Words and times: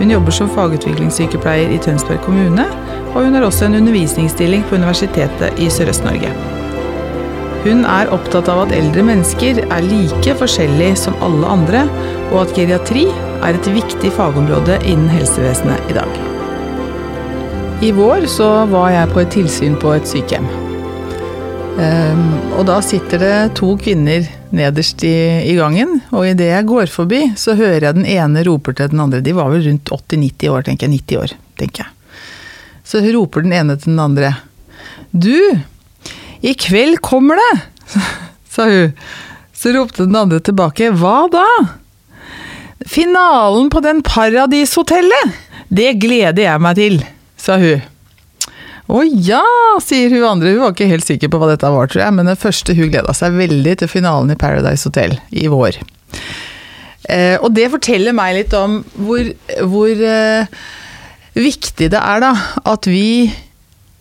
Hun 0.00 0.10
jobber 0.10 0.32
som 0.32 0.48
fagutviklingssykepleier 0.48 1.74
i 1.74 1.78
Tønsberg 1.84 2.22
kommune, 2.24 2.64
og 3.10 3.26
hun 3.26 3.36
har 3.36 3.44
også 3.44 3.66
en 3.66 3.76
undervisningsstilling 3.82 4.64
på 4.68 4.78
Universitetet 4.80 5.60
i 5.60 5.68
Sørøst-Norge. 5.68 6.30
Hun 7.60 7.84
er 7.84 8.08
opptatt 8.08 8.48
av 8.48 8.62
at 8.62 8.72
eldre 8.72 9.04
mennesker 9.04 9.60
er 9.66 9.84
like 9.84 10.32
forskjellige 10.40 10.96
som 11.02 11.18
alle 11.20 11.50
andre, 11.52 11.82
og 12.30 12.46
at 12.46 12.54
geriatri 12.56 13.04
er 13.44 13.58
et 13.58 13.68
viktig 13.74 14.12
fagområde 14.16 14.78
innen 14.88 15.12
helsevesenet 15.12 15.92
i 15.92 15.98
dag. 15.98 16.16
I 17.84 17.92
vår 17.96 18.24
så 18.28 18.48
var 18.72 18.94
jeg 18.94 19.12
på 19.12 19.20
et 19.20 19.32
tilsyn 19.36 19.76
på 19.80 19.92
et 19.98 20.08
sykehjem. 20.08 20.48
Um, 21.80 22.24
og 22.58 22.64
da 22.68 22.80
sitter 22.84 23.20
det 23.20 23.36
to 23.60 23.74
kvinner 23.80 24.24
nederst 24.52 25.04
i 25.04 25.54
gangen, 25.56 25.99
og 26.10 26.26
idet 26.26 26.50
jeg 26.50 26.66
går 26.66 26.90
forbi, 26.90 27.20
så 27.38 27.54
hører 27.58 27.86
jeg 27.86 27.98
den 28.00 28.06
ene 28.08 28.42
roper 28.46 28.74
til 28.76 28.90
den 28.90 29.02
andre. 29.02 29.22
De 29.22 29.34
var 29.36 29.50
vel 29.52 29.62
rundt 29.66 29.90
80-90 29.94 30.50
år, 30.50 30.64
tenker 30.66 30.88
jeg. 30.88 31.02
90 31.06 31.20
år, 31.22 31.34
tenker 31.60 31.84
jeg. 31.84 32.22
Så 32.90 33.02
roper 33.14 33.46
den 33.46 33.54
ene 33.54 33.76
til 33.78 33.92
den 33.92 34.02
andre. 34.02 34.32
Du, 35.10 35.36
i 36.42 36.54
kveld 36.58 36.98
kommer 37.06 37.38
det! 37.38 37.52
sa 38.54 38.66
hun. 38.70 38.96
Så 39.54 39.74
ropte 39.76 40.06
den 40.08 40.16
andre 40.16 40.40
tilbake. 40.40 40.90
Hva 40.96 41.28
da? 41.30 41.46
Finalen 42.88 43.70
på 43.70 43.82
den 43.84 44.02
Paradishotellet! 44.02 45.38
Det 45.70 45.92
gleder 46.02 46.42
jeg 46.42 46.62
meg 46.64 46.78
til, 46.80 46.96
sa 47.38 47.60
hun. 47.60 47.84
Å 48.90 49.04
ja, 49.06 49.44
sier 49.84 50.10
hun 50.10 50.26
andre. 50.26 50.56
Hun 50.56 50.64
var 50.64 50.74
ikke 50.74 50.88
helt 50.90 51.06
sikker 51.06 51.30
på 51.30 51.38
hva 51.38 51.52
dette 51.52 51.70
var, 51.70 51.86
tror 51.86 52.02
jeg, 52.02 52.14
men 52.16 52.26
det 52.26 52.40
første 52.42 52.74
hun 52.74 52.90
gleda 52.90 53.14
seg 53.14 53.36
veldig 53.38 53.76
til 53.78 53.92
finalen 53.92 54.34
i 54.34 54.38
Paradise 54.40 54.88
Hotel 54.88 55.14
i 55.30 55.46
vår. 55.52 55.78
Eh, 57.10 57.36
og 57.40 57.52
det 57.56 57.70
forteller 57.72 58.16
meg 58.16 58.36
litt 58.36 58.56
om 58.56 58.80
hvor, 58.98 59.30
hvor 59.70 60.04
eh, 60.10 60.60
viktig 61.38 61.90
det 61.92 62.00
er 62.00 62.22
da 62.22 62.34
at 62.68 62.88
vi 62.90 63.30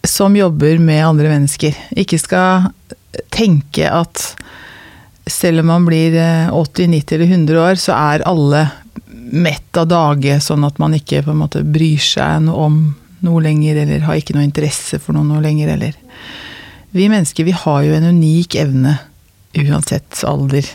som 0.07 0.35
jobber 0.37 0.79
med 0.81 1.03
andre 1.05 1.31
mennesker, 1.31 1.75
ikke 1.99 2.19
skal 2.21 2.69
tenke 3.33 3.89
at 3.91 4.29
selv 5.29 5.61
om 5.61 5.69
man 5.69 5.85
blir 5.85 6.15
80, 6.55 6.87
90 6.89 7.15
eller 7.17 7.33
100 7.35 7.59
år, 7.61 7.75
så 7.77 7.97
er 7.97 8.25
alle 8.25 8.63
mett 9.29 9.77
av 9.77 9.89
dage, 9.89 10.39
sånn 10.41 10.65
at 10.65 10.79
man 10.81 10.95
ikke 10.97 11.21
på 11.25 11.33
en 11.33 11.41
måte 11.43 11.61
bryr 11.65 12.01
seg 12.01 12.45
noe 12.47 12.65
om 12.69 12.79
noe 13.25 13.43
lenger, 13.43 13.81
eller 13.83 14.05
har 14.07 14.19
ikke 14.19 14.35
noe 14.37 14.47
interesse 14.47 14.99
for 15.01 15.17
noe 15.17 15.27
noe 15.27 15.43
lenger, 15.43 15.73
eller. 15.75 15.97
Vi 16.95 17.09
mennesker, 17.11 17.45
vi 17.45 17.55
har 17.55 17.83
jo 17.85 17.95
en 17.95 18.09
unik 18.15 18.55
evne, 18.63 18.95
uansett 19.59 20.23
alder, 20.25 20.65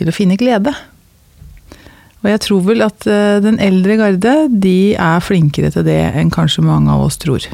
til 0.00 0.10
å 0.10 0.16
finne 0.16 0.38
glede. 0.40 0.74
Og 2.20 2.28
jeg 2.28 2.42
tror 2.44 2.64
vel 2.66 2.84
at 2.84 3.06
eh, 3.08 3.38
den 3.44 3.56
eldre 3.62 3.96
garde, 4.00 4.34
de 4.50 4.92
er 4.92 5.24
flinkere 5.24 5.72
til 5.72 5.86
det 5.86 6.00
enn 6.20 6.32
kanskje 6.32 6.66
mange 6.66 6.92
av 6.92 7.06
oss 7.06 7.16
tror. 7.20 7.46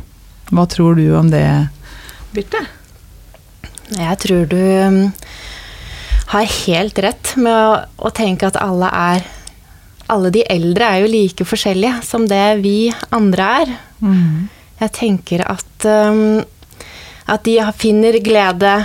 Hva 0.51 0.67
tror 0.71 0.99
du 0.99 1.07
om 1.19 1.31
det, 1.31 1.47
Birte? 2.35 2.65
Jeg 3.95 4.19
tror 4.23 4.49
du 4.51 4.59
um, 4.59 4.99
har 6.33 6.55
helt 6.67 6.99
rett 6.99 7.33
med 7.39 7.55
å, 7.55 7.77
å 8.09 8.11
tenke 8.15 8.49
at 8.49 8.59
alle 8.59 8.91
er 8.91 9.27
alle 10.13 10.31
de 10.35 10.45
eldre 10.51 10.87
er 10.87 11.03
jo 11.03 11.11
like 11.11 11.47
forskjellige 11.47 12.03
som 12.07 12.27
det 12.31 12.61
vi 12.63 12.93
andre 13.15 13.47
er. 13.63 13.73
Mm. 13.99 14.47
Jeg 14.83 14.93
tenker 14.95 15.43
at, 15.51 15.87
um, 15.87 16.45
at 17.27 17.47
de 17.47 17.57
finner 17.79 18.19
glede 18.23 18.77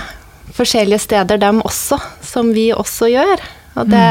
forskjellige 0.52 1.04
steder, 1.06 1.38
dem 1.40 1.62
også, 1.62 1.98
som 2.26 2.50
vi 2.54 2.70
også 2.74 3.10
gjør. 3.12 3.42
Og 3.78 3.88
det, 3.88 4.04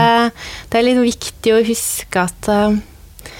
det 0.71 0.79
er 0.79 0.87
litt 0.87 1.01
viktig 1.03 1.53
å 1.53 1.61
huske 1.65 2.23
at, 2.23 2.49
uh, 2.49 3.31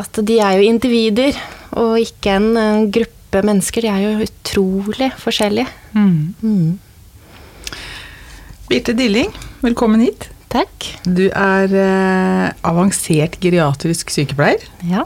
at 0.00 0.20
de 0.24 0.38
er 0.40 0.58
jo 0.58 0.68
individer, 0.70 1.36
og 1.76 1.98
ikke 2.00 2.38
en, 2.38 2.50
en 2.56 2.88
gruppe 2.92 3.42
mennesker. 3.44 3.84
De 3.84 3.92
er 3.92 4.06
jo 4.06 4.28
utrolig 4.28 5.12
forskjellige. 5.20 5.68
Mm. 5.92 6.34
mm. 6.40 6.78
Birte 8.68 8.92
Dilling, 8.92 9.32
velkommen 9.64 10.02
hit. 10.04 10.28
Takk. 10.52 10.84
Du 11.04 11.26
er 11.28 11.72
eh, 11.76 12.48
avansert 12.64 13.36
geriatrisk 13.40 14.12
sykepleier. 14.12 14.64
Ja. 14.88 15.04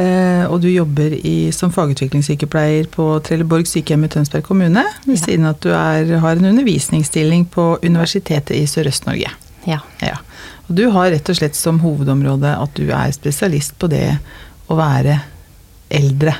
Eh, 0.00 0.44
og 0.48 0.62
du 0.62 0.68
jobber 0.70 1.12
i, 1.12 1.50
som 1.52 1.72
fagutviklingssykepleier 1.74 2.88
på 2.94 3.06
Trelleborg 3.26 3.68
sykehjem 3.68 4.06
i 4.06 4.10
Tønsberg 4.12 4.46
kommune. 4.46 4.84
Ved 5.04 5.18
ja. 5.18 5.22
siden 5.24 5.48
av 5.48 5.58
at 5.58 5.66
du 5.66 5.70
er, 5.74 6.12
har 6.22 6.38
en 6.38 6.50
undervisningsstilling 6.52 7.44
på 7.52 7.74
Universitetet 7.84 8.54
i 8.56 8.64
Sørøst-Norge. 8.70 9.32
Ja. 9.68 9.80
ja. 10.00 10.16
Og 10.68 10.78
du 10.78 10.86
har 10.94 11.10
rett 11.12 11.28
og 11.28 11.36
slett 11.36 11.58
som 11.58 11.82
hovedområde 11.82 12.54
at 12.56 12.78
du 12.78 12.88
er 12.88 13.12
spesialist 13.12 13.76
på 13.80 13.90
det 13.92 14.06
å 14.70 14.78
være 14.78 15.18
eldre. 15.92 16.38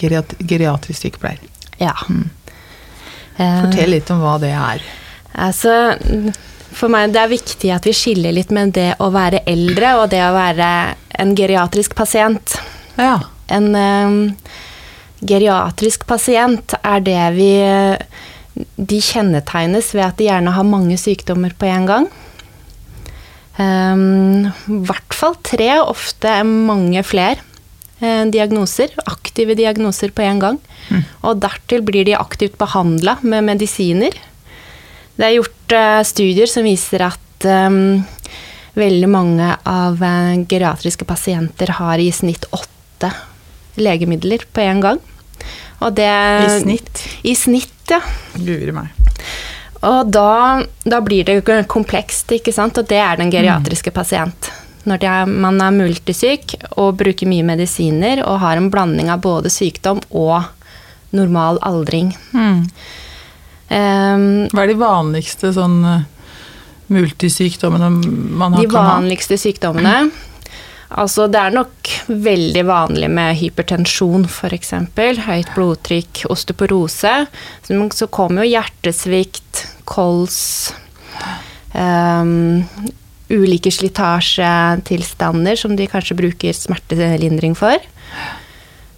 Geriat 0.00 0.32
geriatrisk 0.40 1.04
sykepleier. 1.04 1.42
Ja. 1.80 1.92
Mm. 2.08 2.30
Fortell 3.36 3.92
litt 3.92 4.08
om 4.14 4.22
hva 4.22 4.38
det 4.40 4.54
er. 4.56 4.84
Altså 5.36 5.74
for 6.76 6.92
meg 6.92 7.12
det 7.12 7.20
er 7.20 7.32
viktig 7.32 7.72
at 7.72 7.84
vi 7.88 7.92
skiller 7.96 8.32
litt 8.36 8.52
med 8.54 8.72
det 8.76 8.94
å 9.04 9.10
være 9.12 9.42
eldre 9.48 9.92
og 10.00 10.08
det 10.12 10.22
å 10.24 10.32
være 10.32 10.70
en 11.20 11.36
geriatrisk 11.36 11.96
pasient. 11.96 12.56
Ja. 12.96 13.20
En 13.46 13.74
eh, 13.78 14.52
geriatrisk 15.26 16.06
pasient 16.08 16.74
er 16.82 17.02
det 17.04 17.24
vi 17.36 17.50
De 18.56 19.00
kjennetegnes 19.04 19.92
ved 19.94 20.04
at 20.06 20.16
de 20.18 20.30
gjerne 20.30 20.54
har 20.56 20.64
mange 20.64 20.96
sykdommer 21.00 21.52
på 21.58 21.68
en 21.68 21.88
gang. 21.88 22.06
I 23.56 23.66
um, 23.92 24.48
hvert 24.84 25.16
fall 25.16 25.36
tre, 25.44 25.68
ofte 25.80 26.32
mange 26.44 27.00
flere 27.04 27.40
eh, 28.00 28.24
diagnoser. 28.32 28.92
Aktive 29.08 29.56
diagnoser 29.56 30.12
på 30.12 30.24
en 30.24 30.40
gang. 30.40 30.58
Mm. 30.88 31.04
Og 31.28 31.40
dertil 31.44 31.84
blir 31.84 32.08
de 32.08 32.16
aktivt 32.16 32.56
behandla 32.60 33.18
med 33.22 33.44
medisiner. 33.48 34.16
Det 35.16 35.24
er 35.24 35.36
gjort 35.38 35.76
eh, 35.76 36.02
studier 36.04 36.52
som 36.52 36.68
viser 36.68 37.06
at 37.08 37.48
eh, 37.48 37.80
veldig 38.76 39.08
mange 39.08 39.52
av 39.64 40.00
uh, 40.04 40.32
geriatriske 40.48 41.08
pasienter 41.08 41.76
har 41.78 42.00
i 42.00 42.10
snitt 42.12 42.44
åtte 42.52 42.75
legemidler 43.76 44.46
på 44.52 44.64
en 44.64 44.80
gang. 44.80 45.00
Og 45.84 45.92
det 45.96 46.08
I 46.08 46.60
snitt? 46.62 47.02
I 47.22 47.34
snitt, 47.36 47.74
ja. 47.90 48.00
Guri 48.36 48.72
meg. 48.74 48.92
Og 49.86 50.08
da, 50.10 50.64
da, 50.88 51.00
blir 51.04 51.26
det 51.28 51.42
komplekst, 51.70 52.32
ikke 52.32 52.54
sant. 52.54 52.78
Og 52.80 52.88
det 52.88 53.00
er 53.02 53.20
den 53.20 53.32
geriatriske 53.32 53.92
mm. 53.92 53.96
pasient. 53.96 54.50
Når 54.86 55.04
er, 55.04 55.26
man 55.26 55.60
er 55.60 55.74
multisyk 55.74 56.56
og 56.78 56.96
bruker 57.00 57.28
mye 57.28 57.44
medisiner 57.46 58.22
og 58.24 58.40
har 58.44 58.58
en 58.58 58.70
blanding 58.72 59.10
av 59.12 59.24
både 59.24 59.50
sykdom 59.52 60.00
og 60.10 60.46
normal 61.16 61.58
aldring. 61.66 62.12
Mm. 62.32 62.60
Um, 63.66 64.26
Hva 64.52 64.62
er 64.62 64.70
de 64.70 64.78
vanligste 64.78 65.50
sånn 65.54 65.80
uh, 65.82 66.04
multisykdommene 66.94 67.90
man 67.90 68.54
har? 68.54 68.62
De 68.62 68.70
vanligste 68.70 69.38
sykdommene? 69.40 70.06
Altså, 70.94 71.26
det 71.26 71.40
er 71.40 71.54
nok 71.54 71.90
veldig 72.06 72.62
vanlig 72.68 73.08
med 73.10 73.34
hypertensjon, 73.40 74.26
f.eks. 74.30 74.72
Høyt 75.26 75.50
blodtrykk, 75.56 76.26
osteoporose. 76.30 77.14
Så 77.66 78.08
kommer 78.14 78.44
jo 78.44 78.52
hjertesvikt, 78.54 79.64
kols 79.86 80.38
um, 81.74 82.62
Ulike 83.26 83.72
slitasjetilstander 83.74 85.58
som 85.58 85.74
de 85.78 85.88
kanskje 85.90 86.14
bruker 86.18 86.54
smertelindring 86.54 87.56
for. 87.58 87.82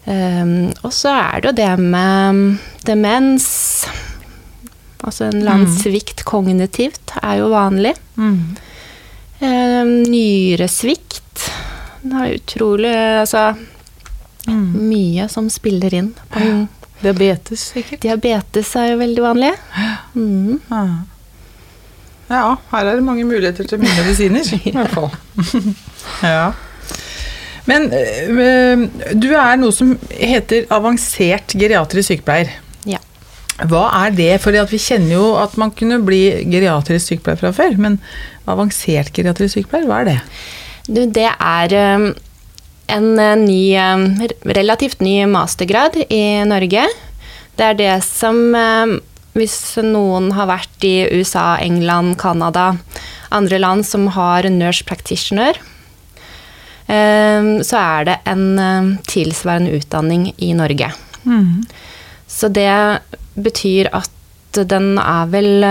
Um, 0.05 0.69
og 0.85 0.93
så 0.93 1.15
er 1.17 1.41
det 1.41 1.49
jo 1.49 1.57
det 1.57 1.73
med 1.81 2.61
demens 2.89 3.49
Altså 4.99 5.29
en 5.29 5.45
annen 5.45 5.69
mm. 5.69 5.75
svikt 5.79 6.25
kognitivt 6.27 7.13
er 7.21 7.37
jo 7.39 7.53
vanlig. 7.53 7.93
Mm. 8.19 8.57
Um, 9.39 9.93
nyresvikt 10.11 11.21
Det 12.03 12.23
er 12.23 12.35
utrolig 12.39 12.95
Altså 12.95 13.45
mm. 14.47 14.67
mye 14.89 15.29
som 15.33 15.49
spiller 15.53 15.95
inn. 15.95 16.13
Diabetes, 17.03 17.69
sikkert. 17.75 18.03
Diabetes 18.03 18.73
er 18.79 18.93
jo 18.93 19.01
veldig 19.03 19.23
vanlig. 19.23 19.53
Mm. 20.19 20.59
Ja, 22.29 22.57
her 22.73 22.85
er 22.85 22.99
det 22.99 23.05
mange 23.07 23.25
muligheter 23.25 23.69
til 23.69 23.81
mye 23.81 23.95
medisiner, 24.01 24.49
i 24.69 24.73
hvert 24.75 24.97
fall. 24.97 25.13
ja. 26.33 26.49
Men 27.69 27.91
øh, 27.93 28.87
du 29.15 29.29
er 29.37 29.61
noe 29.61 29.75
som 29.77 29.93
heter 30.11 30.67
avansert 30.73 31.55
geriatrisk 31.59 32.15
sykepleier. 32.15 32.51
Ja. 32.89 33.01
Hva 33.69 33.89
er 34.05 34.15
det? 34.17 34.33
For 34.43 34.57
vi 34.71 34.81
kjenner 34.81 35.17
jo 35.17 35.27
at 35.41 35.57
man 35.61 35.73
kunne 35.77 36.01
bli 36.05 36.23
geriatrisk 36.49 37.13
sykepleier 37.13 37.41
fra 37.41 37.53
før, 37.55 37.77
men 37.81 38.01
avansert 38.49 39.13
geriatrisk 39.15 39.59
sykepleier, 39.59 39.89
hva 39.89 40.01
er 40.03 40.11
det? 40.13 40.19
Du, 40.89 41.03
det 41.05 41.29
er 41.29 41.75
um, 41.97 42.09
en 42.89 43.09
uh, 43.21 43.35
ny, 43.37 43.77
um, 43.77 44.07
relativt 44.57 45.03
ny 45.05 45.21
mastergrad 45.29 45.99
i 46.09 46.41
Norge. 46.49 46.87
Det 47.59 47.67
er 47.67 47.77
det 47.77 47.95
som 48.07 48.39
um, 48.57 48.99
Hvis 49.37 49.77
noen 49.85 50.33
har 50.35 50.49
vært 50.49 50.85
i 50.89 51.05
USA, 51.13 51.59
England, 51.63 52.17
Canada, 52.19 52.73
andre 53.31 53.61
land 53.61 53.85
som 53.87 54.09
har 54.17 54.49
nurse 54.51 54.83
practitioner, 54.89 55.61
så 56.89 57.77
er 57.79 58.07
det 58.09 58.15
en 58.27 58.97
tilsvarende 59.07 59.77
utdanning 59.77 60.33
i 60.43 60.49
Norge. 60.57 60.89
Mm. 61.29 61.69
Så 62.27 62.49
det 62.49 62.73
betyr 63.37 63.93
at 63.93 64.59
den 64.73 64.97
er 64.99 65.29
vel 65.31 65.69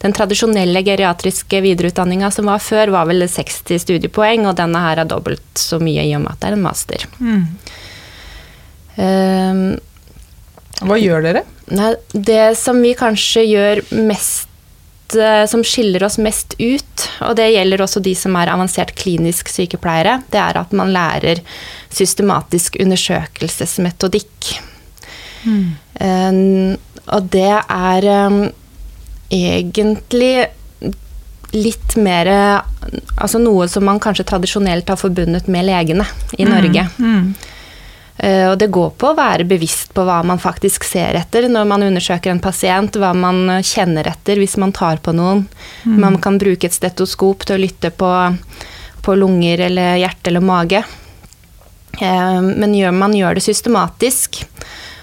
den 0.00 0.14
tradisjonelle 0.16 0.80
geriatriske 0.84 1.60
videreutdanninga 1.60 2.30
som 2.32 2.48
var 2.48 2.62
før, 2.64 2.92
var 2.94 3.08
vel 3.10 3.26
60 3.28 3.82
studiepoeng, 3.84 4.46
og 4.48 4.56
denne 4.56 4.80
her 4.80 5.02
er 5.02 5.08
dobbelt 5.08 5.60
så 5.60 5.80
mye 5.82 6.06
i 6.08 6.14
og 6.16 6.24
med 6.24 6.32
at 6.32 6.40
det 6.40 6.50
er 6.50 6.56
en 6.56 6.64
master. 6.64 7.08
Mm. 7.20 7.42
Um, 9.00 9.64
Hva 10.88 11.00
gjør 11.00 11.26
dere? 11.28 11.44
det 12.12 12.56
som 12.58 12.80
vi 12.82 12.96
kanskje 12.98 13.44
gjør 13.46 13.80
mest 14.08 15.14
eh, 15.14 15.44
som 15.46 15.62
skiller 15.62 16.02
oss 16.02 16.16
mest 16.18 16.56
ut, 16.58 17.04
og 17.22 17.36
det 17.38 17.52
gjelder 17.52 17.84
også 17.84 18.02
de 18.02 18.14
som 18.18 18.34
er 18.40 18.50
avansert 18.50 18.96
klinisk 18.98 19.52
sykepleiere, 19.52 20.16
det 20.32 20.40
er 20.42 20.58
at 20.58 20.74
man 20.74 20.90
lærer 20.94 21.44
systematisk 21.94 22.80
undersøkelsesmetodikk. 22.82 24.50
Um, 25.46 26.76
og 27.10 27.28
det 27.32 27.52
er 27.52 28.08
um, 28.26 28.42
egentlig 29.30 30.50
litt 31.50 31.96
mer 31.98 32.28
Altså 33.18 33.40
noe 33.42 33.66
som 33.68 33.82
man 33.84 33.98
kanskje 34.02 34.26
tradisjonelt 34.28 34.88
har 34.88 34.98
forbundet 34.98 35.48
med 35.50 35.66
legene 35.66 36.04
i 36.38 36.46
Norge. 36.46 36.84
Mm. 36.98 37.32
Eh, 38.20 38.46
og 38.50 38.58
det 38.60 38.68
går 38.72 38.90
på 39.00 39.10
å 39.10 39.16
være 39.16 39.46
bevisst 39.48 39.94
på 39.96 40.04
hva 40.04 40.18
man 40.26 40.40
faktisk 40.40 40.84
ser 40.84 41.16
etter 41.16 41.48
når 41.48 41.68
man 41.68 41.84
undersøker 41.86 42.32
en 42.32 42.42
pasient, 42.42 42.98
hva 43.00 43.14
man 43.16 43.62
kjenner 43.64 44.10
etter 44.10 44.40
hvis 44.40 44.58
man 44.60 44.74
tar 44.76 45.00
på 45.04 45.14
noen. 45.16 45.46
Man 46.04 46.18
kan 46.20 46.38
bruke 46.40 46.68
et 46.68 46.76
stetoskop 46.76 47.46
til 47.48 47.56
å 47.56 47.62
lytte 47.64 47.90
på, 47.90 48.10
på 49.04 49.16
lunger 49.16 49.66
eller 49.70 50.00
hjerte 50.02 50.32
eller 50.32 50.44
mage. 50.44 50.84
Eh, 52.00 52.40
Men 52.40 52.76
gjør, 52.76 52.92
man 52.92 53.16
gjør 53.16 53.40
det 53.40 53.46
systematisk. 53.48 54.44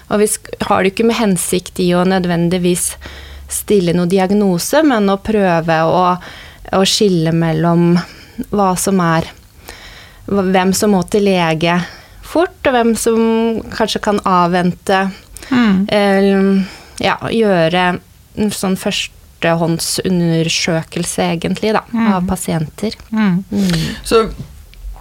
Og 0.08 0.22
vi 0.22 0.28
har 0.70 0.82
det 0.82 0.94
ikke 0.94 1.08
med 1.10 1.18
hensikt 1.18 1.80
i 1.82 1.90
å 1.94 2.06
nødvendigvis 2.08 2.92
stille 3.48 3.94
noen 3.96 4.10
diagnose, 4.12 4.82
men 4.84 5.08
å 5.10 5.16
prøve 5.24 5.78
å, 5.88 6.16
å 6.76 6.80
skille 6.86 7.32
mellom 7.32 7.98
hva 8.50 8.76
som 8.78 9.00
er 9.02 9.24
Hvem 10.28 10.74
som 10.76 10.90
må 10.92 11.00
til 11.08 11.24
lege 11.24 11.72
fort, 12.28 12.60
og 12.68 12.74
hvem 12.74 12.92
som 13.00 13.16
kanskje 13.72 14.04
kan 14.04 14.20
avvente. 14.28 15.08
Mm. 15.48 15.88
Eller 15.88 16.68
ja, 17.00 17.16
gjøre 17.32 17.96
en 18.36 18.52
sånn 18.52 18.76
førstehåndsundersøkelse, 18.76 21.32
egentlig, 21.32 21.72
da, 21.78 21.82
av 22.12 22.28
pasienter. 22.28 22.92
Mm. 23.08 23.40
Mm. 23.48 24.04
Så, 24.04 24.28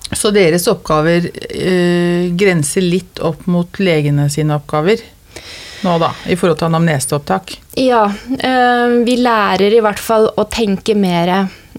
så 0.08 0.32
deres 0.32 0.64
oppgaver 0.72 1.28
eh, 1.36 2.32
grenser 2.40 2.88
litt 2.88 3.20
opp 3.20 3.44
mot 3.52 3.68
legene 3.84 4.32
sine 4.32 4.56
oppgaver 4.62 5.04
nå, 5.84 5.98
da? 6.02 6.12
I 6.26 6.36
forhold 6.40 6.58
til 6.60 6.70
anamneseopptak? 6.72 7.56
Ja, 7.78 8.06
eh, 8.40 8.96
vi 9.06 9.18
lærer 9.22 9.74
i 9.78 9.82
hvert 9.84 10.00
fall 10.02 10.30
å 10.38 10.46
tenke 10.50 10.96
mer 10.98 11.32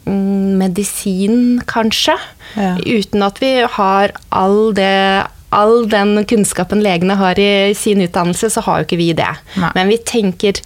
mm, 0.05 0.55
medisin, 0.61 1.61
kanskje. 1.67 2.15
Ja. 2.57 2.77
Uten 2.85 3.25
at 3.27 3.41
vi 3.43 3.53
har 3.79 4.15
all, 4.29 4.73
det, 4.77 5.27
all 5.51 5.83
den 5.91 6.15
kunnskapen 6.31 6.83
legene 6.85 7.19
har 7.21 7.39
i 7.43 7.75
sin 7.77 8.01
utdannelse, 8.07 8.51
så 8.55 8.65
har 8.67 8.81
jo 8.83 8.89
ikke 8.89 9.01
vi 9.03 9.11
det. 9.19 9.33
Nei. 9.59 9.73
Men 9.77 9.91
vi 9.93 9.99
tenker 10.07 10.63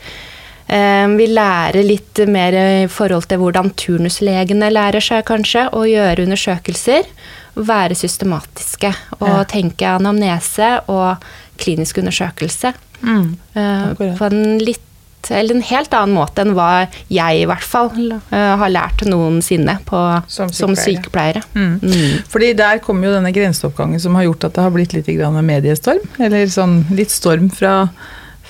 eh, 0.69 1.07
Vi 1.19 1.27
lærer 1.33 1.83
litt 1.87 2.23
mer 2.31 2.55
i 2.55 2.87
forhold 2.93 3.27
til 3.33 3.43
hvordan 3.43 3.73
turnuslegene 3.81 4.71
lærer 4.73 5.03
seg, 5.03 5.25
kanskje, 5.29 5.69
å 5.75 5.87
gjøre 5.89 6.29
undersøkelser. 6.29 7.09
Være 7.53 7.93
systematiske 7.99 8.89
og 9.19 9.29
Ja. 9.29 9.43
tenke 9.45 9.85
anamnese 9.99 10.79
og 10.89 11.21
klinisk 11.61 11.99
undersøkelse. 12.01 12.73
Mm. 13.03 13.37
Eh, 13.55 14.17
på 14.19 14.31
en 14.31 14.59
litt 14.63 14.89
eller 15.31 15.55
en 15.55 15.63
helt 15.63 15.93
annen 15.95 16.17
måte 16.17 16.43
enn 16.43 16.55
hva 16.57 16.87
jeg 17.13 17.43
i 17.43 17.47
hvert 17.47 17.65
fall 17.67 18.15
uh, 18.33 18.55
har 18.59 18.73
lært 18.73 19.05
noensinne 19.07 19.77
på, 19.87 20.01
Som 20.27 20.51
som, 20.51 20.75
sykepleiere. 20.75 21.43
sykepleiere. 21.43 21.43
Mm. 21.55 21.77
Mm. 21.83 22.25
Fordi 22.33 22.53
der 22.59 22.81
kommer 22.83 23.09
jo 23.09 23.15
denne 23.15 23.33
grenseoppgangen 23.35 24.03
som 24.03 24.19
har 24.19 24.27
gjort 24.27 24.49
at 24.49 24.57
det 24.57 24.65
har 24.67 24.75
blitt 24.75 24.97
litt 24.97 25.11
mediestorm. 25.47 26.03
Eller 26.19 26.51
sånn 26.51 26.83
litt 26.91 27.15
storm 27.15 27.51
fra, 27.55 27.89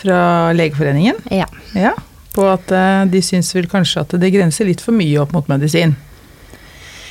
fra 0.00 0.52
Legeforeningen. 0.56 1.20
Ja. 1.30 1.48
Ja, 1.76 1.92
på 2.32 2.48
at 2.48 2.72
uh, 2.72 3.04
de 3.04 3.20
syns 3.20 3.52
vel 3.54 3.68
kanskje 3.68 4.06
at 4.06 4.16
det 4.16 4.32
grenser 4.32 4.68
litt 4.68 4.80
for 4.80 4.96
mye 4.96 5.20
opp 5.20 5.36
mot 5.36 5.48
medisin. 5.52 5.96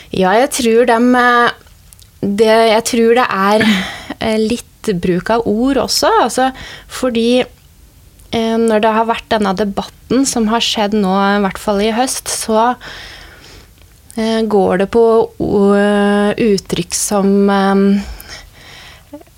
ja, 0.09 0.33
jeg 0.41 0.49
tror 0.57 0.85
dem 0.89 1.13
det, 2.21 2.57
Jeg 2.73 2.83
tror 2.85 3.15
det 3.15 3.29
er 3.29 4.37
litt 4.41 4.70
bruk 5.01 5.29
av 5.33 5.45
ord 5.47 5.77
også, 5.83 6.09
altså 6.23 6.49
fordi 6.91 7.41
eh, 7.41 8.57
når 8.57 8.81
det 8.83 8.93
har 8.97 9.05
vært 9.09 9.27
denne 9.33 9.53
debatten 9.59 10.25
som 10.25 10.47
har 10.51 10.63
skjedd 10.65 10.93
nå, 10.97 11.13
i 11.37 11.41
hvert 11.45 11.61
fall 11.61 11.81
i 11.85 11.91
høst, 11.95 12.27
så 12.31 12.73
eh, 14.17 14.41
går 14.47 14.83
det 14.83 14.89
på 14.93 15.05
o- 15.27 16.33
uttrykk 16.41 16.95
som 16.97 17.31
eh, 17.49 17.83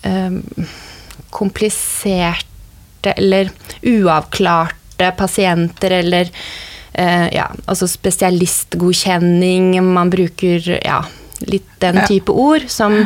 eh, 0.09 0.39
kompliserte 1.33 3.13
eller 3.17 3.49
uavklarte 3.81 5.11
pasienter 5.17 5.91
eller 5.99 6.29
eh, 6.93 7.27
ja, 7.35 7.47
altså 7.65 7.87
spesialistgodkjenning. 7.89 9.73
Man 9.83 10.11
bruker 10.13 10.69
ja, 10.85 11.01
litt 11.49 11.67
den 11.81 11.97
type 12.07 12.31
ord 12.31 12.69
som 12.71 13.01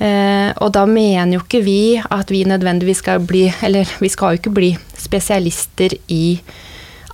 eh, 0.00 0.52
Og 0.60 0.72
da 0.72 0.86
mener 0.86 1.34
jo 1.36 1.40
ikke 1.44 1.62
vi 1.64 1.78
at 2.02 2.30
vi 2.32 2.44
nødvendigvis 2.48 3.02
skal 3.04 3.20
bli 3.20 3.44
Eller 3.62 3.88
vi 4.00 4.08
skal 4.08 4.34
jo 4.34 4.40
ikke 4.42 4.54
bli 4.56 4.72
spesialister 4.98 5.94
i 6.08 6.40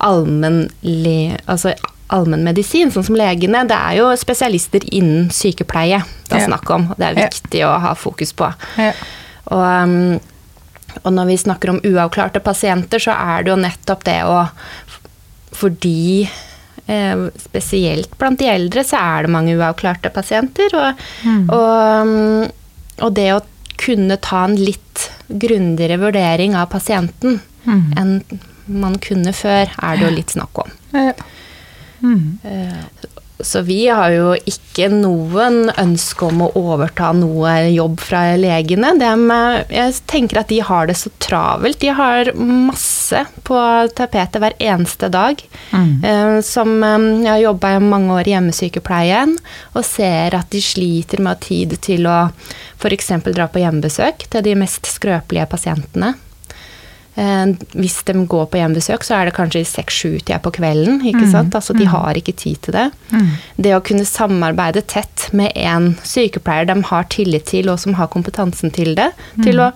allmennmedisin, 0.01 1.39
altså 1.49 1.73
allmennmedisin, 2.13 2.91
sånn 2.93 3.05
som 3.07 3.17
legene. 3.19 3.63
Det 3.67 3.77
er 3.77 3.97
jo 3.99 4.11
spesialister 4.21 4.85
innen 4.95 5.31
sykepleie 5.35 6.03
det 6.29 6.37
er 6.37 6.43
Ja. 6.43 6.47
snakk 6.47 6.71
om. 6.71 6.91
og 6.91 6.97
Det 6.99 7.07
er 7.07 7.15
Ja. 7.21 7.29
viktig 7.29 7.61
å 7.65 7.81
ha 7.81 7.95
fokus 7.95 8.33
på. 8.33 8.53
Ja. 8.77 8.93
Og, 9.47 9.63
um, 9.85 10.21
og 11.05 11.13
når 11.13 11.27
vi 11.27 11.37
snakker 11.37 11.69
om 11.71 11.81
uavklarte 11.81 12.41
pasienter, 12.43 12.99
så 12.99 13.13
er 13.17 13.43
det 13.45 13.51
jo 13.51 13.57
nettopp 13.57 14.05
det 14.05 14.23
å 14.25 14.49
Fordi 15.57 16.29
eh, 16.89 17.17
spesielt 17.41 18.11
blant 18.19 18.39
de 18.39 18.45
eldre 18.47 18.85
så 18.85 18.99
er 19.01 19.23
det 19.23 19.31
mange 19.31 19.57
uavklarte 19.57 20.11
pasienter. 20.13 20.69
Og, 20.75 20.95
og, 21.49 22.03
um, 22.07 22.51
og 23.01 23.15
det 23.19 23.29
å 23.35 23.43
kunne 23.77 24.17
ta 24.25 24.45
en 24.47 24.57
litt 24.57 25.11
grundigere 25.29 25.99
vurdering 26.01 26.57
av 26.57 26.71
pasienten 26.73 27.41
Mm. 27.67 27.93
enn 27.99 28.41
man 28.67 28.95
kunne 29.03 29.33
før, 29.35 29.67
er 29.83 29.97
det 29.97 30.05
jo 30.07 30.15
litt 30.15 30.31
snakk 30.35 30.59
om. 30.63 30.71
Ja. 30.95 31.13
Mm. 32.01 32.39
Så 33.39 33.61
vi 33.61 33.83
har 33.89 34.11
jo 34.15 34.31
ikke 34.49 34.89
noen 34.89 35.67
ønske 35.77 36.25
om 36.25 36.47
å 36.47 36.51
overta 36.57 37.11
noe 37.13 37.53
jobb 37.69 38.01
fra 38.01 38.23
legene. 38.41 38.95
Dem, 39.01 39.27
eh, 39.31 39.65
jeg 39.69 39.97
tenker 40.09 40.41
at 40.41 40.49
de 40.49 40.63
har 40.65 40.87
det 40.89 40.97
så 40.97 41.13
travelt. 41.21 41.79
De 41.81 41.93
har 41.93 42.33
masse 42.35 43.27
på 43.45 43.61
tapetet 43.95 44.41
hver 44.41 44.57
eneste 44.59 45.11
dag. 45.13 45.43
Mm. 45.73 46.05
Eh, 46.05 46.41
Som 46.41 46.83
eh, 46.83 46.97
Jeg 47.27 47.29
har 47.29 47.43
jobba 47.45 47.77
i 47.77 47.81
mange 47.81 48.13
år 48.17 48.29
i 48.29 48.33
hjemmesykepleien 48.35 49.37
og 49.75 49.85
ser 49.85 50.35
at 50.35 50.51
de 50.51 50.61
sliter 50.61 51.21
med 51.21 51.35
å 51.35 51.37
ha 51.37 51.41
tid 51.41 51.77
til 51.81 52.07
å 52.09 52.31
f.eks. 52.81 53.13
dra 53.33 53.49
på 53.49 53.61
hjemmebesøk 53.61 54.31
til 54.31 54.43
de 54.43 54.55
mest 54.55 54.89
skrøpelige 54.89 55.49
pasientene. 55.51 56.15
Eh, 57.17 57.47
Hvis 57.73 58.03
de 58.05 58.13
går 58.29 58.47
på 58.53 58.59
hjemmebesøk, 58.61 59.05
så 59.05 59.15
er 59.17 59.25
det 59.31 59.35
kanskje 59.39 59.63
seks-sju-tida 59.65 60.39
på 60.45 60.51
kvelden. 60.53 60.99
ikke 61.01 61.25
Mm, 61.25 61.31
sant? 61.33 61.55
Altså, 61.55 61.73
De 61.77 61.87
har 61.87 62.15
ikke 62.15 62.35
tid 62.37 62.61
til 62.63 62.73
det. 62.75 62.91
Mm. 63.11 63.31
Det 63.57 63.73
å 63.75 63.81
kunne 63.83 64.05
samarbeide 64.05 64.83
tett 64.87 65.31
med 65.33 65.53
en 65.57 65.95
sykepleier 66.05 66.67
de 66.67 66.83
har 66.83 67.05
tillit 67.05 67.47
til, 67.47 67.71
og 67.71 67.79
som 67.81 67.95
har 67.95 68.09
kompetansen 68.09 68.71
til 68.73 68.95
det, 68.95 69.13
til 69.43 69.57
å 69.61 69.73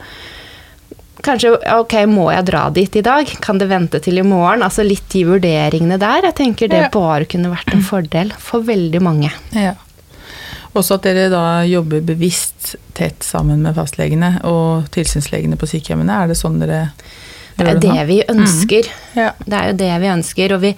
Kanskje 1.23 1.51
ok, 1.77 1.93
må 2.09 2.31
jeg 2.33 2.47
dra 2.49 2.71
dit 2.73 2.95
i 2.97 3.03
dag? 3.05 3.27
Kan 3.45 3.59
det 3.61 3.69
vente 3.69 4.01
til 4.01 4.17
i 4.17 4.23
morgen? 4.25 4.63
Altså 4.65 4.81
litt 4.87 5.07
de 5.13 5.25
vurderingene 5.29 5.99
der. 6.01 6.23
Jeg 6.31 6.35
tenker 6.39 6.69
det 6.73 6.91
bare 6.95 7.27
kunne 7.29 7.51
vært 7.53 7.75
en 7.75 7.83
fordel 7.85 8.33
for 8.39 8.63
veldig 8.65 9.03
mange. 9.05 9.29
Ja. 9.53 9.75
Også 10.75 10.95
at 10.97 11.03
dere 11.03 11.29
da 11.29 11.43
jobber 11.69 12.01
bevisst 12.01 12.75
tett 12.97 13.21
sammen 13.27 13.61
med 13.61 13.75
fastlegene 13.77 14.39
og 14.49 14.89
tilsynslegene 14.95 15.59
på 15.61 15.69
sykehjemmene. 15.69 16.23
Er 16.25 16.29
det 16.33 16.39
sånn 16.41 16.57
dere 16.63 16.87
Det 17.57 17.66
er 17.66 17.73
jo 17.75 17.80
det 17.80 18.07
vi 18.09 18.19
ønsker. 18.28 18.87
Ja. 19.16 19.33
Det 19.45 19.57
er 19.59 19.66
jo 19.73 19.76
det 19.76 20.00
vi 20.00 20.07
ønsker. 20.09 20.52
Og 20.57 20.61
vi 20.61 20.75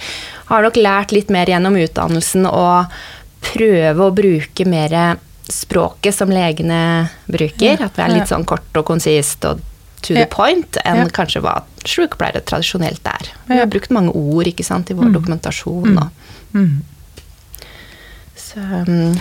har 0.49 0.63
nok 0.63 0.77
lært 0.77 1.13
litt 1.13 1.31
mer 1.31 1.47
gjennom 1.47 1.77
utdannelsen 1.79 2.47
å 2.47 2.65
prøve 3.43 4.07
å 4.09 4.15
bruke 4.15 4.67
mer 4.67 5.19
språket 5.49 6.15
som 6.15 6.31
legene 6.31 7.11
bruker. 7.27 7.77
Ja, 7.79 7.87
At 7.87 7.97
vi 7.99 8.03
er 8.03 8.09
litt 8.17 8.29
sånn 8.31 8.45
kort 8.47 8.73
og 8.79 8.87
konsist 8.87 9.45
og 9.45 9.61
to 10.03 10.15
the 10.15 10.27
point, 10.27 10.77
enn 10.85 11.11
kanskje 11.15 11.41
hva 11.45 11.61
sykepleiere 11.87 12.41
tradisjonelt 12.43 13.07
er. 13.07 13.29
Vi 13.47 13.59
har 13.61 13.67
brukt 13.71 13.91
mange 13.95 14.11
ord 14.19 14.47
ikke 14.51 14.65
sant, 14.67 14.91
i 14.91 14.95
vår 14.95 15.11
Mm. 15.11 15.13
dokumentasjon. 15.15 15.99
Og, 15.99 16.11
Mm. 16.55 16.83
så, 18.37 18.59
um, 18.89 19.15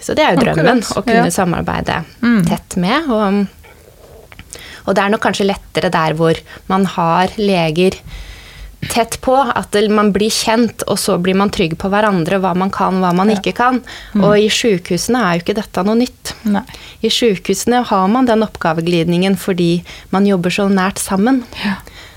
så 0.00 0.14
det 0.14 0.24
er 0.24 0.34
jo 0.36 0.40
drømmen, 0.44 0.82
Akkurat, 0.82 0.96
å 0.98 1.02
kunne 1.06 1.30
samarbeide 1.32 2.04
Mm. 2.22 2.44
tett 2.46 2.76
med. 2.76 3.08
Og, 3.10 3.46
og 4.86 4.94
det 4.94 5.02
er 5.04 5.10
nok 5.14 5.22
kanskje 5.24 5.46
lettere 5.48 5.90
der 5.94 6.14
hvor 6.18 6.38
man 6.68 6.84
har 6.96 7.28
leger 7.38 7.96
tett 8.90 9.20
på, 9.22 9.36
at 9.38 9.76
man 9.94 10.08
blir 10.12 10.30
kjent, 10.34 10.82
og 10.90 10.98
så 10.98 11.14
blir 11.22 11.36
man 11.38 11.52
trygg 11.54 11.76
på 11.78 11.86
hverandre, 11.92 12.40
hva 12.42 12.50
man 12.58 12.70
kan, 12.74 12.98
hva 12.98 13.12
man 13.14 13.30
Ja. 13.30 13.36
ikke 13.38 13.52
kan. 13.54 13.78
Og 14.18 14.34
i 14.38 14.48
sykehusene 14.50 15.20
er 15.22 15.36
jo 15.38 15.44
ikke 15.44 15.54
dette 15.54 15.84
noe 15.86 15.94
nytt. 16.00 16.32
Nei. 16.44 16.64
I 17.02 17.08
sykehusene 17.08 17.84
har 17.86 18.08
man 18.08 18.26
den 18.26 18.42
oppgaveglidningen 18.42 19.36
fordi 19.38 19.84
man 20.10 20.26
jobber 20.26 20.50
så 20.50 20.66
nært 20.68 20.98
sammen. 20.98 21.44
Ja. 21.64 21.76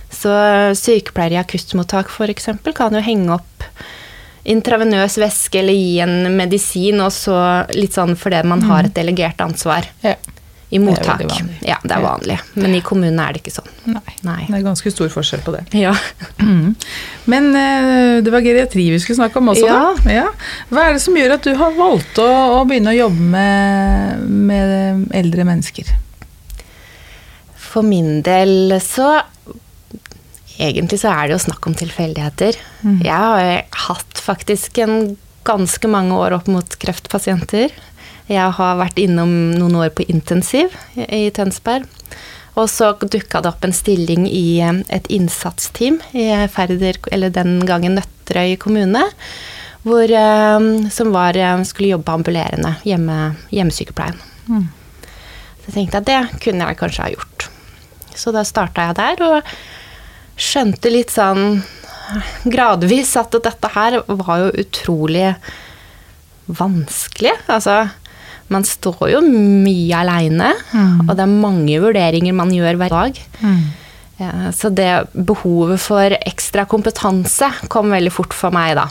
Så 0.10 0.34
sykepleiere 0.74 1.38
i 1.38 1.43
akuttmottak 1.43 2.10
f.eks. 2.10 2.50
kan 2.74 2.93
jo 2.98 3.01
henge 3.01 3.29
opp 3.38 3.63
intravenøs 4.45 5.17
væske 5.22 5.60
eller 5.62 5.74
gi 5.74 6.00
en 6.05 6.36
medisin, 6.38 7.00
og 7.01 7.12
så 7.13 7.38
litt 7.75 7.93
sånn 7.98 8.15
fordi 8.17 8.43
man 8.45 8.62
har 8.69 8.86
et 8.86 8.93
delegert 8.98 9.38
ansvar 9.41 9.86
Ja. 10.05 10.15
I 10.69 10.79
mottak. 10.81 11.19
Det 11.22 11.27
vanlig. 11.29 11.57
Ja, 11.62 11.75
det 11.84 11.93
er 11.93 12.01
vanlig. 12.03 12.38
Men 12.57 12.74
i 12.75 12.81
kommunene 12.84 13.27
er 13.27 13.36
det 13.36 13.43
ikke 13.43 13.53
sånn. 13.53 13.67
Nei. 13.86 14.15
Nei. 14.25 14.39
Det 14.50 14.57
er 14.57 14.63
ganske 14.65 14.91
stor 14.91 15.12
forskjell 15.13 15.43
på 15.45 15.53
det. 15.55 15.63
Ja. 15.86 15.93
Mm. 16.41 16.74
Men 17.29 17.51
eh, 17.57 18.22
det 18.25 18.34
var 18.34 18.43
geriatri 18.45 18.88
vi 18.91 18.98
skulle 19.01 19.19
snakke 19.19 19.39
om 19.41 19.51
også, 19.53 19.67
Ja. 19.69 19.77
da. 20.01 20.15
Ja. 20.15 20.25
Hva 20.72 20.88
er 20.88 20.98
det 20.98 21.03
som 21.05 21.17
gjør 21.17 21.36
at 21.38 21.45
du 21.45 21.53
har 21.60 21.77
valgt 21.77 22.17
å, 22.22 22.27
å 22.57 22.63
begynne 22.69 22.93
å 22.95 22.98
jobbe 22.98 23.29
med, 23.36 24.25
med 24.50 25.05
eldre 25.22 25.45
mennesker? 25.48 25.93
For 27.60 27.84
min 27.86 28.22
del 28.25 28.77
så 28.84 29.17
Egentlig 30.55 31.01
så 31.01 31.10
er 31.12 31.27
det 31.27 31.34
jo 31.36 31.41
snakk 31.50 31.65
om 31.67 31.74
tilfeldigheter. 31.75 32.55
Mm. 32.86 33.00
Jeg 33.03 33.12
har 33.12 33.65
hatt 33.89 34.22
faktisk 34.24 34.77
en 34.79 35.17
ganske 35.43 35.89
mange 35.91 36.15
år 36.15 36.38
opp 36.38 36.48
mot 36.48 36.77
kreftpasienter. 36.79 37.74
Jeg 38.25 38.55
har 38.58 38.79
vært 38.79 38.98
innom 38.98 39.32
noen 39.53 39.75
år 39.84 39.91
på 39.94 40.05
intensiv 40.10 40.74
i 40.98 41.27
Tønsberg. 41.36 41.86
Og 42.55 42.70
så 42.72 42.94
dukka 42.96 43.41
det 43.44 43.51
opp 43.51 43.65
en 43.67 43.75
stilling 43.75 44.25
i 44.29 44.62
eh, 44.63 44.79
et 44.96 45.08
innsatsteam 45.12 46.00
i 46.15 46.29
Færder, 46.51 46.98
eller 47.12 47.34
den 47.36 47.60
gangen 47.67 47.98
Nøtterøy 48.00 48.55
kommune. 48.62 49.03
Hvor, 49.84 50.08
eh, 50.08 50.70
som 50.96 51.12
var, 51.13 51.38
eh, 51.38 51.63
skulle 51.67 51.91
jobbe 51.91 52.15
ambulerende, 52.15 52.77
hjemme, 52.88 53.36
hjemmesykepleien. 53.51 54.22
Mm. 54.48 54.70
Så 55.60 55.67
jeg 55.67 55.75
tenkte 55.75 56.00
at 56.00 56.08
det 56.10 56.41
kunne 56.46 56.70
jeg 56.70 56.79
kanskje 56.79 57.03
ha 57.03 57.12
gjort. 57.12 57.50
Så 58.15 58.32
da 58.32 58.46
starta 58.48 58.88
jeg 58.88 58.98
der, 59.01 59.25
og 59.27 60.39
skjønte 60.39 60.91
litt 60.91 61.12
sånn 61.12 61.60
gradvis 62.55 63.15
at 63.20 63.36
dette 63.44 63.72
her 63.75 64.00
var 64.08 64.46
jo 64.46 64.63
utrolig 64.63 65.36
vanskelig. 66.46 67.34
Altså, 67.51 67.89
man 68.54 68.64
står 68.68 69.08
jo 69.10 69.22
mye 69.25 69.96
aleine, 69.98 70.52
Mm. 70.74 71.10
og 71.10 71.16
det 71.18 71.24
er 71.24 71.32
mange 71.42 71.80
vurderinger 71.82 72.34
man 72.34 72.52
gjør 72.54 72.78
hver 72.78 72.90
dag. 72.94 73.18
Ja, 74.20 74.32
så 74.56 74.70
det 74.72 75.08
behovet 75.14 75.80
for 75.84 76.14
ekstra 76.25 76.64
kompetanse 76.70 77.50
kom 77.68 77.90
veldig 77.92 78.12
fort 78.14 78.34
for 78.34 78.52
meg 78.56 78.75
da. 78.78 78.86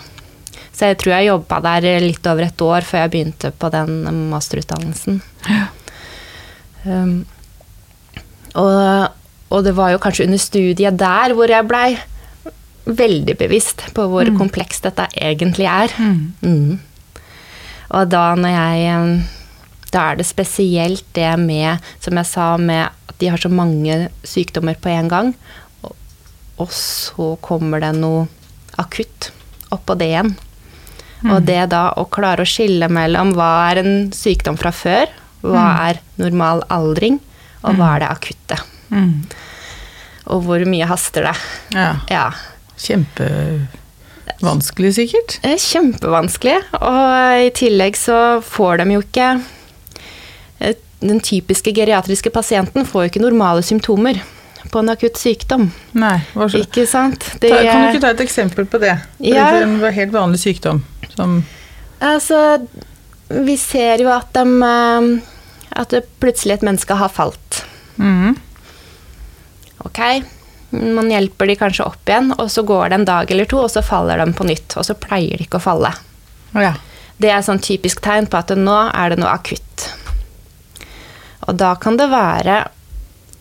Så 0.75 0.89
jeg 0.91 0.99
tror 0.99 1.13
jeg 1.15 1.29
jobba 1.31 1.61
der 1.63 2.01
litt 2.03 2.27
over 2.27 2.43
et 2.49 2.61
år 2.67 2.83
før 2.83 3.05
jeg 3.05 3.11
begynte 3.15 3.53
på 3.57 3.71
den 3.71 4.03
masterutdannelsen. 4.33 5.21
Um, 6.85 7.25
og, 8.55 9.13
og 9.55 9.63
det 9.65 9.73
var 9.79 9.95
jo 9.95 10.01
kanskje 10.03 10.27
under 10.29 10.39
studiet 10.43 10.99
der 11.01 11.33
hvor 11.35 11.49
jeg 11.51 11.67
blei 11.71 11.95
veldig 12.85 13.39
bevisst 13.41 13.87
på 13.97 14.05
hvor 14.11 14.29
komplekst 14.37 14.85
dette 14.85 15.07
egentlig 15.17 15.65
er. 15.71 15.95
Mm. 16.45 16.77
Og 17.95 18.11
da 18.13 18.27
når 18.37 18.53
jeg 18.59 18.99
um, 18.99 19.15
Da 19.95 20.09
er 20.11 20.19
det 20.19 20.27
spesielt 20.27 21.07
det 21.15 21.31
med, 21.39 21.85
som 22.03 22.19
jeg 22.19 22.31
sa, 22.31 22.49
med 22.59 22.89
at 22.91 23.15
de 23.21 23.31
har 23.31 23.41
så 23.41 23.51
mange 23.53 24.09
sykdommer 24.27 24.79
på 24.83 24.91
en 24.91 25.11
gang. 25.13 25.31
Og, 25.87 25.95
og 26.59 26.75
så 26.75 27.35
kommer 27.45 27.85
det 27.85 27.95
noe 28.01 28.27
akutt 28.83 29.31
oppå 29.75 29.95
det 29.99 30.11
igjen. 30.11 30.35
Og 31.25 31.41
det 31.47 31.71
da 31.73 31.87
å 31.97 32.05
klare 32.13 32.43
å 32.45 32.49
skille 32.49 32.89
mellom 32.93 33.33
hva 33.37 33.71
er 33.71 33.77
en 33.81 33.95
sykdom 34.13 34.57
fra 34.61 34.73
før, 34.75 35.07
hva 35.45 35.89
er 35.89 35.95
normal 36.21 36.63
aldring, 36.73 37.21
og 37.65 37.77
hva 37.79 37.95
er 37.95 38.01
det 38.03 38.11
akutte. 38.13 38.57
Mm. 38.91 39.25
Og 40.35 40.39
hvor 40.45 40.61
mye 40.69 40.87
haster 40.89 41.23
det. 41.31 41.37
Ja. 41.77 41.93
Ja. 42.13 42.27
Kjempevanskelig, 42.85 44.93
sikkert. 44.99 45.31
Er 45.47 45.59
kjempevanskelig, 45.61 46.59
og 46.81 47.45
i 47.47 47.49
tillegg 47.57 47.95
så 47.97 48.19
får 48.45 48.73
de 48.83 48.87
jo 48.97 49.01
ikke 49.05 49.29
eh, 49.39 49.45
Den 51.05 51.21
typiske 51.21 51.73
geriatriske 51.77 52.31
pasienten 52.33 52.87
får 52.89 53.03
jo 53.03 53.11
ikke 53.11 53.21
normale 53.21 53.61
symptomer 53.67 54.23
på 54.73 54.81
en 54.81 54.89
akutt 54.89 55.19
sykdom. 55.21 55.67
Nei? 55.93 56.17
Ikke 56.57 56.87
sant? 56.89 57.27
Det, 57.43 57.51
Ta, 57.53 57.61
kan 57.67 57.83
du 57.83 57.89
ikke 57.91 58.05
ta 58.07 58.13
et 58.15 58.23
eksempel 58.25 58.67
på 58.71 58.81
det? 58.81 58.95
Ja. 59.21 59.51
det 59.59 59.67
var 59.83 59.93
helt 59.93 60.15
vanlig 60.15 60.41
sykdom. 60.41 60.81
Som 61.13 61.43
Altså, 62.05 62.39
vi 63.29 63.57
ser 63.61 64.03
jo 64.03 64.11
at 64.13 64.33
de 64.37 64.45
eh, 64.67 65.11
At 65.85 65.95
plutselig 66.21 66.59
et 66.59 66.65
menneske 66.67 66.97
har 66.97 67.13
falt. 67.13 67.65
Mm. 67.97 68.37
Ok, 69.85 70.01
man 70.71 71.11
hjelper 71.11 71.51
de 71.51 71.57
kanskje 71.59 71.87
opp 71.87 72.09
igjen, 72.09 72.33
og 72.39 72.49
så 72.51 72.63
går 72.67 72.89
det 72.93 72.99
en 73.01 73.07
dag 73.09 73.31
eller 73.31 73.49
to, 73.51 73.59
og 73.63 73.71
så 73.73 73.83
faller 73.83 74.23
de 74.23 74.33
på 74.33 74.47
nytt. 74.47 74.77
Og 74.79 74.87
så 74.87 74.95
pleier 74.99 75.37
de 75.39 75.47
ikke 75.49 75.59
å 75.59 75.65
falle. 75.67 75.91
Ja. 76.55 76.77
Det 77.19 77.31
er 77.31 77.43
sånn 77.47 77.63
typisk 77.63 78.01
tegn 78.07 78.27
på 78.31 78.39
at 78.39 78.55
nå 78.59 78.79
er 78.89 79.13
det 79.13 79.21
noe 79.23 79.35
akutt. 79.35 79.89
Og 81.49 81.59
da 81.61 81.75
kan 81.81 81.99
det 82.01 82.09
være 82.13 82.63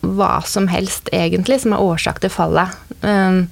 hva 0.04 0.42
som 0.46 0.68
helst, 0.68 1.08
egentlig, 1.12 1.62
som 1.62 1.72
er 1.72 1.84
årsak 1.84 2.20
til 2.20 2.32
fallet. 2.32 2.74
Um, 3.00 3.46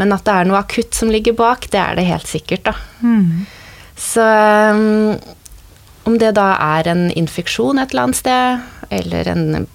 men 0.00 0.14
at 0.14 0.24
det 0.26 0.36
er 0.36 0.48
noe 0.48 0.60
akutt 0.62 0.96
som 0.96 1.10
ligger 1.12 1.34
bak, 1.36 1.66
det 1.72 1.80
er 1.80 1.98
det 1.98 2.06
helt 2.08 2.30
sikkert, 2.30 2.70
da. 2.70 2.74
Mm. 3.02 3.46
Så 4.00 4.24
um, 4.24 5.18
om 6.08 6.16
det 6.20 6.32
da 6.38 6.54
er 6.78 6.88
en 6.88 7.08
infeksjon 7.10 7.80
et 7.82 7.92
eller 7.92 8.08
annet 8.08 8.20
sted, 8.20 8.64
eller 9.00 9.30
en 9.30 9.66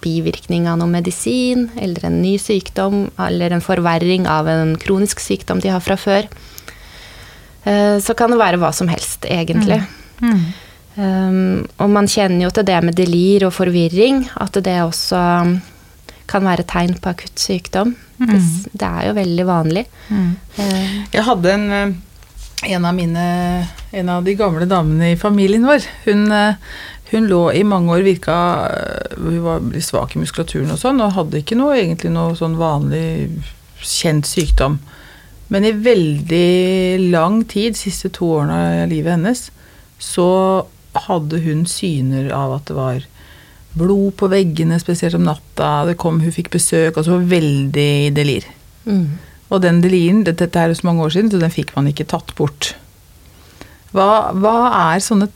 bivirkning 0.00 0.66
av 0.70 0.78
noe 0.80 0.90
medisin, 0.90 1.68
eller 1.80 2.06
en 2.08 2.20
ny 2.22 2.36
sykdom, 2.40 3.08
eller 3.20 3.52
en 3.52 3.64
forverring 3.64 4.26
av 4.30 4.48
en 4.48 4.74
kronisk 4.80 5.20
sykdom 5.22 5.60
de 5.64 5.72
har 5.72 5.84
fra 5.84 5.96
før, 6.00 6.28
eh, 7.64 7.96
så 8.00 8.16
kan 8.16 8.32
det 8.32 8.40
være 8.40 8.60
hva 8.60 8.72
som 8.76 8.88
helst, 8.92 9.28
egentlig. 9.28 9.82
Mhm. 10.20 10.50
Um, 10.96 11.66
og 11.78 11.90
man 11.94 12.08
kjenner 12.10 12.48
jo 12.48 12.50
til 12.54 12.66
det 12.66 12.80
med 12.82 12.96
delir 12.98 13.46
og 13.46 13.54
forvirring, 13.54 14.24
at 14.42 14.58
det 14.64 14.80
også 14.82 15.20
um, 15.46 15.52
kan 16.30 16.44
være 16.46 16.66
tegn 16.68 16.96
på 16.98 17.12
akutt 17.12 17.38
sykdom. 17.40 17.94
Det, 18.20 18.38
det 18.76 18.84
er 18.86 19.06
jo 19.08 19.12
veldig 19.16 19.44
vanlig. 19.48 19.86
Mm. 20.10 20.32
Uh, 20.58 20.96
Jeg 21.14 21.24
hadde 21.24 21.52
en, 21.54 21.62
eh, 21.72 21.92
en 22.74 22.84
av 22.84 22.92
mine 22.94 23.22
En 23.96 24.08
av 24.12 24.24
de 24.24 24.34
gamle 24.36 24.66
damene 24.68 25.12
i 25.14 25.16
familien 25.18 25.64
vår. 25.66 25.86
Hun, 26.04 26.26
eh, 26.30 26.54
hun 27.10 27.26
lå 27.26 27.40
i 27.56 27.62
mange 27.66 27.90
år, 27.96 28.04
virka 28.06 28.36
eh, 28.68 29.16
Hun 29.16 29.40
var 29.42 29.64
litt 29.64 29.86
svak 29.86 30.14
i 30.14 30.20
muskulaturen 30.20 30.70
og 30.70 30.78
sånn, 30.78 31.00
og 31.00 31.16
hadde 31.16 31.40
ikke 31.40 31.58
noe, 31.58 31.78
egentlig 31.78 32.12
noe 32.12 32.36
sånn 32.38 32.54
vanlig 32.60 33.30
kjent 33.80 34.28
sykdom. 34.28 34.78
Men 35.48 35.64
i 35.66 35.72
veldig 35.72 37.10
lang 37.10 37.40
tid, 37.50 37.74
siste 37.74 38.12
to 38.14 38.28
årene 38.36 38.84
av 38.84 38.92
livet 38.92 39.16
hennes, 39.16 39.48
så 39.98 40.28
hadde 41.06 41.40
hun 41.44 41.64
syner 41.70 42.30
av 42.34 42.56
at 42.58 42.70
det 42.70 42.76
var 42.76 43.08
blod 43.78 44.16
på 44.18 44.28
veggene, 44.30 44.80
spesielt 44.82 45.14
om 45.18 45.26
natta. 45.28 45.86
Det 45.88 45.96
kom, 46.00 46.20
hun 46.22 46.34
fikk 46.34 46.50
besøk, 46.56 46.96
og 46.96 47.06
så 47.06 47.18
var 47.18 47.28
veldig 47.36 47.90
delir. 48.16 48.46
mm. 48.84 49.10
Og 49.50 49.58
den 49.64 49.80
deliren, 49.82 50.22
dette, 50.22 50.46
dette 50.46 50.60
er 50.62 50.70
jo 50.70 50.78
så 50.78 50.86
mange 50.86 51.02
år 51.02 51.10
siden, 51.10 51.30
så 51.32 51.38
den 51.42 51.50
fikk 51.50 51.72
man 51.74 51.88
ikke 51.90 52.06
tatt 52.06 52.28
bort. 52.38 52.68
Hva, 53.90 54.30
hva 54.38 54.52
er 54.94 55.02
sånne, 55.02 55.26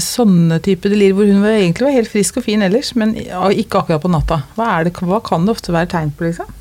sånne 0.00 0.56
type 0.64 0.88
delir 0.88 1.12
hvor 1.12 1.28
hun 1.28 1.42
var, 1.44 1.58
egentlig 1.58 1.84
var 1.84 1.96
helt 1.98 2.08
frisk 2.08 2.40
og 2.40 2.46
fin 2.46 2.64
ellers, 2.64 2.94
men 2.96 3.12
ikke 3.18 3.82
akkurat 3.82 4.00
på 4.00 4.12
natta? 4.14 4.40
Hva, 4.56 4.70
det, 4.86 4.94
hva 5.04 5.20
kan 5.24 5.44
det 5.44 5.52
ofte 5.52 5.76
være 5.76 5.90
tegn 5.92 6.14
på, 6.16 6.30
liksom? 6.30 6.56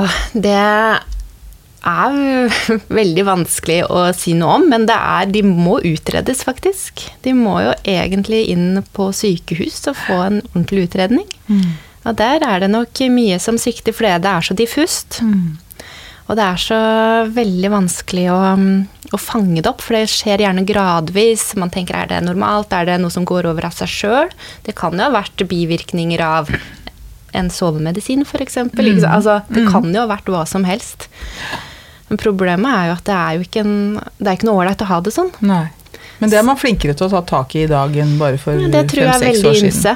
Åh, 0.00 0.16
det 0.32 0.56
er 1.86 2.50
veldig 3.00 3.24
vanskelig 3.28 3.80
å 3.88 4.08
si 4.16 4.34
noe 4.38 4.58
om, 4.58 4.68
men 4.72 4.86
det 4.88 4.96
er, 4.96 5.30
de 5.32 5.44
må 5.46 5.78
utredes, 5.86 6.44
faktisk. 6.46 7.06
De 7.24 7.34
må 7.36 7.58
jo 7.64 7.74
egentlig 7.88 8.46
inn 8.52 8.82
på 8.96 9.10
sykehus 9.16 9.82
og 9.90 9.98
få 10.04 10.20
en 10.26 10.42
ordentlig 10.52 10.88
utredning. 10.88 11.26
Mm. 11.48 11.72
Og 12.08 12.16
der 12.16 12.44
er 12.46 12.62
det 12.62 12.70
nok 12.72 13.02
mye 13.12 13.40
som 13.42 13.58
svikter, 13.60 13.96
fordi 13.96 14.16
det 14.24 14.30
er 14.30 14.46
så 14.46 14.56
diffust. 14.56 15.20
Mm. 15.24 15.58
Og 16.30 16.36
det 16.38 16.46
er 16.46 16.60
så 16.62 16.80
veldig 17.34 17.70
vanskelig 17.72 18.28
å, 18.30 18.38
å, 19.10 19.18
fange 19.18 19.58
det 19.58 19.70
opp, 19.70 19.82
for 19.82 19.98
det 19.98 20.12
skjer 20.12 20.44
gjerne 20.44 20.62
gradvis. 20.68 21.48
Man 21.58 21.72
tenker 21.74 21.98
er 21.98 22.12
det 22.12 22.20
normalt, 22.22 22.70
er 22.72 22.86
det 22.86 23.00
noe 23.02 23.10
som 23.10 23.26
går 23.26 23.48
over 23.50 23.66
av 23.66 23.74
seg 23.74 23.90
sjøl? 23.90 24.30
Det 24.66 24.76
kan 24.78 24.94
jo 24.94 25.08
ha 25.08 25.16
vært 25.16 25.42
bivirkninger 25.50 26.22
av 26.22 26.52
en 27.34 27.50
sovemedisin, 27.50 28.22
f.eks. 28.22 28.60
Mm. 28.70 29.02
Altså, 29.10 29.40
det 29.50 29.66
kan 29.70 29.90
jo 29.90 30.04
ha 30.04 30.10
vært 30.10 30.30
hva 30.30 30.44
som 30.48 30.66
helst. 30.68 31.08
Men 32.10 32.18
problemet 32.18 32.74
er 32.74 32.88
jo 32.90 32.94
at 32.98 33.04
det 33.06 33.16
er 33.16 33.36
jo 33.36 33.44
ikke, 33.46 33.62
en, 33.62 33.98
det 34.18 34.26
er 34.26 34.38
ikke 34.38 34.48
noe 34.48 34.64
ålreit 34.64 34.82
å 34.82 34.88
ha 34.90 34.96
det 35.06 35.14
sånn. 35.14 35.30
Nei. 35.46 35.66
Men 36.20 36.32
det 36.32 36.40
er 36.40 36.44
man 36.44 36.58
flinkere 36.60 36.96
til 36.98 37.06
å 37.06 37.12
ta 37.12 37.20
tak 37.28 37.54
i 37.56 37.64
i 37.64 37.68
dag 37.70 37.94
enn 38.02 38.16
bare 38.20 38.40
for 38.40 38.58
ja, 38.58 38.68
Det 38.72 38.82
tror 38.90 39.06
jeg 39.06 39.14
er 39.14 39.22
veldig 39.24 39.52
ymse. 39.70 39.94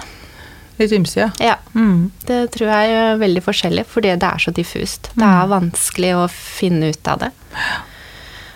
Litt 0.79 0.95
ymse, 0.97 1.19
ja. 1.21 1.29
ja. 1.43 1.57
Mm. 1.75 2.13
Det 2.27 2.39
tror 2.55 2.71
jeg 2.71 2.95
er 2.99 3.19
veldig 3.21 3.43
forskjellig, 3.45 3.85
fordi 3.91 4.15
det 4.23 4.31
er 4.31 4.43
så 4.43 4.55
diffust. 4.55 5.11
Det 5.13 5.27
er 5.27 5.45
mm. 5.45 5.53
vanskelig 5.53 6.15
å 6.19 6.25
finne 6.33 6.91
ut 6.95 7.11
av 7.11 7.21
det. 7.27 7.31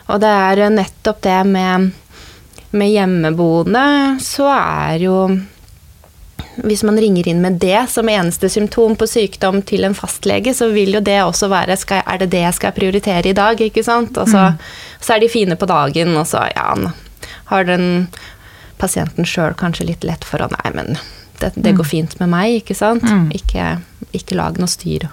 Og 0.08 0.22
det 0.22 0.32
er 0.32 0.64
nettopp 0.72 1.20
det 1.26 1.38
med, 1.50 1.90
med 2.78 2.90
hjemmeboende, 2.94 3.84
så 4.24 4.48
er 4.54 5.04
jo 5.04 5.20
hvis 6.64 6.82
man 6.86 6.98
ringer 6.98 7.28
inn 7.30 7.42
med 7.42 7.58
det 7.62 7.84
som 7.92 8.08
eneste 8.10 8.48
symptom 8.50 8.96
på 8.98 9.06
sykdom 9.06 9.60
til 9.66 9.86
en 9.86 9.94
fastlege, 9.96 10.54
så 10.54 10.70
vil 10.72 10.96
jo 10.96 11.02
det 11.04 11.20
også 11.22 11.50
være 11.52 11.76
skal, 11.78 12.02
Er 12.06 12.18
det 12.18 12.30
det 12.34 12.42
jeg 12.42 12.56
skal 12.56 12.74
prioritere 12.76 13.30
i 13.30 13.36
dag? 13.36 13.60
ikke 13.60 13.84
sant? 13.84 14.16
Og 14.18 14.28
så, 14.28 14.50
mm. 14.50 14.58
så 15.00 15.14
er 15.14 15.20
de 15.20 15.28
fine 15.28 15.56
på 15.56 15.68
dagen, 15.70 16.16
og 16.16 16.26
så 16.26 16.48
ja, 16.54 16.74
har 17.52 17.68
den 17.68 18.08
pasienten 18.78 19.26
sjøl 19.26 19.54
kanskje 19.58 19.88
litt 19.90 20.06
lett 20.06 20.24
for 20.26 20.42
å 20.42 20.50
Nei, 20.52 20.70
men 20.74 20.98
det, 21.38 21.52
det 21.54 21.74
går 21.76 21.86
mm. 21.86 21.90
fint 21.90 22.18
med 22.20 22.32
meg, 22.32 22.60
ikke 22.62 22.76
sant? 22.78 23.06
Mm. 23.06 23.28
Ikke, 23.34 23.78
ikke, 24.12 24.38
lag 24.38 24.58
noe 24.58 24.70
styr 24.70 25.08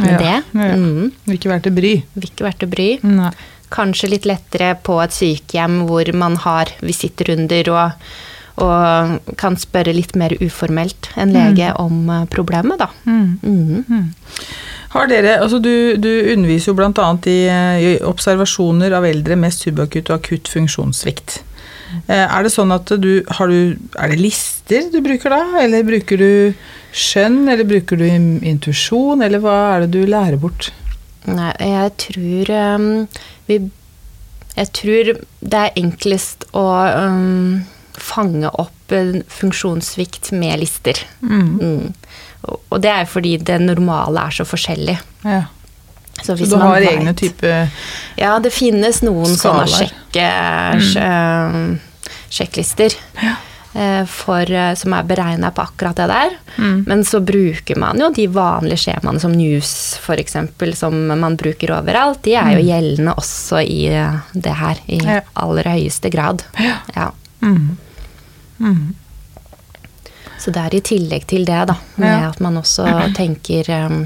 med 0.00 0.12
ja, 0.12 0.18
det. 0.18 0.36
Ja. 0.52 0.74
Mm. 0.76 1.12
Vil 1.28 1.38
ikke 1.38 1.52
være 1.52 1.66
til 1.68 1.76
bry. 1.76 1.94
Vil 2.16 2.28
ikke 2.28 2.48
være 2.48 2.60
til 2.64 2.72
bry. 2.72 2.90
Nei. 3.06 3.32
Kanskje 3.70 4.10
litt 4.10 4.26
lettere 4.26 4.74
på 4.82 4.96
et 5.00 5.14
sykehjem 5.14 5.84
hvor 5.88 6.08
man 6.18 6.36
har 6.42 6.72
visittrunder 6.82 7.70
og 7.70 8.10
og 8.60 9.34
kan 9.40 9.56
spørre 9.60 9.94
litt 9.96 10.16
mer 10.18 10.34
uformelt 10.40 11.10
enn 11.20 11.34
lege 11.36 11.70
mm. 11.72 11.78
om 11.80 12.10
eh, 12.14 12.26
problemet, 12.32 12.80
da. 12.82 12.90
Mm. 13.06 13.38
Mm. 13.42 13.84
mm. 13.88 14.08
Har 14.90 15.06
dere, 15.06 15.36
altså 15.38 15.60
du, 15.62 15.94
du 16.02 16.10
underviser 16.32 16.72
jo 16.72 16.78
bl.a. 16.80 17.10
I, 17.30 17.38
i 17.78 17.90
observasjoner 18.02 18.96
av 18.98 19.06
eldre 19.06 19.36
med 19.38 19.54
subakutt 19.54 20.10
og 20.10 20.16
akutt 20.18 20.50
funksjonssvikt. 20.50 21.36
Eh, 22.06 22.24
er 22.24 22.44
det 22.46 22.52
sånn 22.54 22.74
at 22.74 22.90
du, 23.02 23.22
har 23.38 23.50
du 23.50 23.74
Er 23.98 24.12
det 24.12 24.20
lister 24.20 24.86
du 24.92 25.00
bruker 25.02 25.32
da, 25.32 25.40
eller 25.62 25.86
bruker 25.86 26.20
du 26.20 26.30
skjønn, 26.94 27.44
eller 27.50 27.66
bruker 27.66 27.98
du 27.98 28.06
intuisjon, 28.06 29.22
eller 29.22 29.42
hva 29.42 29.56
er 29.74 29.84
det 29.84 29.92
du 29.94 30.10
lærer 30.10 30.38
bort? 30.42 30.70
Nei, 31.28 31.52
jeg 31.60 31.92
tror 32.06 32.52
um, 32.78 32.88
vi 33.46 33.60
Jeg 34.56 34.72
tror 34.76 35.12
det 35.40 35.60
er 35.60 35.78
enklest 35.78 36.48
å 36.56 36.66
um, 36.98 37.60
fange 37.98 38.50
opp 38.50 38.94
funksjonssvikt 39.30 40.32
med 40.34 40.60
lister. 40.60 40.98
Mm. 41.22 41.58
Mm. 41.60 41.92
Og 42.50 42.80
det 42.82 42.90
er 42.90 43.08
fordi 43.10 43.36
det 43.38 43.60
normale 43.62 44.26
er 44.26 44.34
så 44.34 44.46
forskjellig. 44.48 44.96
Ja. 45.24 45.44
Så, 46.20 46.34
så, 46.36 46.44
du 46.44 46.56
har 46.60 46.80
vet, 46.82 46.90
egne 46.90 47.14
type 47.16 47.50
Ja, 48.18 48.34
det 48.42 48.50
finnes 48.52 48.98
noen 49.06 49.30
skaler. 49.38 49.70
sånne 49.70 49.86
sjekke, 49.86 50.26
mm. 50.76 51.78
sjekklister. 52.28 52.96
Ja. 53.22 53.38
Eh, 53.72 54.04
for, 54.06 54.50
eh, 54.50 54.74
som 54.74 54.92
er 54.92 55.06
beregna 55.06 55.52
på 55.54 55.62
akkurat 55.62 55.96
det 55.96 56.08
der. 56.10 56.32
Mm. 56.58 56.84
Men 56.86 57.04
så 57.04 57.20
bruker 57.20 57.78
man 57.78 58.00
jo 58.02 58.08
de 58.14 58.26
vanlige 58.26 58.82
skjemaene 58.86 59.22
som 59.22 59.32
News 59.32 59.70
f.eks., 60.00 60.36
som 60.78 60.96
man 61.06 61.36
bruker 61.38 61.76
overalt. 61.76 62.22
De 62.26 62.34
er 62.34 62.56
jo 62.56 62.64
mm. 62.64 62.66
gjeldende 62.66 63.14
også 63.22 63.62
i 63.62 63.84
eh, 63.94 64.18
det 64.34 64.56
her, 64.58 64.82
i 64.90 64.98
aller 65.38 65.70
høyeste 65.70 66.10
grad. 66.10 66.42
Ja. 66.58 66.80
ja. 66.96 67.12
Mm. 67.46 67.76
Mm. 68.60 68.94
Så 70.40 70.52
det 70.54 70.62
er 70.62 70.76
i 70.76 70.80
tillegg 70.84 71.26
til 71.28 71.44
det, 71.48 71.60
da, 71.68 71.76
med 72.00 72.14
ja. 72.14 72.30
at 72.30 72.40
man 72.40 72.56
også 72.60 72.86
tenker 73.16 73.68
um, 73.86 74.04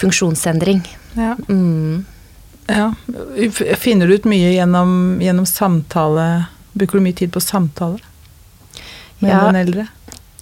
funksjonsendring. 0.00 0.80
Ja. 1.18 1.34
Mm. 1.48 2.04
ja. 2.66 2.92
Finner 3.76 4.08
du 4.08 4.16
ut 4.16 4.28
mye 4.28 4.54
gjennom, 4.54 5.20
gjennom, 5.20 5.48
samtale? 5.48 6.46
Bruker 6.72 6.98
du 6.98 7.04
mye 7.04 7.18
tid 7.18 7.32
på 7.34 7.42
samtaler 7.44 8.00
med 9.20 9.30
ja. 9.30 9.42
den 9.44 9.60
eldre? 9.60 9.88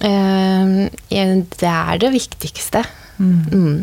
Uh, 0.01 0.87
det 1.11 1.73
er 1.73 1.99
det 2.05 2.13
viktigste. 2.15 2.85
Mm. 3.19 3.41
mm. 3.51 3.81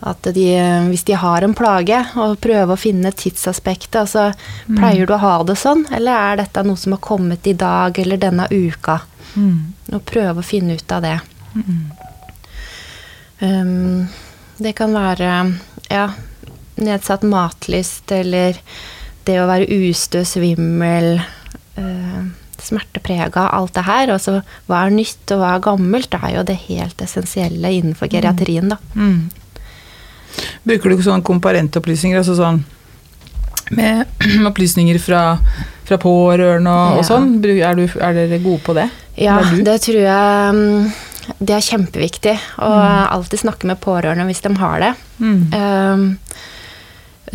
At 0.00 0.24
de, 0.32 0.46
hvis 0.88 1.04
de 1.04 1.16
har 1.20 1.44
en 1.44 1.54
plage, 1.56 1.98
og 2.16 2.38
prøve 2.40 2.72
å 2.72 2.80
finne 2.80 3.12
tidsaspektet. 3.12 3.98
Altså, 4.04 4.30
mm. 4.66 4.78
pleier 4.78 5.08
du 5.08 5.12
å 5.16 5.20
ha 5.20 5.34
det 5.44 5.58
sånn, 5.60 5.84
eller 5.92 6.16
er 6.16 6.40
dette 6.40 6.64
noe 6.64 6.80
som 6.80 6.96
har 6.96 7.02
kommet 7.04 7.46
i 7.50 7.56
dag 7.58 7.98
eller 8.00 8.20
denne 8.20 8.48
uka? 8.48 9.00
Mm. 9.36 9.74
Og 9.92 10.04
prøve 10.08 10.40
å 10.40 10.46
finne 10.46 10.78
ut 10.80 10.96
av 10.96 11.04
det. 11.04 11.18
Mm. 11.54 11.84
Um, 13.40 14.08
det 14.60 14.74
kan 14.76 14.92
være 14.92 15.30
ja, 15.88 16.08
nedsatt 16.80 17.22
matlyst 17.24 18.12
eller 18.12 18.58
det 19.28 19.36
å 19.40 19.48
være 19.48 19.68
ustø, 19.68 20.24
svimmel, 20.28 21.20
uh, 21.76 22.22
smerteprega, 22.60 23.48
alt 23.56 23.74
det 23.76 23.84
her. 23.88 24.12
Altså 24.16 24.40
hva 24.68 24.84
er 24.84 24.96
nytt 24.96 25.32
og 25.34 25.42
hva 25.42 25.54
er 25.56 25.64
gammelt, 25.64 26.10
det 26.12 26.20
er 26.24 26.34
jo 26.36 26.46
det 26.48 26.58
helt 26.66 27.04
essensielle 27.04 27.72
innenfor 27.78 28.10
geriatrien, 28.12 28.72
da. 28.74 28.80
Mm. 28.94 29.28
Bruker 30.66 30.92
du 30.92 31.02
sånne 31.02 31.26
komparentopplysninger, 31.26 32.20
altså 32.20 32.36
sånn 32.38 32.62
med 33.70 34.06
opplysninger 34.50 34.98
fra, 35.02 35.22
fra 35.86 35.98
pårørende 36.00 36.72
og, 36.72 36.96
ja. 36.96 36.98
og 36.98 37.06
sånn? 37.06 37.30
Er, 37.44 37.78
du, 37.78 37.84
er, 37.86 38.16
dere 38.16 38.42
gode 38.42 38.62
på 38.66 38.74
det? 38.78 38.88
Ja, 39.20 39.38
det 39.40 39.76
tror 39.84 40.00
jeg 40.00 40.54
mm, 40.56 40.90
Det 41.38 41.56
er 41.56 41.66
kjempeviktig 41.66 42.36
å 42.62 42.70
mm. 42.70 43.10
alltid 43.16 43.44
snakke 43.44 43.70
med 43.70 43.82
pårørende 43.82 44.26
hvis 44.30 44.42
de 44.46 44.54
har 44.60 44.82
det. 44.82 44.94
Mm. 45.20 45.42
Um, 45.54 46.06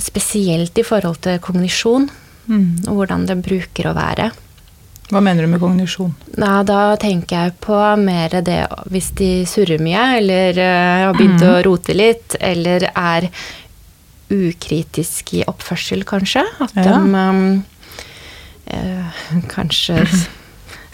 spesielt 0.01 0.75
i 0.81 0.83
forhold 0.83 1.21
til 1.23 1.39
kognisjon, 1.39 2.09
mm. 2.51 2.87
og 2.89 2.97
hvordan 2.99 3.27
det 3.29 3.37
bruker 3.45 3.87
å 3.87 3.95
være. 3.95 4.31
Hva 5.11 5.21
mener 5.21 5.45
du 5.45 5.51
med 5.51 5.61
kognisjon? 5.61 6.15
Ja, 6.33 6.63
da 6.65 6.95
tenker 6.97 7.45
jeg 7.45 7.53
på 7.61 7.77
mer 8.01 8.33
det 8.45 8.63
hvis 8.89 9.11
de 9.19 9.29
surrer 9.49 9.81
mye, 9.83 10.05
eller 10.17 10.57
uh, 10.57 11.03
har 11.05 11.17
begynt 11.17 11.43
mm. 11.43 11.49
å 11.51 11.59
rote 11.67 11.93
litt, 11.93 12.37
eller 12.41 12.87
er 12.89 13.29
ukritisk 14.33 15.35
i 15.37 15.43
oppførsel, 15.45 16.01
kanskje. 16.09 16.41
At 16.57 16.73
ja. 16.79 16.95
de 16.97 17.13
um, 17.13 17.61
uh, 18.73 19.21
kanskje 19.51 20.01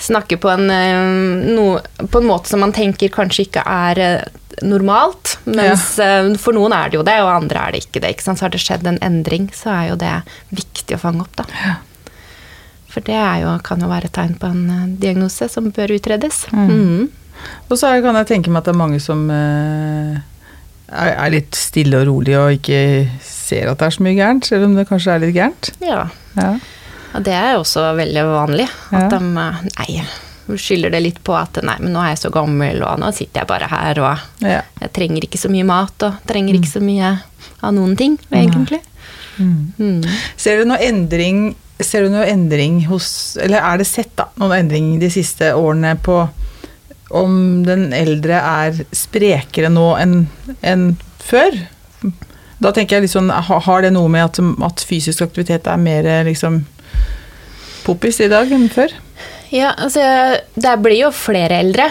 snakker 0.02 0.42
på 0.44 0.52
en, 0.52 0.68
uh, 0.68 1.48
no, 1.56 1.68
på 2.04 2.20
en 2.20 2.28
måte 2.28 2.52
som 2.52 2.60
man 2.66 2.76
tenker 2.76 3.14
kanskje 3.16 3.46
ikke 3.48 3.64
er 3.64 4.26
normalt. 4.68 5.38
Mens 5.48 5.94
ja. 5.96 6.20
for 6.36 6.52
noen 6.58 6.76
er 6.76 6.92
det 6.92 7.00
jo 7.00 7.06
det, 7.08 7.16
og 7.24 7.32
andre 7.32 7.64
er 7.64 7.78
det 7.78 7.86
ikke 7.86 8.04
det. 8.04 8.12
Ikke 8.18 8.28
så 8.28 8.36
har 8.44 8.52
det 8.52 8.60
skjedd 8.60 8.92
en 8.92 9.00
endring, 9.08 9.48
så 9.56 9.72
er 9.78 9.88
jo 9.94 9.98
det 10.04 10.18
viktig 10.52 11.00
å 11.00 11.02
fange 11.08 11.24
opp, 11.24 11.40
da. 11.40 11.48
Ja. 11.64 11.78
For 12.92 13.04
det 13.08 13.16
jo, 13.16 13.54
kan 13.64 13.82
jo 13.84 13.90
være 13.92 14.10
et 14.10 14.16
tegn 14.18 14.36
på 14.40 14.50
en 14.52 14.66
eh, 14.70 14.90
diagnose 15.02 15.48
som 15.52 15.70
bør 15.72 15.96
utredes. 15.96 16.44
Mm. 16.52 16.72
Mm. 16.72 17.06
Og 17.70 17.78
så 17.80 17.94
kan 18.04 18.20
jeg 18.20 18.30
tenke 18.30 18.52
meg 18.52 18.62
at 18.62 18.70
det 18.70 18.76
er 18.76 18.82
mange 18.82 19.00
som 19.02 19.24
er, 19.34 20.20
er, 20.92 21.30
litt 21.34 21.58
stille 21.58 22.04
og 22.04 22.10
rolig 22.10 22.36
og 22.38 22.58
ikke 22.60 22.82
ser 23.26 23.72
at 23.72 23.80
det 23.80 23.88
er 23.88 23.96
så 23.96 24.06
mye 24.06 24.18
gærent, 24.20 24.50
selv 24.50 24.68
om 24.68 24.76
det 24.78 24.86
kanskje 24.90 25.16
er 25.16 25.24
litt 25.24 25.38
gærent. 25.38 25.72
Ja. 25.82 26.04
ja. 26.38 26.52
Og 27.16 27.24
det 27.26 27.34
er 27.36 27.56
jo 27.56 27.64
også 27.64 27.88
veldig 27.98 28.28
vanlig. 28.30 28.68
At 28.92 29.08
ja. 29.08 29.10
de 29.16 29.46
eh, 29.46 29.64
nei, 29.72 30.04
skylder 30.60 30.94
det 30.94 31.02
litt 31.06 31.24
på 31.24 31.36
at 31.38 31.62
nei, 31.64 31.78
men 31.80 31.96
nå 31.96 32.04
er 32.04 32.14
jeg 32.14 32.24
så 32.26 32.34
gammel, 32.34 32.84
og 32.86 33.02
nå 33.02 33.12
sitter 33.16 33.44
jeg 33.44 33.50
bare 33.50 33.72
her, 33.72 34.04
og 34.04 34.46
ja. 34.46 34.62
jeg 34.84 34.94
trenger 34.96 35.28
ikke 35.28 35.40
så 35.40 35.52
mye 35.54 35.68
mat, 35.68 36.08
og 36.08 36.22
trenger 36.28 36.58
ikke 36.58 36.70
mm. 36.70 36.76
så 36.76 36.84
mye 36.84 37.12
av 37.62 37.76
noen 37.78 37.98
ting, 38.00 38.18
egentlig. 38.34 38.82
Mm. 39.38 39.72
Mm. 39.80 40.02
Ser 40.40 40.60
du 40.60 40.68
noe 40.70 40.82
endring 40.84 41.54
Ser 41.86 42.06
du 42.06 42.14
noe 42.14 42.28
endring 42.30 42.84
hos 42.90 43.38
Eller 43.42 43.64
er 43.64 43.82
det 43.82 43.88
sett 43.90 44.14
da, 44.20 44.30
noen 44.42 44.58
endring 44.64 44.94
de 45.02 45.10
siste 45.14 45.54
årene 45.58 45.96
på 46.04 46.24
om 47.12 47.64
den 47.68 47.90
eldre 47.92 48.38
er 48.40 48.78
sprekere 48.96 49.68
nå 49.68 49.88
enn 50.00 50.14
en 50.64 50.86
før? 51.20 51.58
Da 52.62 52.72
tenker 52.72 52.98
jeg 52.98 53.10
liksom, 53.10 53.28
Har 53.34 53.84
det 53.84 53.92
noe 53.92 54.12
med 54.12 54.30
at, 54.30 54.40
at 54.40 54.86
fysisk 54.88 55.26
aktivitet 55.26 55.68
er 55.68 55.82
mer 55.82 56.08
liksom 56.28 56.62
poppis 57.84 58.22
i 58.22 58.30
dag 58.32 58.52
enn 58.54 58.70
før? 58.72 58.94
Ja, 59.52 59.74
altså 59.76 60.06
Det 60.56 60.78
blir 60.80 61.02
jo 61.02 61.12
flere 61.16 61.60
eldre. 61.60 61.90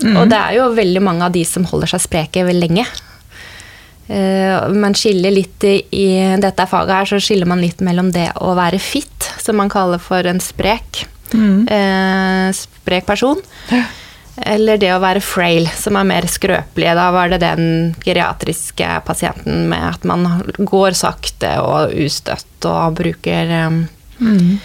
Mm. 0.00 0.16
Og 0.16 0.30
det 0.32 0.38
er 0.38 0.56
jo 0.56 0.70
veldig 0.72 1.02
mange 1.04 1.26
av 1.26 1.34
de 1.34 1.42
som 1.44 1.66
holder 1.68 1.92
seg 1.92 2.06
spreke 2.06 2.46
lenge. 2.56 2.86
Eh, 4.10 4.68
man 4.74 4.94
skiller 4.98 5.30
litt 5.30 5.62
i, 5.70 6.06
dette 6.42 6.66
faget 6.66 6.96
her, 6.96 7.08
så 7.12 7.20
skiller 7.22 7.46
man 7.46 7.60
litt 7.62 7.78
mellom 7.84 8.08
det 8.14 8.28
å 8.42 8.56
være 8.58 8.80
fit, 8.82 9.28
som 9.38 9.56
man 9.60 9.70
kaller 9.70 10.02
for 10.02 10.26
en 10.26 10.40
sprek, 10.42 11.06
Mm. 11.30 11.68
eh, 11.70 12.50
sprek 12.52 13.06
person, 13.06 13.38
eller 14.42 14.76
det 14.82 14.88
å 14.90 14.98
være 14.98 15.20
frail, 15.22 15.68
som 15.78 15.94
er 15.96 16.08
mer 16.08 16.22
skrøpelig. 16.26 16.94
Da 16.98 17.10
var 17.14 17.28
det 17.30 17.38
den 17.44 17.94
geriatriske 18.02 18.88
pasienten 19.06 19.68
med 19.70 19.84
at 19.94 20.02
man 20.04 20.26
går 20.58 20.90
sakte 20.98 21.52
og 21.62 21.94
ustøtt 21.94 22.66
og 22.66 22.96
bruker 22.98 23.54
eh, 23.60 23.80
Mm. 24.20 24.58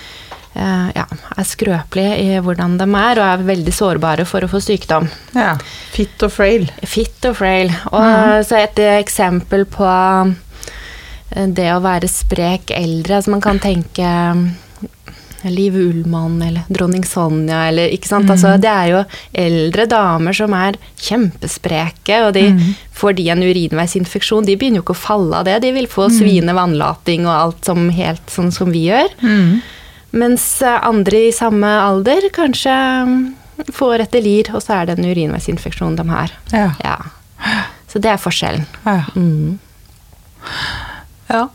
Eh, 0.56 0.90
ja, 0.96 1.06
er 1.36 1.48
skrøpelige 1.48 2.18
i 2.24 2.40
hvordan 2.44 2.78
de 2.82 2.88
er, 2.90 3.22
og 3.22 3.28
er 3.28 3.48
veldig 3.52 3.76
sårbare 3.76 4.26
for 4.28 4.46
å 4.46 4.52
få 4.52 4.62
sykdom. 4.64 5.10
Ja. 5.36 5.54
Fit 5.94 6.26
og 6.26 6.34
frail. 6.36 6.68
Fit 6.88 7.30
og 7.30 7.38
frail. 7.42 7.74
Og 7.92 8.46
så 8.48 8.64
et 8.64 8.82
eksempel 8.98 9.68
på 9.70 9.88
eh, 9.88 11.48
det 11.48 11.72
å 11.76 11.82
være 11.84 12.12
sprek 12.12 12.74
eldre. 12.76 13.20
Altså 13.20 13.36
man 13.36 13.44
kan 13.44 13.62
tenke 13.64 14.12
Liv 15.50 15.76
Ullmann 15.78 16.42
eller 16.42 16.66
dronning 16.68 17.06
Sonja 17.06 17.68
eller 17.68 17.94
Ikke 17.94 18.10
sant. 18.10 18.30
Altså, 18.32 18.56
det 18.62 18.72
er 18.72 18.92
jo 18.92 19.02
eldre 19.46 19.86
damer 19.90 20.34
som 20.34 20.54
er 20.58 20.80
kjempespreke, 21.02 22.22
og 22.26 22.34
de 22.38 22.48
får 22.96 23.18
de 23.20 23.28
en 23.34 23.44
urinveisinfeksjon. 23.46 24.48
De 24.48 24.56
begynner 24.58 24.82
jo 24.82 24.86
ikke 24.88 24.98
å 24.98 25.04
falle 25.04 25.42
av 25.42 25.48
det. 25.48 25.60
De 25.66 25.74
vil 25.76 25.90
få 25.92 26.10
svine, 26.14 26.56
vannlating 26.56 27.28
og 27.28 27.36
alt 27.36 27.70
som 27.70 27.90
helt 27.94 28.32
sånn 28.32 28.52
som 28.56 28.74
vi 28.74 28.88
gjør. 28.88 29.12
Mm. 29.22 29.62
Mens 30.16 30.46
eh, 30.64 30.78
andre 30.88 31.26
i 31.28 31.34
samme 31.36 31.68
alder 31.68 32.30
kanskje 32.36 32.76
mm, 33.10 33.20
får 33.76 34.06
et 34.06 34.16
delir, 34.16 34.50
og 34.56 34.64
så 34.64 34.80
er 34.80 34.90
det 34.90 34.98
en 34.98 35.10
urinveisinfeksjon 35.10 35.98
de 36.00 36.08
har. 36.12 36.34
Ja. 36.56 36.70
Ja. 36.84 36.98
Så 37.92 38.00
det 38.04 38.12
er 38.14 38.20
forskjellen. 38.22 38.66
Ja. 38.86 39.04
Mm. 39.16 39.60
ja. 41.30 41.46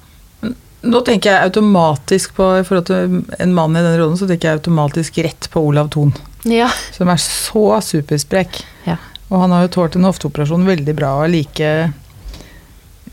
Nå 0.81 1.01
tenker 1.05 1.35
jeg 1.35 1.51
automatisk 1.51 2.33
på 2.39 2.47
I 2.57 2.63
forhold 2.65 2.87
til 2.89 3.19
en 3.37 3.51
mann 3.53 3.77
i 3.77 3.83
den 3.85 3.99
rollen, 4.01 4.17
så 4.17 4.25
tenker 4.29 4.49
jeg 4.49 4.61
automatisk 4.63 5.19
rett 5.25 5.49
på 5.53 5.61
Olav 5.69 5.91
Thon. 5.93 6.15
Ja. 6.49 6.71
Som 6.97 7.11
er 7.13 7.21
så 7.21 7.65
supersprek. 7.85 8.63
ja. 8.89 8.97
Og 9.31 9.45
han 9.45 9.53
har 9.55 9.63
jo 9.63 9.75
tålt 9.77 9.95
en 9.95 10.09
hofteoperasjon 10.09 10.65
veldig 10.67 10.95
bra 10.99 11.13
og 11.23 11.29
like 11.31 11.69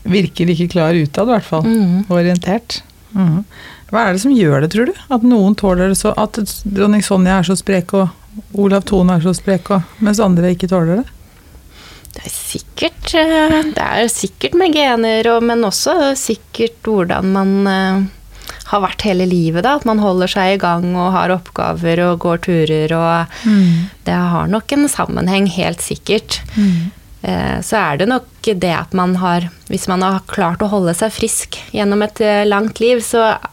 Virker 0.08 0.48
like 0.48 0.66
klar 0.72 0.96
utad, 0.96 1.28
i 1.28 1.32
hvert 1.34 1.44
fall. 1.46 1.66
Mm. 1.68 2.06
Orientert. 2.10 2.80
Mhm. 3.12 3.44
Hva 3.88 4.04
er 4.04 4.16
det 4.16 4.22
som 4.24 4.34
gjør 4.34 4.62
det, 4.62 4.72
tror 4.74 4.90
du? 4.90 4.96
At 5.14 5.24
noen 5.24 5.56
tåler 5.56 5.92
det 5.92 5.98
så 6.00 6.12
At 6.20 6.36
dronning 6.64 7.04
Sonja 7.04 7.38
er 7.38 7.48
så 7.48 7.56
sprek, 7.56 7.94
og 7.96 8.58
Olav 8.58 8.84
Thon 8.88 9.10
er 9.14 9.22
så 9.24 9.32
sprek, 9.36 9.70
og, 9.74 9.86
mens 10.04 10.20
andre 10.22 10.52
ikke 10.54 10.68
tåler 10.70 11.00
det? 11.00 11.06
Det 12.18 12.26
er 12.26 12.34
sikkert 12.34 13.14
eh, 13.16 13.56
Det 13.72 13.88
er 13.88 14.12
sikkert 14.12 14.54
med 14.58 14.76
gener, 14.76 15.28
og, 15.32 15.42
men 15.48 15.64
også 15.66 16.12
sikkert 16.18 16.78
hvordan 16.84 17.32
man 17.34 17.54
eh, 17.70 18.06
har 18.68 18.84
vært 18.84 19.06
hele 19.08 19.24
livet. 19.28 19.64
da, 19.64 19.78
At 19.78 19.88
man 19.88 20.02
holder 20.02 20.30
seg 20.30 20.54
i 20.56 20.60
gang 20.60 20.90
og 20.92 21.12
har 21.14 21.32
oppgaver 21.32 22.04
og 22.10 22.20
går 22.24 22.44
turer. 22.44 22.92
og 22.92 23.48
Det 24.04 24.16
har 24.34 24.50
nok 24.52 24.72
en 24.76 24.88
sammenheng, 24.92 25.48
helt 25.48 25.80
sikkert. 25.84 26.42
Mm. 26.56 26.90
Så 27.64 27.74
er 27.80 27.96
det 27.98 28.06
nok 28.06 28.28
det 28.46 28.70
at 28.70 28.92
man 28.94 29.16
har 29.18 29.48
Hvis 29.66 29.88
man 29.90 30.04
har 30.06 30.20
klart 30.30 30.62
å 30.62 30.68
holde 30.70 30.94
seg 30.94 31.10
frisk 31.12 31.58
gjennom 31.74 32.04
et 32.06 32.20
eh, 32.24 32.44
langt 32.46 32.78
liv, 32.80 33.02
så 33.04 33.24
eh, 33.34 33.48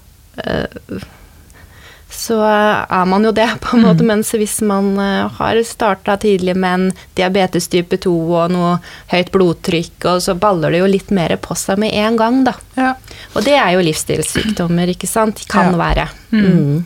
så 2.16 2.38
er 2.46 3.06
man 3.10 3.26
jo 3.28 3.32
det, 3.36 3.48
på 3.62 3.76
en 3.78 3.84
måte. 3.86 4.06
Mens 4.08 4.32
hvis 4.38 4.60
man 4.66 4.94
eh, 5.02 5.28
har 5.38 5.60
starta 5.68 6.16
tidlig 6.22 6.56
med 6.56 6.74
en 6.78 6.86
diabetes 7.18 7.68
type 7.72 7.98
2 8.06 8.14
og 8.40 8.54
noe 8.54 8.76
høyt 9.12 9.32
blodtrykk, 9.34 10.08
og 10.14 10.22
så 10.24 10.36
baller 10.40 10.72
det 10.74 10.82
jo 10.84 10.90
litt 10.92 11.12
mer 11.16 11.36
på 11.44 11.58
seg 11.60 11.82
med 11.82 11.94
en 11.98 12.20
gang, 12.20 12.44
da. 12.48 12.56
Ja. 12.80 12.94
Og 13.36 13.46
det 13.48 13.58
er 13.60 13.74
jo 13.76 13.84
livsstilssykdommer, 13.86 14.94
ikke 14.96 15.10
sant? 15.12 15.44
Kan 15.52 15.74
Ja. 15.74 15.78
være. 15.82 16.08
Mm. 16.32 16.46
Mm. 16.46 16.86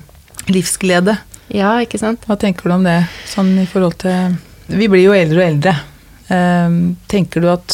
Livsglede. 0.50 1.18
Ja, 1.54 1.76
ikke 1.82 2.00
sant? 2.02 2.26
Hva 2.30 2.38
tenker 2.40 2.70
du 2.70 2.76
om 2.76 2.84
det, 2.86 3.04
sånn 3.30 3.56
i 3.62 3.66
forhold 3.70 3.98
til 4.02 4.38
Vi 4.70 4.88
blir 4.88 5.02
jo 5.08 5.14
eldre 5.18 5.42
og 5.42 5.48
eldre. 5.50 5.76
Um, 6.30 6.98
tenker 7.10 7.42
du 7.42 7.48
at 7.50 7.74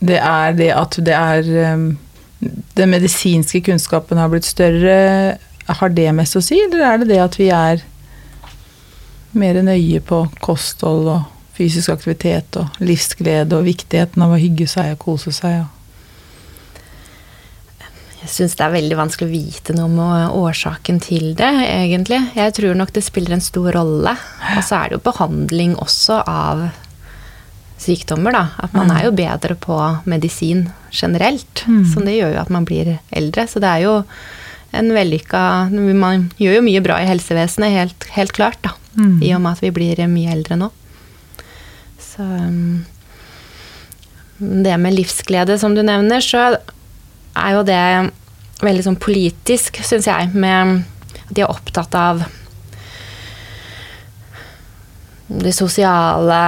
det 0.00 0.16
er 0.20 0.52
det 0.56 0.70
at 0.72 0.96
det 1.04 1.12
er 1.12 1.42
ehm, 1.66 1.98
Den 2.40 2.92
medisinske 2.92 3.62
kunnskapen 3.64 4.18
har 4.20 4.28
blitt 4.32 4.48
større, 4.48 5.38
har 5.66 5.94
det 5.94 6.10
mest 6.14 6.36
å 6.36 6.42
si, 6.44 6.58
eller 6.66 6.84
er 6.84 7.00
det 7.00 7.08
det 7.14 7.22
at 7.22 7.38
vi 7.40 7.48
er 7.54 7.80
mer 9.36 9.58
nøye 9.64 10.00
på 10.04 10.22
kosthold 10.44 11.08
og 11.12 11.32
fysisk 11.56 11.94
aktivitet 11.94 12.58
og 12.60 12.76
livsglede 12.84 13.56
og 13.56 13.66
viktigheten 13.66 14.22
av 14.24 14.34
å 14.36 14.40
hygge 14.40 14.68
seg 14.68 14.92
og 14.94 15.02
kose 15.06 15.32
seg? 15.34 15.64
Og 15.64 15.72
Jeg 18.26 18.32
syns 18.32 18.56
det 18.58 18.64
er 18.66 18.74
veldig 18.74 18.96
vanskelig 18.98 19.28
å 19.28 19.32
vite 19.32 19.74
noe 19.76 19.86
om 19.86 19.98
årsaken 20.40 20.96
til 21.04 21.28
det, 21.38 21.52
egentlig. 21.62 22.18
Jeg 22.34 22.54
tror 22.56 22.74
nok 22.74 22.90
det 22.96 23.04
spiller 23.06 23.36
en 23.36 23.44
stor 23.44 23.70
rolle. 23.76 24.16
Og 24.56 24.64
så 24.66 24.80
er 24.80 24.88
det 24.90 24.96
jo 24.96 25.04
behandling 25.04 25.76
også 25.78 26.24
av 26.26 26.64
sykdommer, 27.80 28.32
da. 28.32 28.44
At 28.64 28.74
man 28.76 28.90
er 28.94 29.06
jo 29.06 29.14
bedre 29.16 29.56
på 29.60 29.76
medisin 30.08 30.66
generelt. 30.90 31.64
Så 31.92 32.02
det 32.04 32.16
gjør 32.16 32.34
jo 32.36 32.42
at 32.42 32.52
man 32.52 32.66
blir 32.68 32.96
eldre. 33.10 33.46
Så 33.50 33.60
det 33.62 33.68
er 33.68 33.84
jo 33.84 33.94
en 34.76 34.90
vellykka 34.92 35.70
Man 35.70 36.26
gjør 36.36 36.58
jo 36.58 36.64
mye 36.66 36.82
bra 36.84 36.98
i 37.00 37.08
helsevesenet, 37.08 37.72
helt, 37.72 38.08
helt 38.16 38.34
klart, 38.36 38.58
da. 38.64 38.74
Mm. 38.96 39.22
I 39.22 39.34
og 39.36 39.42
med 39.44 39.56
at 39.56 39.62
vi 39.64 39.72
blir 39.76 40.02
mye 40.08 40.32
eldre 40.32 40.56
nå. 40.58 40.70
Så 42.00 42.24
um, 42.24 42.84
Det 44.38 44.76
med 44.80 44.96
livsglede, 44.96 45.58
som 45.58 45.76
du 45.76 45.82
nevner, 45.84 46.20
så 46.24 46.56
er 47.36 47.52
jo 47.56 47.62
det 47.68 47.82
veldig 48.64 48.84
sånn 48.86 49.00
politisk, 49.00 49.82
syns 49.84 50.08
jeg, 50.08 50.32
med 50.32 50.82
at 51.26 51.32
de 51.36 51.44
er 51.44 51.52
opptatt 51.52 51.92
av 51.96 52.24
det 55.26 55.52
sosiale, 55.52 56.40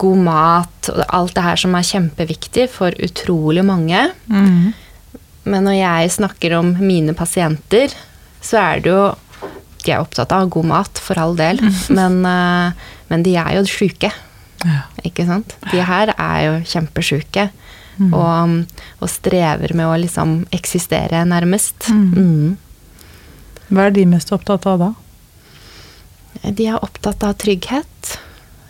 god 0.00 0.22
mat 0.26 0.90
og 0.92 1.02
alt 1.08 1.34
det 1.36 1.44
her 1.44 1.60
som 1.60 1.76
er 1.76 1.86
kjempeviktig 1.88 2.68
for 2.72 2.94
utrolig 3.04 3.64
mange. 3.66 4.00
Men 5.44 5.66
når 5.68 5.76
jeg 5.76 6.14
snakker 6.18 6.56
om 6.58 6.72
mine 6.80 7.14
pasienter, 7.16 7.92
så 8.44 8.60
er 8.62 8.84
det 8.84 8.92
jo 8.92 9.04
De 9.84 9.92
er 9.92 10.00
opptatt 10.00 10.32
av 10.32 10.48
god 10.48 10.64
mat, 10.64 10.96
for 10.96 11.18
all 11.20 11.34
del, 11.36 11.58
men, 11.98 12.22
eh, 12.24 12.86
men 13.10 13.24
de 13.26 13.34
er 13.36 13.50
jo 13.58 13.66
sjuke. 13.68 14.08
Ja. 14.64 14.78
Ikke 15.04 15.26
sant? 15.28 15.52
De 15.68 15.82
her 15.84 16.14
er 16.14 16.38
jo 16.46 16.54
kjempesjuke. 16.70 17.50
Og, 18.00 18.54
og 18.98 19.10
strever 19.12 19.74
med 19.76 19.86
å 19.86 19.98
liksom 20.00 20.38
eksistere, 20.56 21.20
nærmest. 21.28 21.90
Mm. 21.92 22.56
Hva 23.68 23.86
er 23.86 23.94
de 23.94 24.06
mest 24.08 24.32
opptatt 24.34 24.66
av 24.70 24.80
da? 24.82 24.90
De 26.48 26.66
er 26.66 26.80
opptatt 26.82 27.22
av 27.28 27.36
trygghet. 27.40 28.16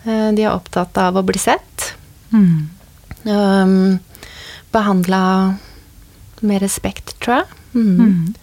Eh, 0.05 0.31
De 0.37 0.43
er 0.45 0.53
opptatt 0.53 0.97
av 1.01 1.17
å 1.17 1.23
bli 1.25 1.39
sett. 1.41 1.93
Mm. 2.33 2.69
Um, 3.25 3.99
Behandla 4.75 5.55
med 6.45 6.61
respekt, 6.61 7.15
tror 7.23 7.41
jeg. 7.41 7.45
Mm. 7.75 7.99
Mm. 7.99 8.35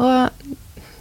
Og 0.00 0.56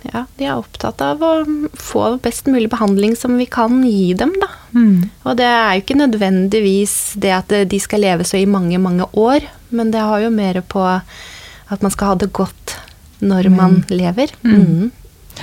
ja, 0.10 0.24
de 0.40 0.46
er 0.48 0.56
opptatt 0.58 1.02
av 1.06 1.22
å 1.24 1.32
få 1.78 2.06
best 2.24 2.48
mulig 2.50 2.70
behandling 2.72 3.16
som 3.20 3.36
vi 3.38 3.46
kan 3.52 3.82
gi 3.86 4.14
dem, 4.18 4.32
da. 4.42 4.48
Mm. 4.74 5.10
Og 5.24 5.38
det 5.38 5.46
er 5.48 5.74
jo 5.76 5.84
ikke 5.84 6.00
nødvendigvis 6.00 6.96
det 7.22 7.34
at 7.36 7.54
de 7.70 7.80
skal 7.84 8.02
leve 8.04 8.26
så 8.28 8.40
i 8.40 8.48
mange, 8.50 8.80
mange 8.82 9.06
år, 9.14 9.46
men 9.76 9.92
det 9.94 10.02
har 10.02 10.24
jo 10.24 10.32
mer 10.34 10.62
på 10.62 10.82
at 10.90 11.84
man 11.86 11.92
skal 11.94 12.14
ha 12.14 12.16
det 12.24 12.32
godt 12.34 12.76
når 13.22 13.50
man 13.54 13.84
lever. 13.92 14.32
Mm. 14.44 14.56
Mm. 14.56 14.92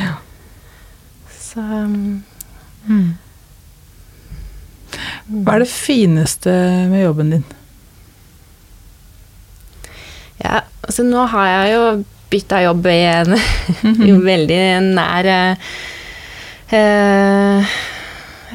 Ja. 0.00 0.14
Så 1.40 1.60
um, 1.62 2.24
Mm. 2.86 3.16
Hva 5.26 5.56
er 5.56 5.64
det 5.64 5.70
fineste 5.70 6.52
med 6.90 7.04
jobben 7.04 7.36
din? 7.36 7.46
ja, 10.42 10.60
altså 10.84 11.04
nå 11.06 11.26
har 11.32 11.50
jeg 11.50 11.74
jo 11.74 11.84
bytta 12.32 12.62
jobb 12.66 12.88
i 12.90 12.98
en 13.08 13.36
i 14.08 14.10
veldig 14.26 14.58
nær 14.96 15.30
eh, 15.30 17.78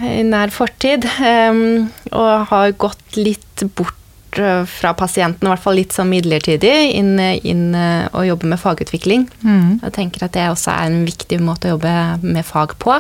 i 0.02 0.22
nær 0.28 0.54
fortid. 0.54 1.08
em, 1.24 1.90
og 2.12 2.48
har 2.52 2.78
gått 2.80 3.18
litt 3.20 3.64
bort 3.78 4.40
eh, 4.40 4.64
fra 4.68 4.94
pasienten, 4.98 5.48
i 5.48 5.52
hvert 5.52 5.64
fall 5.64 5.78
litt 5.80 5.96
sånn 5.96 6.12
midlertidig, 6.12 6.74
inn, 6.98 7.14
inn 7.20 7.76
eh, 7.78 8.08
og 8.12 8.28
jobbe 8.28 8.52
med 8.52 8.62
fagutvikling. 8.62 9.28
Mm. 9.44 9.80
Jeg 9.84 9.96
tenker 9.98 10.28
at 10.28 10.36
det 10.36 10.50
også 10.52 10.74
er 10.74 10.90
en 10.90 11.06
viktig 11.08 11.40
måte 11.44 11.70
å 11.70 11.78
jobbe 11.78 11.96
med 12.26 12.48
fag 12.48 12.76
på. 12.82 12.98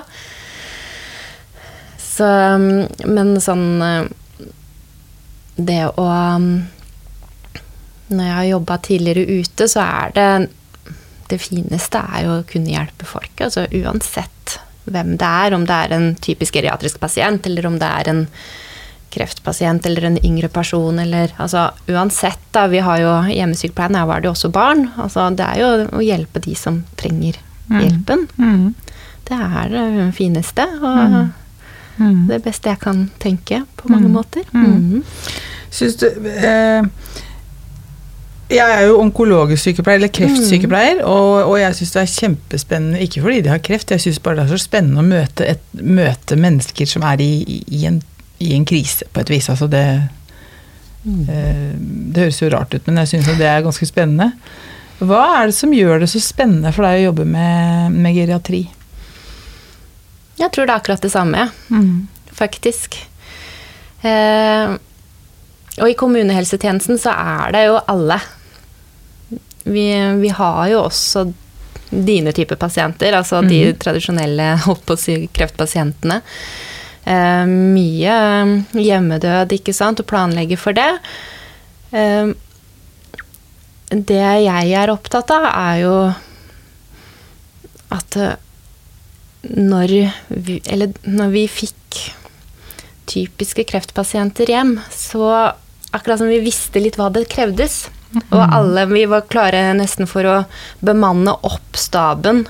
Så, 2.11 2.27
um, 2.27 2.87
men 3.07 3.35
sånn 3.39 3.67
uh, 3.79 4.47
Det 5.55 5.83
å 5.95 6.07
um, 6.07 6.47
Når 8.11 8.25
jeg 8.25 8.35
har 8.35 8.47
jobba 8.49 8.77
tidligere 8.83 9.39
ute, 9.39 9.67
så 9.71 9.85
er 9.85 10.15
det 10.17 10.31
Det 11.31 11.39
fineste 11.39 12.01
er 12.01 12.25
jo 12.25 12.33
å 12.39 12.47
kunne 12.49 12.73
hjelpe 12.73 13.07
folk. 13.07 13.31
Altså 13.39 13.63
uansett 13.71 14.57
hvem 14.91 15.13
det 15.21 15.29
er, 15.45 15.53
om 15.55 15.63
det 15.63 15.77
er 15.77 15.93
en 15.95 16.09
typisk 16.19 16.57
geriatrisk 16.57 16.99
pasient, 16.99 17.45
eller 17.47 17.67
om 17.69 17.77
det 17.79 17.87
er 17.87 18.09
en 18.11 18.25
kreftpasient 19.11 19.85
eller 19.85 20.07
en 20.07 20.17
yngre 20.25 20.49
person 20.51 20.99
eller 20.99 21.31
altså 21.39 21.67
uansett, 21.91 22.41
da. 22.55 22.65
Vi 22.71 22.81
har 22.83 22.99
jo 22.99 23.13
hjemmesykepleien, 23.31 23.95
her 23.99 24.09
var 24.09 24.19
det 24.19 24.27
jo 24.27 24.33
også 24.35 24.51
barn. 24.51 24.87
Altså 24.99 25.29
det 25.35 25.47
er 25.47 25.61
jo 25.61 25.69
å 25.99 26.03
hjelpe 26.03 26.43
de 26.43 26.55
som 26.57 26.81
trenger 26.99 27.39
hjelpen. 27.71 28.25
Mm. 28.39 28.73
Det 29.27 29.37
er 29.37 29.71
det 29.75 30.09
fineste 30.17 30.67
og 30.81 30.97
Mm. 31.11 31.31
Det 32.27 32.41
beste 32.43 32.69
jeg 32.69 32.79
kan 32.79 33.09
tenke 33.19 33.63
på 33.77 33.89
mange 33.89 34.07
Mm. 34.07 34.13
måter. 34.15 34.43
Mm. 34.53 34.63
Mhm. 34.65 35.03
Syns 35.71 35.95
du 35.95 36.05
eh, 36.07 36.83
Jeg 38.51 38.67
er 38.75 38.81
jo 38.87 38.97
onkologisk 38.99 39.63
sykepleier, 39.63 39.95
eller 40.01 40.11
kreftsykepleier, 40.11 41.03
og, 41.07 41.45
og 41.51 41.59
jeg 41.59 41.75
syns 41.77 41.91
det 41.95 42.01
er 42.01 42.09
kjempespennende, 42.19 42.99
ikke 43.05 43.21
fordi 43.23 43.41
de 43.45 43.49
har 43.53 43.61
kreft, 43.63 43.91
jeg 43.91 44.01
syns 44.03 44.19
bare 44.19 44.35
det 44.35 44.43
er 44.43 44.57
så 44.57 44.59
spennende 44.65 44.99
å 44.99 45.07
møte, 45.07 45.45
et, 45.47 45.61
møte 45.81 46.35
mennesker 46.35 46.85
som 46.85 47.05
er 47.07 47.21
i, 47.23 47.29
i, 47.71 47.85
en, 47.87 48.01
i 48.43 48.51
en 48.57 48.65
krise, 48.67 49.05
på 49.13 49.21
et 49.23 49.29
vis. 49.29 49.47
Altså 49.49 49.69
det 49.71 49.85
Mm. 51.03 51.23
eh, 51.29 51.71
Det 52.13 52.21
høres 52.27 52.41
jo 52.43 52.49
rart 52.53 52.73
ut, 52.75 52.85
men 52.85 52.97
jeg 52.97 53.07
syns 53.07 53.37
det 53.39 53.47
er 53.49 53.63
ganske 53.65 53.85
spennende. 53.89 54.33
Hva 54.99 55.21
er 55.41 55.47
det 55.49 55.55
som 55.57 55.71
gjør 55.73 55.99
det 56.03 56.09
så 56.11 56.19
spennende 56.21 56.69
for 56.75 56.83
deg 56.85 56.99
å 56.99 57.05
jobbe 57.07 57.25
med, 57.25 57.91
med 57.95 58.13
geriatri? 58.13 58.67
Jeg 60.39 60.51
tror 60.51 60.65
det 60.65 60.73
er 60.73 60.79
akkurat 60.79 61.01
det 61.03 61.11
samme, 61.11 61.49
faktisk. 62.33 62.95
Eh, 64.01 64.71
og 65.81 65.87
i 65.89 65.93
kommunehelsetjenesten 65.99 66.97
så 66.99 67.11
er 67.13 67.51
det 67.55 67.65
jo 67.67 67.77
alle. 67.91 68.17
Vi, 69.63 69.85
vi 70.23 70.29
har 70.33 70.67
jo 70.71 70.81
også 70.87 71.27
dine 71.91 72.31
typer 72.33 72.55
pasienter, 72.55 73.13
altså 73.13 73.41
de 73.43 73.59
Mhm. 73.73 73.77
tradisjonelle 73.83 74.47
holdt 74.65 74.85
på 74.87 74.93
å 74.95 74.99
si, 74.99 75.27
kreftpasientene. 75.33 76.21
Eh, 77.05 77.45
mye 77.45 78.63
hjemmedød, 78.73 79.51
ikke 79.57 79.73
sant, 79.73 79.99
og 79.99 80.07
planlegge 80.07 80.57
for 80.57 80.73
det. 80.73 80.89
Eh, 81.91 82.31
det 83.91 84.21
jeg 84.45 84.71
er 84.73 84.87
opptatt 84.93 85.29
av, 85.35 85.45
er 85.51 85.81
jo 85.81 85.95
at 87.91 88.15
eh, 88.17 88.35
når 89.41 89.93
vi, 90.27 90.59
eller 90.69 90.93
når 91.07 91.31
vi 91.33 91.45
fikk 91.49 92.01
typiske 93.11 93.65
kreftpasienter 93.67 94.49
hjem, 94.51 94.75
så 94.93 95.51
akkurat 95.91 96.21
som 96.21 96.29
vi 96.31 96.39
visste 96.43 96.79
litt 96.79 96.99
hva 96.99 97.09
det 97.13 97.27
krevdes. 97.31 97.87
Og 98.31 98.41
alle 98.43 98.85
vi 98.89 99.05
var 99.07 99.27
klare 99.31 99.71
nesten 99.77 100.07
for 100.09 100.27
å 100.27 100.35
bemanne 100.83 101.33
opp 101.47 101.79
staben. 101.79 102.43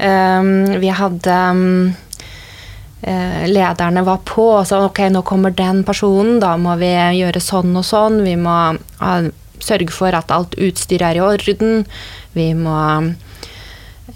Um, 0.00 0.80
vi 0.80 0.92
hadde 0.92 1.36
um, 1.56 1.92
Lederne 3.00 4.02
var 4.04 4.20
på 4.28 4.44
og 4.58 4.66
sa 4.68 4.82
ok, 4.84 5.06
nå 5.08 5.22
kommer 5.24 5.54
den 5.56 5.82
personen, 5.88 6.36
da 6.40 6.52
må 6.60 6.74
vi 6.80 6.90
gjøre 7.16 7.40
sånn 7.40 7.72
og 7.80 7.86
sånn. 7.88 8.18
Vi 8.26 8.34
må 8.36 8.56
ha, 9.00 9.14
sørge 9.64 9.92
for 9.94 10.16
at 10.16 10.32
alt 10.34 10.56
utstyr 10.60 11.04
er 11.08 11.16
i 11.16 11.24
orden. 11.24 11.86
Vi 12.36 12.50
må 12.56 12.76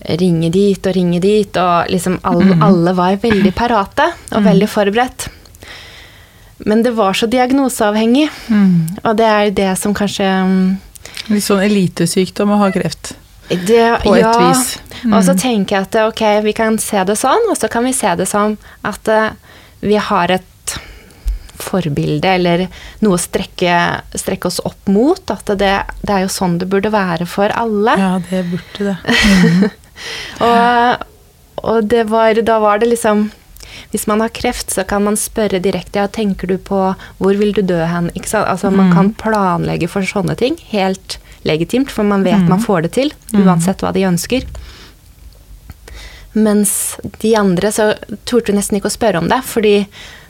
ringe 0.04 0.50
dit 0.52 0.86
og 0.86 0.96
ringe 0.96 1.20
dit, 1.22 1.56
og 1.56 1.90
liksom 1.92 2.18
alle, 2.28 2.58
alle 2.64 2.92
var 2.96 3.16
veldig 3.22 3.52
parate 3.56 4.10
og 4.34 4.44
veldig 4.44 4.68
forberedt. 4.68 5.28
Men 6.64 6.84
det 6.84 6.94
var 6.96 7.16
så 7.16 7.26
diagnoseavhengig, 7.26 8.28
og 9.02 9.16
det 9.18 9.26
er 9.26 9.44
jo 9.48 9.54
det 9.58 9.70
som 9.80 9.94
kanskje 9.96 10.28
mm, 10.48 10.64
Litt 11.32 11.44
sånn 11.44 11.62
elitesykdom 11.64 12.50
å 12.52 12.58
ha 12.60 12.66
kreft, 12.72 13.14
det, 13.48 13.84
på 14.02 14.12
et 14.12 14.20
ja, 14.20 14.32
vis. 14.40 14.74
Og 15.08 15.22
så 15.24 15.34
tenker 15.40 15.76
jeg 15.78 15.86
at 15.86 15.96
ok, 16.02 16.22
vi 16.44 16.52
kan 16.56 16.76
se 16.80 17.00
det 17.08 17.16
sånn, 17.16 17.48
og 17.48 17.56
så 17.56 17.70
kan 17.72 17.86
vi 17.86 17.94
se 17.96 18.12
det 18.18 18.26
som 18.28 18.58
at 18.84 19.08
uh, 19.08 19.30
vi 19.80 19.96
har 19.96 20.32
et 20.36 20.74
forbilde 21.60 22.28
eller 22.28 22.66
noe 23.04 23.16
å 23.16 23.20
strekke, 23.20 23.76
strekke 24.16 24.50
oss 24.50 24.60
opp 24.66 24.90
mot. 24.90 25.22
At 25.32 25.54
det, 25.60 25.72
det 26.02 26.12
er 26.12 26.24
jo 26.24 26.32
sånn 26.32 26.58
det 26.60 26.68
burde 26.72 26.92
være 26.92 27.28
for 27.30 27.52
alle. 27.56 27.96
Ja, 28.00 28.12
det 28.28 28.44
burde 28.52 28.92
det. 28.92 29.72
Og, 30.44 31.04
og 31.62 31.88
det 31.90 32.04
var, 32.10 32.38
da 32.42 32.58
var 32.62 32.82
det 32.82 32.90
liksom 32.90 33.28
Hvis 33.92 34.06
man 34.10 34.20
har 34.20 34.32
kreft, 34.34 34.72
så 34.74 34.84
kan 34.86 35.04
man 35.06 35.16
spørre 35.18 35.60
direkte 35.62 36.00
ja, 36.00 36.08
tenker 36.10 36.50
du 36.50 36.56
på 36.58 36.80
hvor 37.18 37.38
vil 37.38 37.54
du 37.54 37.62
dø 37.62 37.78
hen. 37.86 38.10
Altså, 38.14 38.70
man 38.70 38.92
kan 38.94 39.12
planlegge 39.18 39.88
for 39.90 40.06
sånne 40.06 40.34
ting. 40.38 40.58
Helt 40.70 41.18
legitimt, 41.46 41.90
for 41.90 42.06
man 42.06 42.24
vet 42.26 42.48
man 42.48 42.62
får 42.62 42.86
det 42.86 42.92
til. 42.98 43.12
Uansett 43.34 43.82
hva 43.84 43.92
de 43.94 44.06
ønsker. 44.08 44.46
Mens 46.34 46.96
de 47.22 47.36
andre 47.38 47.70
så 47.70 47.92
torde 48.26 48.50
vi 48.50 48.58
nesten 48.58 48.80
ikke 48.80 48.90
å 48.90 48.96
spørre 48.96 49.22
om 49.22 49.28
det, 49.30 49.40
fordi 49.46 49.76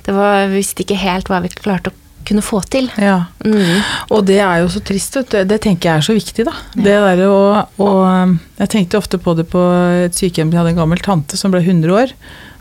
det 0.05 0.13
var, 0.13 0.51
vi 0.51 0.61
visste 0.61 0.85
ikke 0.85 1.01
helt 1.01 1.31
hva 1.33 1.41
vi 1.41 1.53
klarte 1.57 1.93
å 1.93 2.04
kunne 2.29 2.45
få 2.45 2.61
til. 2.73 2.89
Ja. 3.01 3.27
Mm. 3.45 3.83
Og 4.15 4.25
det 4.29 4.41
er 4.43 4.63
jo 4.63 4.71
så 4.73 4.83
trist, 4.85 5.19
vet 5.19 5.31
du. 5.33 5.39
Det 5.51 5.61
tenker 5.65 5.91
jeg 5.91 6.03
er 6.03 6.07
så 6.07 6.17
viktig, 6.17 6.47
da. 6.49 6.55
Det 6.75 6.97
der 7.05 7.23
å, 7.29 7.37
og, 7.83 8.35
Jeg 8.61 8.73
tenkte 8.73 9.01
ofte 9.01 9.21
på 9.21 9.37
det 9.39 9.47
på 9.53 9.63
et 10.07 10.17
sykehjem. 10.17 10.53
Jeg 10.53 10.61
hadde 10.61 10.75
en 10.75 10.83
gammel 10.83 11.03
tante 11.05 11.39
som 11.41 11.55
ble 11.55 11.63
100 11.65 11.95
år. 11.95 12.17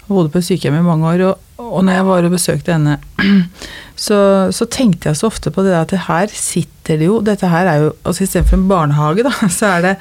Og 0.08 0.14
bodde 0.18 0.34
på 0.34 0.42
et 0.42 0.50
sykehjem 0.50 0.82
i 0.82 0.86
mange 0.86 1.10
år. 1.10 1.26
Og, 1.30 1.64
og 1.64 1.88
når 1.88 2.00
jeg 2.00 2.08
var 2.10 2.28
og 2.28 2.36
besøkte 2.36 2.76
henne, 2.76 3.00
så, 4.06 4.20
så 4.56 4.70
tenkte 4.72 5.12
jeg 5.12 5.22
så 5.22 5.32
ofte 5.32 5.54
på 5.54 5.66
det 5.66 5.76
at 5.80 5.94
det 5.94 6.06
her 6.10 6.32
sitter 6.34 7.00
det 7.00 7.08
jo 7.08 7.22
Dette 7.24 7.48
her 7.48 7.70
er 7.70 7.84
jo 7.86 7.92
altså 8.04 8.26
Istedenfor 8.26 8.58
en 8.60 8.70
barnehage, 8.72 9.24
da, 9.24 9.34
så 9.58 9.78
er 9.78 9.86
det 9.86 9.94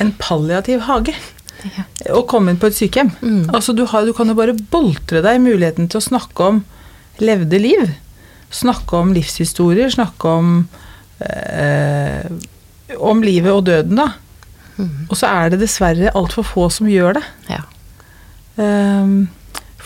en 0.00 0.12
palliativ 0.20 0.84
hage. 0.88 1.14
Ja. 1.64 1.84
Å 2.14 2.22
komme 2.28 2.52
inn 2.52 2.60
på 2.60 2.68
et 2.68 2.76
sykehjem. 2.76 3.10
Mm. 3.20 3.44
Altså 3.56 3.74
du, 3.76 3.86
har, 3.88 4.04
du 4.06 4.12
kan 4.16 4.28
jo 4.28 4.36
bare 4.38 4.56
boltre 4.72 5.22
deg 5.24 5.40
muligheten 5.42 5.88
til 5.90 6.00
å 6.00 6.08
snakke 6.08 6.50
om 6.50 6.64
levde 7.22 7.60
liv. 7.60 7.94
Snakke 8.54 9.00
om 9.00 9.14
livshistorier, 9.16 9.90
snakke 9.92 10.28
om 10.28 10.52
eh, 11.20 12.26
om 13.02 13.22
livet 13.24 13.52
og 13.52 13.64
døden, 13.66 13.98
da. 13.98 14.12
Mm. 14.76 15.08
Og 15.08 15.16
så 15.16 15.30
er 15.30 15.52
det 15.52 15.62
dessverre 15.62 16.12
altfor 16.18 16.46
få 16.46 16.68
som 16.72 16.88
gjør 16.90 17.18
det. 17.18 17.24
Ja. 17.50 17.62
Um, 18.56 19.26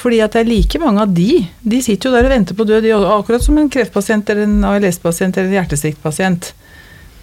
fordi 0.00 0.20
at 0.24 0.34
det 0.34 0.42
er 0.44 0.50
like 0.50 0.80
mange 0.82 1.04
av 1.04 1.12
de. 1.14 1.44
De 1.60 1.80
sitter 1.84 2.08
jo 2.08 2.16
der 2.16 2.28
og 2.28 2.34
venter 2.34 2.56
på 2.56 2.66
død, 2.68 2.82
de, 2.86 2.94
akkurat 2.96 3.44
som 3.44 3.58
en 3.60 3.70
kreftpasient 3.72 4.32
eller 4.32 4.48
en 4.48 4.64
ALS-pasient 4.72 5.36
eller 5.36 5.50
en 5.50 5.58
hjertesviktpasient. 5.60 6.52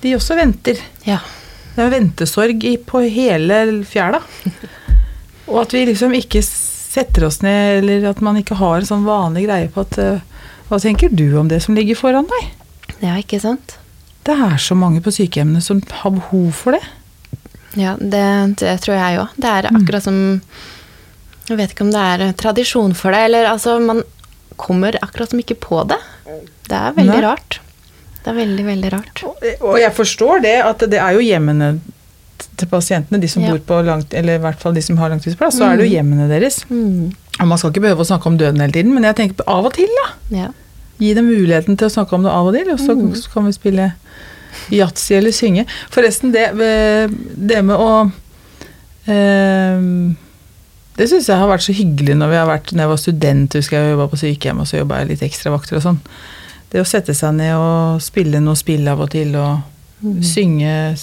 De 0.04 0.15
også 0.17 0.38
venter. 0.39 0.82
ja. 1.08 1.21
Det 1.78 1.84
er 1.86 1.91
ventesorg 1.93 2.63
i, 2.65 2.71
på 2.82 3.04
hele 3.06 3.58
fjæra. 3.86 4.17
Og 5.52 5.60
at 5.62 5.76
vi 5.76 5.84
liksom 5.86 6.15
ikke 6.17 6.41
setter 6.41 7.28
oss 7.28 7.43
ned, 7.45 7.84
eller 7.84 8.08
at 8.10 8.23
man 8.26 8.39
ikke 8.39 8.58
har 8.58 8.80
en 8.80 8.88
sånn 8.88 9.06
vanlig 9.06 9.43
greie 9.45 9.69
på 9.69 9.84
at 9.86 10.00
eh, 10.02 10.23
Hva 10.67 10.80
tenker 10.84 11.12
du 11.13 11.30
om 11.39 11.47
det 11.47 11.62
som 11.63 11.75
ligger 11.77 11.95
foran 11.95 12.27
deg? 12.27 12.47
Ja, 13.03 13.15
ikke 13.19 13.39
sant? 13.39 13.77
Det 14.27 14.36
er 14.36 14.58
så 14.60 14.75
mange 14.75 14.99
på 15.03 15.13
sykehjemmene 15.15 15.62
som 15.63 15.80
har 16.01 16.12
behov 16.17 16.49
for 16.58 16.75
det. 16.75 16.84
Ja, 17.80 17.93
det, 17.99 18.23
det 18.60 18.73
tror 18.84 18.97
jeg 18.97 19.21
òg. 19.21 19.36
Det 19.38 19.51
er 19.53 19.69
akkurat 19.69 20.03
som 20.08 20.17
Jeg 21.47 21.60
vet 21.62 21.71
ikke 21.71 21.86
om 21.86 21.93
det 21.93 22.01
er 22.03 22.34
tradisjon 22.36 22.95
for 22.97 23.15
det, 23.15 23.21
eller 23.30 23.47
altså 23.53 23.77
Man 23.80 24.01
kommer 24.60 24.97
akkurat 25.06 25.32
som 25.32 25.39
ikke 25.39 25.60
på 25.62 25.84
det. 25.88 25.99
Det 26.67 26.75
er 26.75 26.95
veldig 26.97 27.13
Nei. 27.13 27.23
rart. 27.23 27.60
Det 28.23 28.32
er 28.34 28.39
veldig, 28.41 28.63
veldig 28.67 28.89
rart. 28.91 29.21
Og 29.62 29.77
jeg 29.80 29.93
forstår 29.95 30.41
det, 30.43 30.56
at 30.65 30.82
det 30.91 30.99
er 30.99 31.15
jo 31.15 31.23
hjemmene 31.23 31.77
til 32.58 32.67
pasientene, 32.67 33.19
de 33.21 33.28
som 33.28 33.43
Ja. 33.43 33.52
bor 33.52 33.60
på 33.60 33.86
langt, 33.86 34.13
eller 34.13 34.36
i 34.36 34.41
hvert 34.43 34.60
fall 34.60 34.73
de 34.73 34.82
som 34.82 34.97
har 34.97 35.10
langtidsplass, 35.10 35.58
så 35.60 35.71
er 35.71 35.78
det 35.78 35.89
jo 35.89 35.95
hjemmene 35.97 36.28
deres. 36.30 36.63
Mm. 36.69 37.12
Og 37.39 37.47
man 37.47 37.58
skal 37.58 37.71
ikke 37.71 37.82
behøve 37.86 38.02
å 38.06 38.10
snakke 38.10 38.26
om 38.28 38.38
døden 38.38 38.60
hele 38.60 38.71
tiden, 38.73 38.93
men 38.93 39.04
jeg 39.04 39.15
tenker 39.15 39.36
på 39.36 39.47
av 39.47 39.65
og 39.65 39.73
til, 39.73 39.88
da. 40.04 40.38
Ja. 40.38 40.47
Gi 41.00 41.13
dem 41.13 41.26
muligheten 41.30 41.78
til 41.78 41.88
å 41.88 41.93
snakke 41.93 42.13
om 42.13 42.23
det 42.23 42.32
av 42.32 42.47
og 42.47 42.54
til, 42.56 42.71
og 42.73 42.80
så 42.80 42.95
Mm. 42.95 43.13
kan 43.34 43.45
vi 43.45 43.52
spille 43.52 43.93
yatzy 44.71 45.13
eller 45.15 45.32
synge. 45.32 45.65
Forresten, 45.91 46.32
det, 46.32 46.52
det 47.47 47.63
med 47.63 47.76
å 47.78 48.12
eh, 49.08 50.13
Det 50.97 51.06
syns 51.12 51.28
jeg 51.30 51.38
har 51.38 51.47
vært 51.47 51.62
så 51.67 51.73
hyggelig 51.78 52.15
når 52.17 52.32
vi 52.32 52.36
har 52.41 52.47
vært 52.50 52.71
Når 52.73 52.84
jeg 52.84 52.89
var 52.89 52.97
student, 52.97 53.54
husker 53.54 53.78
jeg 53.78 53.91
jobba 53.93 54.08
på 54.10 54.17
sykehjem, 54.17 54.60
og 54.63 54.65
så 54.67 54.80
jobba 54.82 54.97
jeg 55.04 55.08
litt 55.12 55.21
ekstravakter 55.28 55.78
og 55.78 55.84
sånn. 55.84 56.00
Det 56.71 56.82
å 56.82 56.88
sette 56.89 57.13
seg 57.15 57.36
ned 57.38 57.54
og 57.56 58.02
spille 58.04 58.41
noe 58.43 58.56
spill 58.60 58.88
av 58.91 59.00
og 59.06 59.10
til, 59.12 59.36
og 59.36 59.60
Mm. 60.04 60.21
synge 60.21 60.93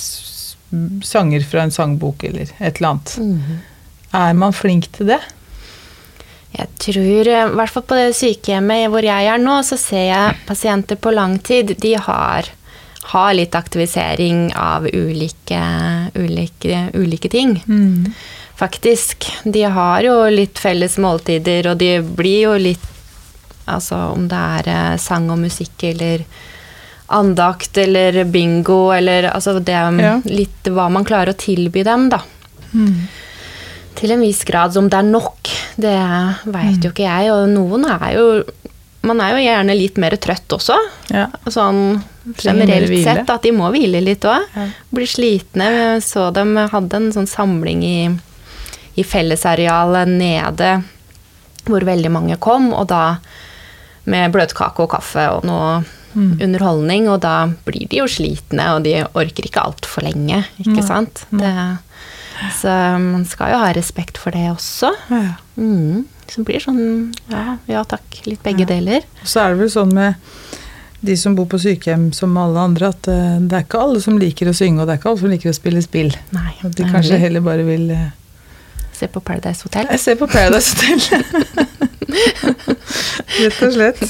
sanger 1.05 1.45
fra 1.47 1.65
en 1.65 1.73
sangbok 1.75 2.25
eller 2.25 2.51
et 2.59 2.77
eller 2.77 2.89
annet. 2.89 3.17
Mm. 3.19 3.63
Er 4.15 4.37
man 4.39 4.55
flink 4.55 4.91
til 4.95 5.11
det? 5.13 5.21
Jeg 6.55 6.69
tror, 6.79 7.29
eh, 7.29 7.47
i 7.51 7.57
hvert 7.59 7.73
fall 7.73 7.87
på 7.89 7.99
det 7.99 8.15
sykehjemmet 8.15 8.91
hvor 8.93 9.03
jeg 9.03 9.31
er 9.31 9.41
nå, 9.43 9.59
så 9.67 9.79
ser 9.81 10.07
jeg 10.11 10.37
pasienter 10.47 11.01
på 11.01 11.15
lang 11.15 11.39
tid. 11.43 11.75
De 11.83 11.95
har, 11.99 12.51
har 13.11 13.35
litt 13.35 13.55
aktivisering 13.59 14.53
av 14.55 14.87
ulike, 14.87 15.63
ulike, 16.15 16.89
ulike 16.95 17.31
ting. 17.33 17.57
Faktisk. 18.55 19.27
De 19.43 19.65
har 19.67 20.07
jo 20.07 20.15
litt 20.31 20.59
felles 20.63 20.95
måltider, 21.03 21.73
og 21.73 21.79
de 21.83 21.99
blir 22.01 22.43
jo 22.49 22.59
litt 22.71 22.91
Altså 23.65 23.97
om 24.13 24.27
det 24.29 24.37
er 24.37 24.67
eh, 24.69 24.97
sang 25.01 25.31
og 25.33 25.39
musikk 25.41 25.87
eller 25.89 26.21
andakt 27.07 27.77
eller 27.79 28.25
bingo 28.25 28.93
eller 28.95 29.29
altså 29.35 29.59
det 29.61 29.73
Ja. 30.01 30.21
Litt 30.25 30.65
hva 30.73 30.89
man 30.91 31.05
klarer 31.05 31.35
å 31.35 31.37
tilby 31.37 31.85
dem, 31.85 32.09
da. 32.09 32.23
Til 33.95 34.11
en 34.11 34.21
viss 34.21 34.45
grad. 34.45 34.77
Om 34.77 34.89
det 34.89 34.99
er 34.99 35.11
nok, 35.11 35.51
det 35.77 35.97
veit 36.45 36.83
jo 36.83 36.91
ikke 36.91 37.07
jeg. 37.07 37.31
Og 37.33 37.49
noen 37.49 37.85
er 37.85 38.15
jo 38.17 38.45
man 39.05 39.21
er 39.21 39.35
jo 39.35 39.43
gjerne 39.45 39.77
litt 39.77 39.99
mer 40.01 40.17
trøtt 40.17 40.55
også. 40.57 40.77
Ja. 41.13 41.27
Sånn 41.53 42.01
generelt 42.41 42.89
sett, 43.05 43.29
at 43.29 43.45
de 43.45 43.53
må 43.53 43.69
hvile 43.75 44.01
litt 44.01 44.25
òg. 44.25 44.47
Ja. 44.57 44.69
Blir 44.95 45.11
slitne. 45.11 45.67
Jeg 45.75 46.05
så 46.07 46.31
dem 46.35 46.57
hadde 46.57 46.97
en 47.01 47.11
sånn 47.13 47.29
samling 47.29 47.85
i, 47.85 47.99
i 48.97 49.05
fellesarealet 49.05 50.09
nede 50.09 50.71
hvor 51.65 51.85
veldig 51.85 52.11
mange 52.13 52.37
kom, 52.37 52.73
og 52.77 52.89
da 52.91 53.17
med 54.05 54.33
bløtkake 54.35 54.85
og 54.85 54.91
kaffe 54.93 55.29
og 55.33 55.47
noe 55.49 55.79
Mm. 56.15 56.35
underholdning, 56.47 57.09
og 57.11 57.19
da 57.25 57.35
blir 57.67 57.89
de 57.91 58.03
jo 58.03 58.07
slitne, 58.11 58.65
og 58.77 58.85
de 58.87 58.93
orker 59.03 59.45
ikke 59.49 59.65
altfor 59.67 60.01
lenge, 60.07 60.45
ikke 60.63 60.81
mm. 60.81 60.87
sant? 60.87 61.25
Det, 61.35 61.53
så 62.61 62.69
man 63.03 63.25
skal 63.29 63.51
jo 63.55 63.59
ha 63.63 63.69
respekt 63.77 64.19
for 64.19 64.31
det 64.35 64.49
også. 64.53 64.91
Ja. 65.11 65.35
Mm. 65.59 66.05
Så 66.25 66.41
det 66.41 66.47
blir 66.49 66.61
sånn 66.63 66.85
ja, 67.31 67.57
ja 67.69 67.83
takk, 67.89 68.07
litt 68.27 68.43
begge 68.45 68.63
Ja. 68.65 68.69
deler. 68.77 69.01
Og 69.23 69.29
så 69.29 69.37
er 69.43 69.49
det 69.53 69.59
vel 69.65 69.73
sånn 69.75 69.93
med 69.95 70.11
de 71.05 71.15
som 71.21 71.35
bor 71.37 71.47
på 71.51 71.59
sykehjem 71.61 72.05
som 72.17 72.37
alle 72.41 72.61
andre, 72.65 72.85
at 72.95 73.05
eh, 73.13 73.39
det 73.45 73.55
er 73.59 73.65
ikke 73.67 73.83
alle 73.87 74.01
som 74.01 74.19
liker 74.19 74.49
å 74.49 74.57
synge, 74.57 74.81
og 74.81 74.87
det 74.89 74.93
er 74.95 74.99
ikke 75.03 75.11
alle 75.13 75.21
som 75.21 75.33
liker 75.35 75.51
å 75.53 75.57
spille 75.57 75.83
spill. 75.85 76.13
Nei, 76.33 76.53
At 76.65 76.73
de 76.79 76.83
kanskje 76.89 77.21
heller 77.21 77.43
bare 77.45 77.65
vil 77.67 77.91
eh, 77.93 78.13
Se 78.95 79.07
på 79.11 79.21
Paradise 79.21 79.63
Hotel. 79.67 79.87
Jeg 79.91 80.01
ser 80.01 80.15
på 80.21 80.27
Paradise 80.31 80.71
Hotel. 80.79 81.01
Rett 83.43 83.63
og 83.67 83.73
slett. 83.75 84.01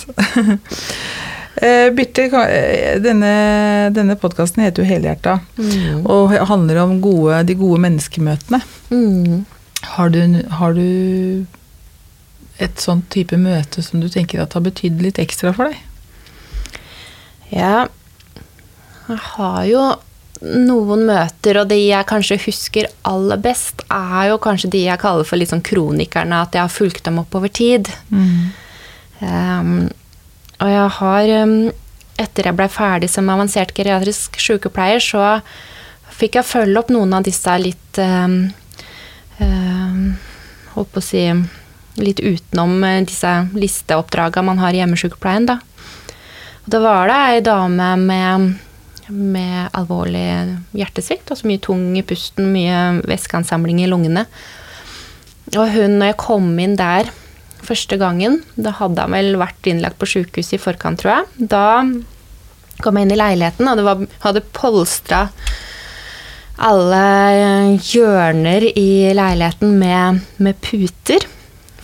Eh, 1.63 1.91
Birte, 1.95 2.25
eh, 2.51 2.99
denne, 3.01 3.91
denne 3.95 4.17
podkasten 4.19 4.65
heter 4.65 4.83
jo 4.83 4.89
Helhjerta, 4.91 5.37
Mm. 5.59 6.05
og 6.07 6.33
handler 6.49 6.81
om 6.83 7.01
gode, 7.01 7.45
de 7.47 7.55
gode 7.55 7.79
menneskemøtene. 7.81 8.61
Mm. 8.91 9.45
Har 9.95 10.09
du, 10.11 10.43
har 10.51 10.73
du 10.75 11.47
et 12.59 12.77
sånt 12.81 13.09
type 13.11 13.37
møte 13.37 13.83
som 13.83 14.01
du 14.01 14.09
tenker 14.09 14.41
at 14.43 14.53
har 14.55 14.63
betydd 14.63 15.01
litt 15.03 15.19
ekstra 15.23 15.53
for 15.55 15.71
deg? 15.71 15.77
Ja, 17.53 17.87
jeg 19.09 19.19
har 19.37 19.65
jo 19.69 19.83
noen 20.43 21.05
møter, 21.07 21.61
og 21.61 21.69
de 21.71 21.77
jeg 21.87 22.07
kanskje 22.11 22.41
husker 22.45 22.89
aller 23.07 23.37
best, 23.41 23.83
er 23.91 24.31
jo 24.33 24.39
kanskje 24.43 24.71
de 24.75 24.85
jeg 24.89 24.99
kaller 25.01 25.25
for 25.25 25.37
litt 25.41 25.51
sånn 25.53 25.63
kronikerne, 25.65 26.43
at 26.43 26.53
jeg 26.57 26.61
har 26.67 26.73
fulgt 26.73 27.05
dem 27.07 27.19
opp 27.23 27.35
over 27.39 27.49
tid. 27.49 27.89
Um, 29.21 29.91
og 30.63 30.69
jeg 30.71 30.93
har 30.99 31.33
um, 31.45 31.57
Etter 32.15 32.47
jeg 32.47 32.55
blei 32.55 32.69
ferdig 32.71 33.09
som 33.11 33.27
avansert 33.33 33.73
geriatrisk 33.75 34.37
sykepleier, 34.39 35.03
så 35.03 35.41
fikk 36.15 36.37
jeg 36.39 36.47
følge 36.47 36.79
opp 36.79 36.93
noen 36.95 37.17
av 37.17 37.25
disse 37.27 37.57
litt 37.59 37.99
um, 37.99 38.37
um, 39.43 40.05
Holdt 40.77 41.01
å 41.01 41.03
si 41.03 41.25
Litt 41.95 42.19
utenom 42.19 42.81
eh, 42.83 43.05
disse 43.07 43.31
listeoppdragene 43.55 44.49
man 44.49 44.59
har 44.59 44.75
i 44.75 44.81
hjemmesykepleien, 44.81 45.45
da. 45.47 45.61
Og 46.65 46.73
da 46.75 46.81
var 46.83 47.07
det 47.07 47.19
ei 47.29 47.43
dame 47.47 47.91
med, 48.01 48.49
med 49.15 49.69
alvorlig 49.79 50.25
hjertesvikt, 50.75 51.31
altså 51.31 51.47
mye 51.47 51.63
tung 51.63 51.85
i 51.95 52.03
pusten, 52.03 52.49
mye 52.51 53.05
væskeansamling 53.07 53.85
i 53.85 53.87
lungene. 53.93 54.25
Og 55.55 55.71
hun, 55.77 56.01
når 56.01 56.11
jeg 56.11 56.21
kom 56.25 56.51
inn 56.59 56.75
der 56.81 57.13
første 57.67 57.99
gangen, 58.01 58.41
da 58.57 58.75
hadde 58.79 59.05
han 59.05 59.15
vel 59.15 59.39
vært 59.41 59.69
innlagt 59.71 60.01
på 60.01 60.09
sjukehus 60.11 60.55
i 60.57 60.61
forkant, 60.61 61.03
tror 61.03 61.19
jeg. 61.19 61.49
Da 61.55 61.67
kom 62.85 62.99
jeg 62.99 63.07
inn 63.07 63.15
i 63.15 63.21
leiligheten, 63.21 63.71
og 63.71 63.79
det 63.79 63.87
var, 63.87 64.03
hadde 64.27 64.45
polstra 64.57 65.29
alle 66.65 67.79
hjørner 67.83 68.67
i 68.79 69.15
leiligheten 69.17 69.79
med, 69.79 70.21
med 70.37 70.61
puter. 70.63 71.27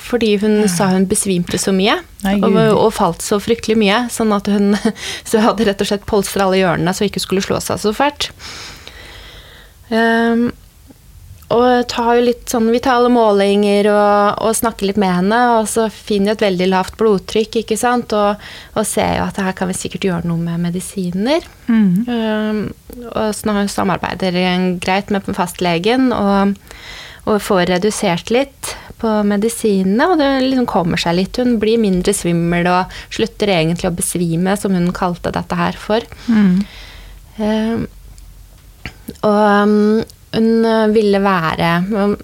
Fordi 0.01 0.33
hun 0.43 0.65
sa 0.71 0.89
hun 0.91 1.07
besvimte 1.07 1.59
så 1.61 1.71
mye, 1.75 2.01
Nei, 2.25 2.35
og, 2.43 2.57
og 2.57 2.89
falt 2.97 3.23
så 3.23 3.39
fryktelig 3.43 3.77
mye. 3.79 4.01
Sånn 4.11 4.35
at 4.35 4.49
hun 4.51 4.75
så 5.29 5.43
hadde 5.45 5.69
rett 5.69 5.83
og 5.83 5.91
slett 5.91 6.09
polstra 6.09 6.49
alle 6.49 6.63
hjørnene 6.63 6.95
så 6.95 7.05
hun 7.05 7.13
ikke 7.13 7.23
skulle 7.23 7.45
slå 7.45 7.61
seg 7.63 7.83
så 7.83 7.95
fælt. 7.95 8.31
Um, 9.91 10.51
og 11.51 11.89
tar 11.91 12.15
jo 12.15 12.27
litt 12.29 12.51
sånn 12.53 12.69
vitale 12.71 13.09
målinger 13.11 13.89
og, 13.91 14.43
og 14.47 14.55
snakker 14.55 14.87
litt 14.87 15.01
med 15.01 15.11
henne, 15.11 15.39
og 15.59 15.67
så 15.71 15.89
finner 15.91 16.31
vi 16.31 16.37
et 16.37 16.45
veldig 16.47 16.69
lavt 16.71 16.99
blodtrykk, 17.01 17.63
ikke 17.63 17.79
sant, 17.81 18.15
og, 18.15 18.39
og 18.79 18.87
ser 18.87 19.17
jo 19.19 19.25
at 19.27 19.41
her 19.43 19.57
kan 19.59 19.71
vi 19.71 19.79
sikkert 19.79 20.07
gjøre 20.07 20.31
noe 20.31 20.39
med 20.39 20.63
medisiner. 20.69 21.47
Um, 22.07 22.61
og 23.11 23.41
hun 23.51 23.73
samarbeider 23.73 24.39
greit 24.83 25.11
med 25.11 25.27
fastlegen, 25.35 26.13
og, 26.15 26.55
og 27.27 27.43
får 27.43 27.67
redusert 27.73 28.31
litt 28.31 28.71
på 29.01 29.17
medisinene, 29.27 30.07
og 30.13 30.21
det 30.21 30.31
liksom 30.45 30.71
kommer 30.71 31.03
seg 31.03 31.19
litt. 31.19 31.41
Hun 31.41 31.59
blir 31.63 31.83
mindre 31.83 32.15
svimmel 32.15 32.69
og 32.71 32.95
slutter 33.11 33.51
egentlig 33.57 33.91
å 33.91 33.97
besvime, 33.97 34.55
som 34.61 34.77
hun 34.77 34.93
kalte 34.95 35.35
dette 35.35 35.59
her 35.59 35.83
for. 35.83 36.07
Um, 37.41 37.89
og 39.27 40.17
hun 40.37 40.65
uh, 40.67 40.87
ville 40.95 41.21
være 41.25 41.71
um, 41.91 42.17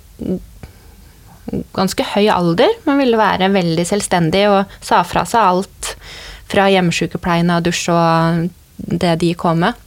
ganske 1.76 2.06
høy 2.14 2.26
alder, 2.32 2.72
men 2.86 2.98
ville 3.02 3.18
være 3.20 3.50
veldig 3.54 3.84
selvstendig 3.86 4.46
og 4.50 4.78
sa 4.84 5.02
fra 5.06 5.22
seg 5.28 5.42
alt 5.46 5.92
fra 6.50 6.68
hjemmesykepleien 6.70 7.50
og 7.54 7.64
dusj 7.66 7.88
og 7.94 8.48
det 8.76 9.16
de 9.22 9.32
kom 9.38 9.62
med. 9.64 9.78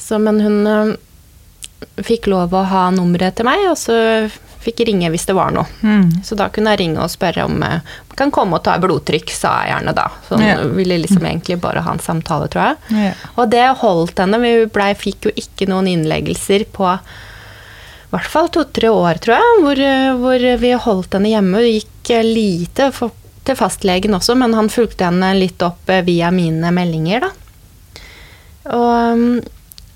Så, 0.00 0.18
men 0.20 0.40
hun 0.44 0.60
um, 0.68 0.94
fikk 2.04 2.28
lov 2.32 2.54
å 2.56 2.64
ha 2.68 2.86
nummeret 2.94 3.36
til 3.38 3.48
meg, 3.48 3.64
og 3.70 3.76
så 3.80 3.96
fikk 4.62 4.84
ringe 4.86 5.08
hvis 5.10 5.24
det 5.26 5.34
var 5.34 5.50
noe. 5.54 5.66
Så 6.22 6.36
da 6.38 6.46
kunne 6.54 6.70
jeg 6.74 6.84
ringe 6.84 7.02
og 7.02 7.10
spørre 7.10 7.48
om 7.48 7.56
jeg 7.66 7.80
kan 8.18 8.30
komme 8.30 8.60
og 8.60 8.62
ta 8.66 8.76
blodtrykk, 8.78 9.32
sa 9.34 9.56
jeg 9.64 9.72
gjerne 9.72 9.94
da. 9.98 10.04
Så 10.28 10.38
hun 10.38 10.44
Ja. 10.46 10.54
ville 10.76 11.00
liksom 11.02 11.24
egentlig 11.26 11.56
bare 11.60 11.82
ha 11.82 11.92
en 11.96 11.98
samtale, 12.04 12.46
tror 12.52 12.68
jeg. 12.70 12.76
Ja. 13.08 13.12
Og 13.42 13.50
det 13.50 13.64
holdt 13.82 14.22
henne. 14.22 14.38
Vi 14.38 14.52
ble, 14.70 14.86
fikk 14.94 15.26
jo 15.26 15.32
ikke 15.34 15.66
noen 15.66 15.90
innleggelser 15.90 16.68
på 16.70 16.92
i 18.12 18.14
hvert 18.18 18.28
fall 18.28 18.50
to-tre 18.52 18.90
år, 18.92 19.16
tror 19.24 19.38
jeg, 19.38 19.60
hvor, 19.64 19.78
hvor 20.20 20.42
vi 20.60 20.72
holdt 20.76 21.14
henne 21.16 21.30
hjemme. 21.32 21.62
Det 21.64 21.70
gikk 21.78 22.10
lite 22.26 22.90
for, 22.92 23.14
til 23.48 23.56
fastlegen 23.56 24.12
også, 24.18 24.36
men 24.36 24.52
han 24.52 24.68
fulgte 24.68 25.06
henne 25.08 25.30
litt 25.38 25.64
opp 25.64 25.88
eh, 25.88 26.04
via 26.04 26.28
mine 26.34 26.74
meldinger, 26.76 27.24
da. 27.24 27.30
Og 28.76 29.16
um, 29.16 29.24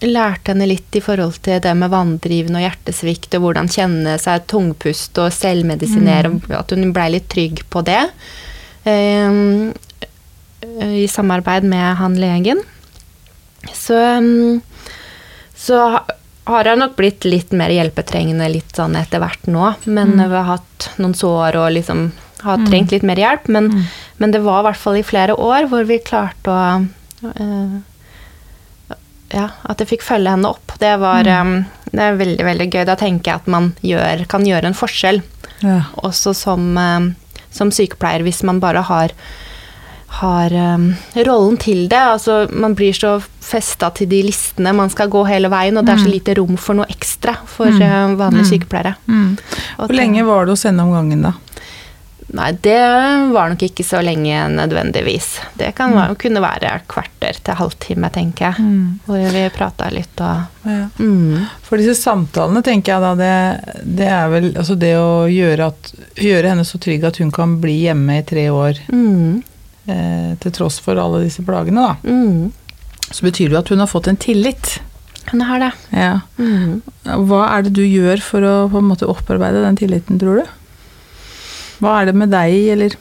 lærte 0.01 0.55
henne 0.55 0.71
litt 0.73 0.97
i 0.97 1.05
forhold 1.05 1.37
til 1.45 1.61
det 1.61 1.77
med 1.77 1.93
vanndrivende 1.93 2.63
og 2.63 2.65
hjertesvikt, 2.65 3.37
og 3.37 3.45
hvordan 3.45 3.69
kjenne 3.77 4.17
seg 4.25 4.49
tungpust 4.49 5.21
og 5.21 5.29
selvmedisinere, 5.37 6.33
at 6.57 6.73
hun 6.73 6.97
blei 6.97 7.11
litt 7.19 7.29
trygg 7.29 7.67
på 7.69 7.85
det. 7.85 8.01
Um, 8.89 9.75
I 10.81 11.05
samarbeid 11.05 11.69
med 11.69 12.01
han 12.01 12.17
legen. 12.17 12.65
Så, 13.77 14.01
um, 14.25 14.63
så 15.53 15.85
har 16.47 16.69
jeg 16.69 16.79
nok 16.79 16.95
blitt 16.99 17.27
litt 17.27 17.55
mer 17.57 17.73
hjelpetrengende 17.75 18.47
litt 18.53 18.79
sånn 18.79 18.95
etter 18.99 19.23
hvert 19.23 19.49
nå. 19.51 19.73
Men 19.91 20.15
vi 20.21 20.31
har 20.31 20.47
hatt 20.53 20.91
noen 21.03 21.17
sår 21.19 21.59
og 21.59 21.73
liksom 21.75 22.09
har 22.47 22.63
trengt 22.69 22.93
litt 22.95 23.07
mer 23.07 23.19
hjelp. 23.21 23.49
Men, 23.53 23.71
men 24.21 24.35
det 24.35 24.43
var 24.45 24.63
i 24.63 24.69
hvert 24.69 24.81
fall 24.81 25.01
i 25.01 25.07
flere 25.07 25.35
år 25.35 25.69
hvor 25.73 25.87
vi 25.89 25.99
klarte 26.05 26.53
å 26.53 26.61
uh, 27.27 27.77
Ja, 29.33 29.49
at 29.67 29.83
jeg 29.83 29.91
fikk 29.97 30.07
følge 30.07 30.37
henne 30.37 30.53
opp. 30.55 30.77
Det 30.79 30.93
var 31.03 31.27
um, 31.27 31.57
det 31.91 32.03
er 32.05 32.21
veldig, 32.21 32.45
veldig 32.47 32.69
gøy. 32.71 32.85
Da 32.89 32.97
tenker 33.01 33.33
jeg 33.33 33.43
at 33.43 33.51
man 33.51 33.73
gjør, 33.85 34.27
kan 34.31 34.47
gjøre 34.47 34.71
en 34.71 34.79
forskjell. 34.79 35.23
Ja. 35.65 35.81
Også 36.07 36.35
som, 36.37 36.69
uh, 36.79 37.43
som 37.51 37.73
sykepleier, 37.75 38.25
hvis 38.27 38.45
man 38.47 38.63
bare 38.63 38.85
har 38.87 39.17
har 40.21 40.53
um, 40.77 40.89
rollen 41.27 41.57
til 41.61 41.87
det. 41.93 41.99
Altså, 42.17 42.47
man 42.53 42.75
blir 42.79 42.93
så 42.97 43.17
festa 43.47 43.91
til 43.95 44.09
de 44.11 44.23
listene 44.27 44.73
man 44.75 44.91
skal 44.91 45.09
gå 45.13 45.23
hele 45.29 45.51
veien, 45.53 45.77
og 45.79 45.87
det 45.87 45.95
er 45.97 46.03
så 46.05 46.11
lite 46.11 46.35
rom 46.39 46.57
for 46.59 46.75
noe 46.79 46.89
ekstra 46.91 47.37
for 47.47 47.69
eh, 47.71 48.15
vanlige 48.19 48.49
sykepleiere. 48.55 48.97
Mm. 49.07 49.37
Hvor 49.79 49.95
lenge 49.95 50.25
var 50.27 50.47
det 50.49 50.57
hos 50.57 50.65
henne 50.67 50.83
om 50.87 50.95
gangen, 50.97 51.23
da? 51.29 51.35
Nei, 52.37 52.49
det 52.59 52.81
var 53.31 53.53
nok 53.53 53.61
ikke 53.63 53.85
så 53.87 54.01
lenge 54.03 54.35
nødvendigvis. 54.51 55.29
Det 55.61 55.69
kan, 55.79 55.93
være- 55.95 56.17
kunne 56.19 56.41
være 56.43 56.73
kvarter 56.91 57.39
til 57.47 57.55
halvtime, 57.55 58.11
tenker 58.11 58.49
jeg. 58.51 58.73
Hvor 59.07 59.23
vi 59.37 59.45
prata 59.55 59.87
litt 59.95 60.21
og 60.27 60.67
Ja. 60.67 60.89
mm. 60.99 61.45
For 61.63 61.79
disse 61.79 61.95
samtalene, 62.03 62.65
tenker 62.67 62.97
jeg 62.97 63.05
da, 63.05 63.13
det, 63.15 63.87
det 64.01 64.09
er 64.11 64.29
vel 64.33 64.49
altså 64.59 64.75
det 64.77 64.91
å 64.99 65.29
gjøre, 65.31 65.69
at, 65.71 65.93
gjøre 66.19 66.51
henne 66.51 66.65
så 66.67 66.81
trygg 66.83 67.05
at 67.07 67.21
hun 67.23 67.31
kan 67.31 67.61
bli 67.63 67.77
hjemme 67.87 68.19
i 68.19 68.27
tre 68.27 68.49
år 68.51 68.83
Mm. 68.91 69.45
Eh, 69.87 70.35
til 70.43 70.55
tross 70.55 70.79
for 70.83 70.99
alle 71.01 71.25
disse 71.25 71.45
plagene, 71.47 71.87
da. 71.87 71.97
Mm. 72.05 72.53
Så 73.11 73.23
betyr 73.27 73.49
det 73.49 73.57
jo 73.57 73.63
at 73.63 73.73
hun 73.73 73.83
har 73.83 73.91
fått 73.91 74.11
en 74.11 74.19
tillit. 74.21 74.77
Hun 75.31 75.43
har 75.47 75.63
det. 75.63 75.73
Ja. 75.95 76.21
Mm. 76.39 76.83
Hva 77.27 77.43
er 77.55 77.67
det 77.67 77.75
du 77.79 77.83
gjør 77.83 78.23
for 78.23 78.47
å 78.47 78.55
på 78.71 78.83
en 78.83 78.89
måte 78.91 79.09
opparbeide 79.11 79.65
den 79.65 79.79
tilliten, 79.79 80.21
tror 80.23 80.43
du? 80.43 80.55
Hva 81.83 82.01
er 82.01 82.11
det 82.11 82.17
med 82.19 82.33
deg, 82.33 82.55
eller 82.75 82.97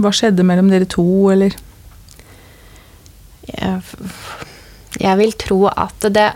hva 0.00 0.10
skjedde 0.14 0.46
mellom 0.46 0.70
dere 0.72 0.88
to, 0.90 1.06
eller? 1.30 1.54
Jeg, 3.44 3.80
jeg 4.98 5.20
vil 5.20 5.34
tro 5.36 5.58
at 5.68 6.06
det 6.14 6.30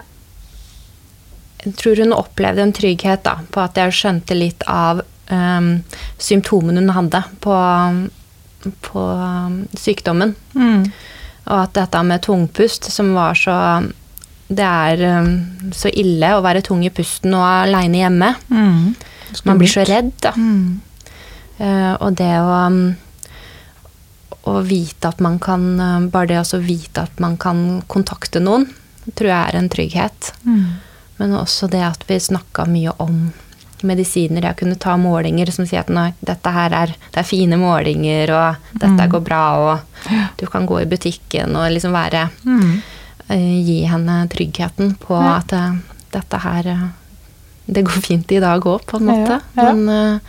Jeg 1.65 1.73
tror 1.81 2.03
hun 2.03 2.13
opplevde 2.15 2.63
en 2.63 2.75
trygghet 2.77 3.25
da, 3.25 3.39
på 3.51 3.63
at 3.65 3.81
jeg 3.81 3.97
skjønte 3.97 4.37
litt 4.37 4.63
av 4.71 5.01
um, 5.33 5.71
symptomene 6.23 6.85
hun 6.85 6.95
hadde 6.95 7.23
på, 7.43 7.57
på 8.83 9.01
um, 9.01 9.63
sykdommen. 9.79 10.35
Mm. 10.55 10.89
Og 11.49 11.57
at 11.63 11.75
dette 11.79 12.03
med 12.05 12.23
tungpust, 12.25 12.91
som 12.93 13.15
var 13.17 13.39
så 13.39 13.57
Det 14.49 14.65
er 14.65 15.21
um, 15.21 15.73
så 15.77 15.91
ille 15.93 16.31
å 16.33 16.41
være 16.41 16.63
tung 16.65 16.81
i 16.85 16.91
pusten 16.91 17.35
og 17.37 17.45
aleine 17.45 18.01
hjemme. 18.01 18.31
Mm. 18.49 18.95
Man 19.45 19.59
blir 19.61 19.69
så 19.69 19.85
redd, 19.85 20.15
da. 20.25 20.33
Mm. 20.37 20.81
Uh, 21.59 21.95
og 22.01 22.17
det 22.17 22.33
å 22.41 22.55
um, 22.67 22.83
å 24.49 24.61
vite 24.65 25.11
at 25.11 25.19
man 25.21 25.37
kan 25.43 25.65
Bare 26.09 26.29
det 26.31 26.39
å 26.41 26.61
vite 26.63 27.03
at 27.05 27.19
man 27.21 27.35
kan 27.37 27.83
kontakte 27.91 28.41
noen, 28.41 28.65
tror 29.13 29.29
jeg 29.29 29.43
er 29.43 29.59
en 29.59 29.69
trygghet. 29.69 30.31
Mm. 30.47 30.79
Men 31.19 31.35
også 31.37 31.69
det 31.69 31.83
at 31.85 32.07
vi 32.09 32.17
snakka 32.23 32.65
mye 32.71 32.95
om 33.03 33.29
medisiner. 33.83 34.43
Jeg 34.43 34.57
kunne 34.57 34.79
ta 34.79 34.97
målinger 34.97 35.51
som 35.53 35.67
sier 35.67 35.81
at 35.81 35.89
nå, 35.89 36.13
dette 36.25 36.51
her 36.51 36.73
er, 36.73 36.87
det 37.13 37.21
er 37.21 37.23
fine 37.29 37.57
målinger, 37.61 38.31
og 38.35 38.57
dette 38.75 39.05
Mm. 39.07 39.11
går 39.11 39.21
bra, 39.25 39.43
og 39.59 39.81
du 40.39 40.47
kan 40.47 40.67
gå 40.67 40.81
i 40.83 40.87
butikken 40.87 41.55
og 41.57 41.71
liksom 41.73 41.93
være 41.93 42.31
Mm. 42.45 42.83
uh, 43.31 43.65
Gi 43.65 43.85
henne 43.85 44.29
tryggheten 44.29 44.97
på 44.99 45.15
Ja. 45.23 45.37
at 45.39 45.53
uh, 45.53 45.77
dette 46.13 46.39
her 46.39 46.67
uh, 46.67 46.89
Det 47.71 47.85
går 47.85 48.01
fint 48.03 48.33
i 48.33 48.41
dag 48.41 48.61
òg, 48.65 48.81
på 48.87 48.97
en 48.97 49.07
måte. 49.07 49.43
Ja, 49.57 49.63
ja. 49.65 49.73
Men 49.75 50.21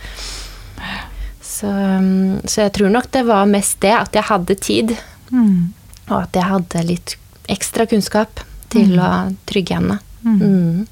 så, 1.42 1.66
um, 1.98 2.40
så 2.44 2.62
jeg 2.66 2.72
tror 2.76 2.90
nok 2.92 3.10
det 3.12 3.24
var 3.26 3.46
mest 3.48 3.80
det, 3.80 3.92
at 3.96 4.12
jeg 4.12 4.24
hadde 4.28 4.54
tid, 4.60 4.96
Mm. 5.32 5.72
og 6.10 6.22
at 6.22 6.32
jeg 6.34 6.42
hadde 6.42 6.80
litt 6.86 7.16
ekstra 7.48 7.86
kunnskap 7.86 8.40
til 8.68 8.96
Mm. 8.96 8.98
å 8.98 9.36
trygge 9.46 9.74
henne. 9.78 9.98
Mm. 10.24 10.40
Mm. 10.40 10.86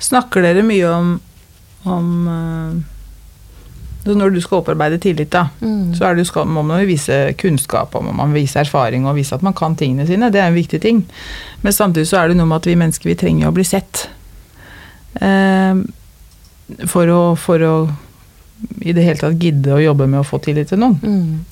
Snakker 0.00 0.42
dere 0.42 0.62
mye 0.62 0.88
om, 0.90 1.20
om 1.86 2.12
eh, 2.28 2.84
så 4.06 4.14
Når 4.14 4.30
du 4.36 4.40
skal 4.40 4.60
opparbeide 4.60 5.00
tillit, 5.02 5.32
da, 5.34 5.48
Mm. 5.60 5.94
så 5.98 6.04
er 6.06 6.14
det, 6.14 6.22
jo 6.22 6.28
skal, 6.30 6.44
må 6.46 6.62
man 6.62 6.78
jo 6.80 6.86
vise 6.86 7.32
kunnskap 7.40 7.94
og 7.98 8.04
må 8.06 8.12
man 8.14 8.32
vise 8.32 8.60
erfaring 8.60 9.02
og 9.06 9.16
vise 9.16 9.34
at 9.34 9.42
man 9.42 9.52
kan 9.52 9.74
tingene 9.74 10.06
sine. 10.06 10.28
Det 10.30 10.38
er 10.40 10.46
en 10.46 10.54
viktig 10.54 10.78
ting. 10.80 11.00
Men 11.62 11.72
samtidig 11.74 12.06
så 12.06 12.20
er 12.20 12.28
det 12.28 12.36
noe 12.38 12.46
med 12.46 12.60
at 12.60 12.66
vi 12.70 12.76
mennesker 12.78 13.10
vi 13.10 13.16
trenger 13.18 13.48
å 13.48 13.54
bli 13.56 13.64
sett. 13.66 14.04
Eh, 15.20 15.74
for, 16.86 17.10
å, 17.10 17.34
for 17.34 17.58
å 17.66 17.74
i 18.86 18.92
det 18.94 19.02
hele 19.04 19.18
tatt 19.18 19.42
gidde 19.42 19.74
å 19.74 19.82
jobbe 19.82 20.06
med 20.06 20.20
å 20.22 20.24
få 20.28 20.38
tillit 20.38 20.70
til 20.70 20.78
noen. 20.78 20.96
Mm. 21.02 21.44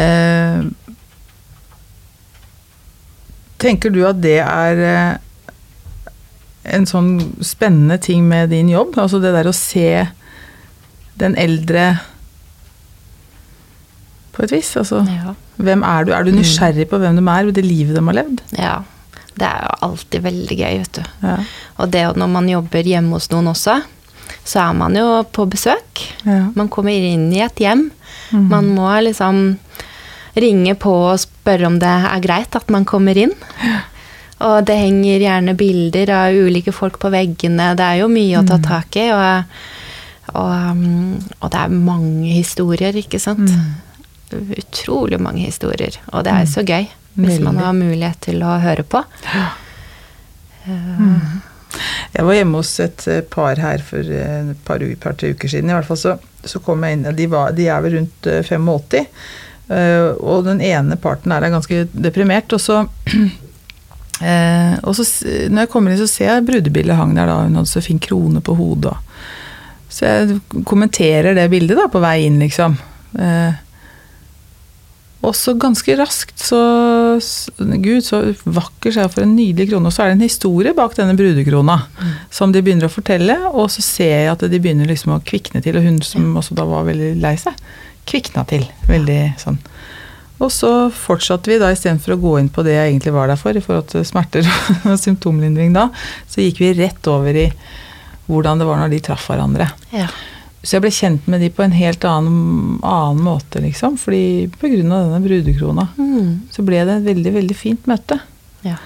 Eh, 0.00 0.64
tenker 3.60 3.92
du 3.92 4.02
at 4.08 4.18
det 4.24 4.38
er 4.42 4.82
eh, 4.88 5.16
en 6.66 6.86
sånn 6.86 7.10
spennende 7.44 7.98
ting 8.02 8.26
med 8.28 8.50
din 8.50 8.68
jobb? 8.72 8.96
Altså 8.98 9.20
det 9.22 9.32
der 9.36 9.48
å 9.50 9.54
se 9.54 10.06
den 11.20 11.36
eldre 11.40 11.98
på 14.36 14.44
et 14.44 14.52
vis? 14.52 14.74
Altså, 14.76 15.02
Ja. 15.08 15.34
hvem 15.58 15.82
er 15.84 16.04
du? 16.04 16.12
Er 16.12 16.24
du 16.24 16.32
nysgjerrig 16.32 16.88
på 16.90 16.98
hvem 17.00 17.16
de 17.16 17.24
er, 17.30 17.46
og 17.48 17.54
det 17.54 17.64
livet 17.64 17.94
de 17.96 18.04
har 18.04 18.14
levd? 18.22 18.40
ja. 18.58 18.82
Det 19.38 19.44
er 19.44 19.66
jo 19.68 19.72
alltid 19.90 20.22
veldig 20.24 20.56
gøy, 20.56 20.78
vet 20.78 20.92
du. 20.96 21.02
Ja. 21.22 21.34
Og 21.78 21.90
det 21.90 22.16
når 22.16 22.26
man 22.32 22.46
jobber 22.48 22.82
hjemme 22.82 23.10
hos 23.12 23.28
noen 23.28 23.48
også, 23.50 23.82
så 24.48 24.70
er 24.70 24.72
man 24.72 24.94
jo 24.96 25.22
på 25.30 25.44
besøk. 25.46 26.00
Ja. 26.24 26.46
Man 26.56 26.70
kommer 26.70 26.88
inn 26.96 27.30
i 27.34 27.42
et 27.44 27.54
hjem. 27.60 27.90
Mhm. 28.32 28.48
Man 28.48 28.70
må 28.74 28.88
liksom 29.04 29.58
ringe 30.34 30.74
på 30.74 30.88
og 31.12 31.18
spørre 31.20 31.66
om 31.66 31.78
det 31.78 31.84
er 31.86 32.18
greit 32.24 32.56
at 32.56 32.70
man 32.70 32.86
kommer 32.86 33.14
inn. 33.14 33.34
Og 34.44 34.66
det 34.68 34.76
henger 34.76 35.22
gjerne 35.24 35.54
bilder 35.56 36.12
av 36.12 36.36
ulike 36.36 36.74
folk 36.74 36.98
på 37.00 37.10
veggene. 37.14 37.70
Det 37.78 37.86
er 37.86 38.02
jo 38.02 38.10
mye 38.12 38.42
å 38.42 38.44
ta 38.48 38.58
tak 38.60 38.98
i. 39.00 39.08
Og, 39.14 39.56
og, 40.34 40.52
um, 40.52 41.16
og 41.40 41.50
det 41.54 41.62
er 41.62 41.72
mange 41.72 42.34
historier, 42.34 42.98
ikke 43.00 43.20
sant. 43.22 43.48
Utrolig 44.34 45.20
mange 45.22 45.46
historier. 45.46 45.96
Og 46.12 46.26
det 46.26 46.34
er 46.34 46.48
så 46.50 46.66
gøy 46.66 46.88
hvis 47.16 47.40
man 47.40 47.56
har 47.62 47.72
mulighet 47.72 48.20
til 48.28 48.42
å 48.44 48.58
høre 48.60 48.84
på. 48.84 49.00
Jeg 52.16 52.24
var 52.24 52.36
hjemme 52.36 52.60
hos 52.60 52.72
et 52.80 53.06
eh, 53.10 53.24
par 53.28 53.58
her 53.60 53.82
for 53.84 54.00
eh, 54.00 54.52
et 54.52 54.60
par, 54.64 54.82
par-tre 55.02 55.32
uker 55.34 55.50
siden. 55.52 55.70
I 55.70 55.76
hvert 55.76 55.88
fall 55.88 56.00
så, 56.00 56.14
så 56.44 56.60
kom 56.64 56.84
jeg 56.86 56.96
inn 56.96 57.08
de, 57.16 57.26
var, 57.28 57.52
de 57.56 57.66
er 57.68 57.82
vel 57.84 57.98
rundt 57.98 58.28
eh, 58.30 58.40
85. 58.44 59.02
eh, 59.76 60.06
og 60.16 60.46
den 60.48 60.62
ene 60.64 60.96
parten 61.00 61.34
er 61.36 61.48
ganske 61.52 61.84
deprimert. 61.92 62.52
Og 62.56 62.62
så, 62.62 62.82
eh, 64.22 64.76
og 64.82 64.96
så 64.96 65.04
når 65.50 65.64
jeg 65.66 65.72
kommer 65.72 65.92
inn, 65.92 66.00
så 66.00 66.08
ser 66.10 66.30
jeg 66.30 66.46
brudebildet 66.48 66.98
hang 66.98 67.14
der. 67.16 67.28
da, 67.28 67.42
Hun 67.44 67.60
hadde 67.60 67.72
så 67.72 67.84
fin 67.84 68.00
krone 68.02 68.42
på 68.44 68.56
hodet. 68.58 68.96
Så 69.92 70.08
jeg 70.08 70.64
kommenterer 70.68 71.36
det 71.36 71.50
bildet 71.52 71.78
da 71.78 71.86
på 71.92 72.02
vei 72.02 72.18
inn, 72.26 72.40
liksom. 72.42 72.76
Eh, 73.18 73.62
og 75.26 75.34
så 75.34 75.56
ganske 75.58 75.94
raskt 75.98 76.38
så 76.38 76.58
Gud, 77.58 78.04
så 78.04 78.20
vakker, 78.44 78.92
jeg 78.92 79.10
for 79.10 79.24
en 79.24 79.34
nydelig 79.34 79.70
krone. 79.70 79.88
Og 79.88 79.94
så 79.94 80.04
er 80.04 80.12
det 80.12 80.18
en 80.18 80.26
historie 80.26 80.74
bak 80.76 80.94
denne 80.98 81.16
brudekrona 81.18 81.80
som 82.30 82.52
de 82.54 82.62
begynner 82.62 82.86
å 82.86 82.92
fortelle, 82.92 83.38
og 83.50 83.70
så 83.72 83.82
ser 83.82 84.12
jeg 84.12 84.32
at 84.34 84.44
de 84.52 84.60
begynner 84.60 84.90
liksom 84.90 85.16
å 85.16 85.22
kvikne 85.26 85.64
til. 85.64 85.78
Og 85.80 85.88
hun 85.88 85.98
som 86.04 86.36
også 86.38 86.54
da 86.58 86.66
var 86.68 86.86
veldig 86.86 87.14
lei 87.22 87.34
seg, 87.40 87.56
kvikna 88.06 88.44
til. 88.46 88.68
Veldig 88.90 89.20
sånn. 89.42 89.58
Og 90.36 90.52
så 90.52 90.70
fortsatte 90.92 91.48
vi 91.48 91.58
da, 91.60 91.70
istedenfor 91.72 92.14
å 92.16 92.20
gå 92.20 92.32
inn 92.40 92.52
på 92.52 92.64
det 92.66 92.76
jeg 92.76 92.92
egentlig 92.92 93.14
var 93.16 93.30
der 93.30 93.40
for, 93.40 93.56
i 93.56 93.64
forhold 93.64 93.88
til 93.92 94.04
smerter 94.04 94.46
og 94.90 94.98
symptomlindring 95.00 95.72
da, 95.76 95.88
så 96.28 96.44
gikk 96.44 96.60
vi 96.60 96.74
rett 96.76 97.08
over 97.08 97.38
i 97.46 97.50
hvordan 98.26 98.60
det 98.60 98.66
var 98.68 98.80
når 98.82 98.92
de 98.92 99.04
traff 99.06 99.28
hverandre. 99.30 99.70
Ja. 99.94 100.10
Så 100.66 100.76
jeg 100.76 100.82
ble 100.82 100.90
kjent 100.90 101.28
med 101.30 101.44
de 101.44 101.48
på 101.54 101.62
en 101.62 101.74
helt 101.76 102.02
annen, 102.08 102.80
annen 102.82 103.22
måte, 103.22 103.60
liksom. 103.62 103.94
Fordi 104.02 104.48
av 104.50 104.66
denne 104.66 105.22
brudekrona 105.22 105.88
Mm. 105.96 106.48
så 106.50 106.64
ble 106.66 106.84
det 106.84 106.96
et 106.96 107.06
veldig, 107.14 107.32
veldig 107.40 107.56
fint 107.56 107.86
møte. 107.86 108.20
ja. 108.66 108.76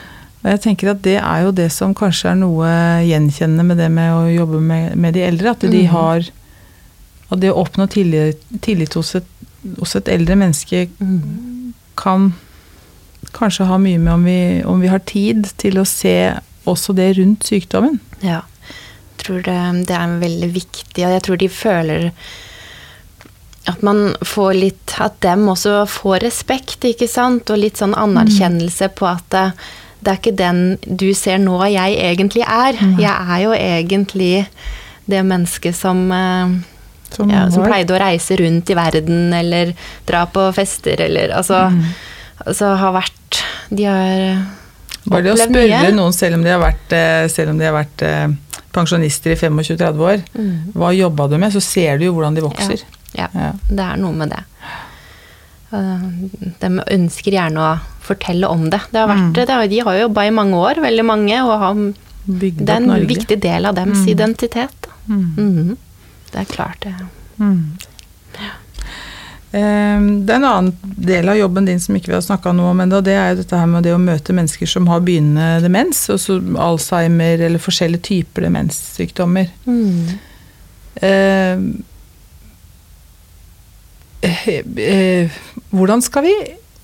Og 0.40 0.48
jeg 0.48 0.60
tenker 0.64 0.88
at 0.94 1.02
det 1.04 1.18
er 1.20 1.42
jo 1.44 1.50
det 1.52 1.68
som 1.72 1.92
kanskje 1.94 2.30
er 2.30 2.38
noe 2.40 2.68
gjenkjennende 3.04 3.64
med 3.64 3.76
det 3.76 3.90
med 3.92 4.12
å 4.14 4.22
jobbe 4.32 4.60
med, 4.64 4.94
med 4.96 5.12
de 5.12 5.24
eldre. 5.26 5.52
At 5.52 5.66
de 5.66 5.82
mm. 5.84 5.90
har 5.92 6.30
At 7.30 7.38
det 7.38 7.52
å 7.52 7.60
oppnå 7.60 7.86
tillit, 7.86 8.40
tillit 8.64 8.96
hos, 8.98 9.14
et, 9.14 9.26
hos 9.78 9.96
et 9.96 10.08
eldre 10.08 10.36
menneske 10.36 10.88
Mm. 11.00 11.74
kan 11.96 12.32
kanskje 13.32 13.66
ha 13.68 13.76
mye 13.78 13.98
med 13.98 14.12
om 14.12 14.24
vi, 14.24 14.62
om 14.64 14.80
vi 14.80 14.88
har 14.88 14.98
tid 14.98 15.46
til 15.60 15.78
å 15.78 15.84
se 15.86 16.34
også 16.66 16.94
det 16.96 17.16
rundt 17.18 17.44
sykdommen. 17.44 18.00
Ja. 18.22 18.42
Jeg 19.16 19.24
tror 19.24 19.42
det, 19.44 19.86
det 19.88 19.96
er 19.96 20.14
veldig 20.20 20.54
viktig, 20.54 21.04
og 21.04 21.12
jeg 21.12 21.22
tror 21.22 21.36
de 21.36 21.48
føler 21.48 22.12
at 23.68 23.82
man 23.84 24.14
får 24.24 24.54
litt 24.56 24.94
At 24.98 25.20
dem 25.20 25.46
også 25.48 25.86
får 25.88 26.20
respekt, 26.24 26.84
ikke 26.84 27.06
sant? 27.08 27.50
Og 27.50 27.60
litt 27.60 27.78
sånn 27.78 27.94
anerkjennelse 27.94 28.88
på 28.96 29.06
at 29.06 29.24
det, 29.30 29.44
det 30.00 30.10
er 30.12 30.18
ikke 30.18 30.36
den 30.36 30.60
du 30.84 31.12
ser 31.14 31.38
nå 31.38 31.58
jeg 31.68 31.96
egentlig 32.00 32.42
er. 32.42 32.76
Jeg 32.98 33.12
er 33.12 33.38
jo 33.44 33.52
egentlig 33.54 34.46
det 35.06 35.22
mennesket 35.24 35.76
som 35.76 36.10
eh, 36.12 36.56
Som, 37.10 37.30
ja, 37.30 37.48
som 37.50 37.64
pleide 37.66 37.90
å 37.96 37.98
reise 38.00 38.36
rundt 38.38 38.70
i 38.70 38.74
verden, 38.74 39.32
eller 39.34 39.72
dra 40.06 40.26
på 40.26 40.52
fester, 40.54 41.00
eller 41.00 41.28
altså, 41.34 41.64
Mm. 41.70 41.84
altså 42.46 42.76
har 42.76 42.92
vært 42.92 43.42
De 43.74 43.84
har 43.84 44.46
Bare 45.06 45.22
det 45.22 45.32
å 45.32 45.36
spørre 45.36 45.80
mye. 45.80 45.92
noen, 45.94 46.12
selv 46.12 46.34
om 46.34 46.42
de 46.42 46.50
har 46.50 46.60
vært, 46.60 46.92
eh, 46.92 47.26
selv 47.28 47.50
om 47.50 47.58
de 47.58 47.64
har 47.64 47.72
vært 47.72 48.02
eh, 48.02 48.28
pensjonister 48.72 49.32
i 49.32 49.36
25-30 49.36 49.98
år, 50.00 50.22
Mm. 50.38 50.72
hva 50.74 50.90
jobba 50.94 51.28
du 51.30 51.38
med, 51.38 51.52
så 51.52 51.60
ser 51.62 51.98
du 51.98 52.04
jo 52.04 52.12
hvordan 52.14 52.34
de 52.34 52.42
vokser. 52.42 52.82
Ja, 53.14 53.26
Ja. 53.34 53.52
det 53.68 53.78
er 53.80 53.96
noe 53.96 54.12
med 54.12 54.30
det. 54.30 54.44
Eh, 55.72 56.50
De 56.60 56.68
ønsker 56.96 57.32
gjerne 57.32 57.58
å 57.58 57.80
fortelle 58.02 58.48
om 58.50 58.68
det. 58.70 58.80
det, 58.92 58.98
har 59.00 59.08
vært, 59.08 59.26
Mm. 59.30 59.32
det 59.34 59.48
har, 59.48 59.66
de 59.68 59.78
har 59.80 59.94
jo 59.94 60.08
jobba 60.08 60.26
i 60.26 60.30
mange 60.30 60.54
år, 60.54 60.74
veldig 60.82 61.04
mange, 61.04 61.36
og 61.44 61.58
har, 61.58 61.74
det 62.26 62.68
er 62.68 62.76
en 62.76 63.06
viktig 63.06 63.40
del 63.40 63.66
av 63.66 63.74
dems 63.76 63.98
Mm. 64.04 64.08
identitet. 64.08 64.86
Mm. 65.08 65.76
Det 66.30 66.42
er 66.42 66.50
klart, 66.50 66.84
det. 66.84 66.94
Mm. 67.40 67.76
Ja. 68.38 68.52
Det 69.50 69.60
er 70.30 70.36
en 70.36 70.44
annen 70.46 70.68
del 70.94 71.28
av 71.28 71.34
jobben 71.34 71.66
din 71.66 71.80
som 71.82 71.96
ikke 71.98 72.12
vi 72.12 72.14
har 72.14 72.22
snakka 72.22 72.52
noe 72.54 72.70
om 72.70 72.82
ennå. 72.84 73.00
Det 73.02 73.16
er 73.18 73.32
jo 73.32 73.40
dette 73.40 73.58
her 73.58 73.66
med 73.66 73.82
det 73.82 73.96
å 73.96 74.02
møte 74.02 74.34
mennesker 74.36 74.70
som 74.70 74.86
har 74.86 75.02
begynnende 75.02 75.64
demens, 75.64 76.04
altså 76.12 76.38
Alzheimer 76.54 77.42
eller 77.48 77.62
forskjellige 77.62 78.06
typer 78.06 78.46
demenssykdommer. 78.46 79.50
Mm. 79.66 80.20
Eh, 81.02 81.58
eh, 84.22 84.46
eh, 84.86 85.42
hvordan 85.74 86.02
skal 86.06 86.28
vi 86.28 86.36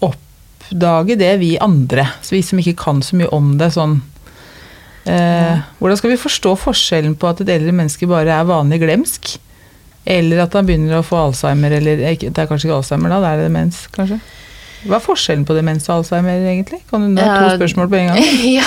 oppdage 0.02 1.18
det, 1.22 1.32
vi 1.38 1.54
andre, 1.62 2.08
så 2.18 2.34
vi 2.34 2.42
som 2.42 2.58
ikke 2.58 2.78
kan 2.82 3.02
så 3.02 3.18
mye 3.20 3.30
om 3.30 3.54
det? 3.60 3.70
sånn 3.78 4.00
eh, 5.10 5.64
Hvordan 5.80 5.98
skal 6.00 6.12
vi 6.12 6.20
forstå 6.20 6.54
forskjellen 6.60 7.16
på 7.18 7.28
at 7.30 7.42
et 7.44 7.52
eldre 7.56 7.74
menneske 7.74 8.08
bare 8.10 8.32
er 8.34 8.48
vanlig 8.48 8.80
glemsk, 8.82 9.36
eller 10.06 10.44
at 10.44 10.54
han 10.54 10.66
begynner 10.68 11.00
å 11.00 11.06
få 11.06 11.18
Alzheimer, 11.28 11.76
eller 11.78 12.02
eh, 12.02 12.18
Det 12.22 12.32
er 12.32 12.48
kanskje 12.50 12.68
ikke 12.68 12.80
Alzheimer, 12.80 13.12
da, 13.12 13.20
det 13.22 13.32
er 13.34 13.46
demens, 13.48 13.84
kanskje? 13.94 14.20
Hva 14.86 15.00
er 15.00 15.02
forskjellen 15.02 15.46
på 15.48 15.56
demens 15.56 15.88
og 15.88 15.96
Alzheimer, 15.96 16.44
egentlig? 16.46 16.82
Kan 16.90 17.08
du 17.16 17.22
ha 17.22 17.38
to 17.42 17.56
spørsmål 17.56 17.88
på 17.90 17.98
en 17.98 18.10
gang? 18.12 18.26
ja, 18.58 18.66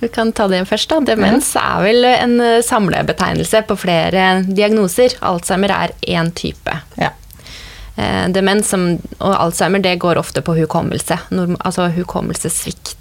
vi 0.00 0.08
kan 0.14 0.32
ta 0.32 0.46
det 0.48 0.62
først. 0.70 0.88
da. 0.92 1.02
Demens 1.12 1.50
er 1.60 1.82
vel 1.84 2.08
en 2.08 2.36
eh, 2.40 2.60
samlebetegnelse 2.64 3.64
på 3.68 3.76
flere 3.82 4.28
diagnoser. 4.48 5.18
Alzheimer 5.28 5.74
er 5.74 5.96
én 6.08 6.32
type. 6.32 6.80
Ja. 7.00 7.14
Demens 8.30 8.70
og 8.78 9.32
Alzheimer 9.34 9.82
det 9.82 9.96
går 9.98 10.20
ofte 10.20 10.38
på 10.46 10.54
hukommelse, 10.54 11.16
altså 11.34 11.88
hukommelsessvikt. 11.96 12.94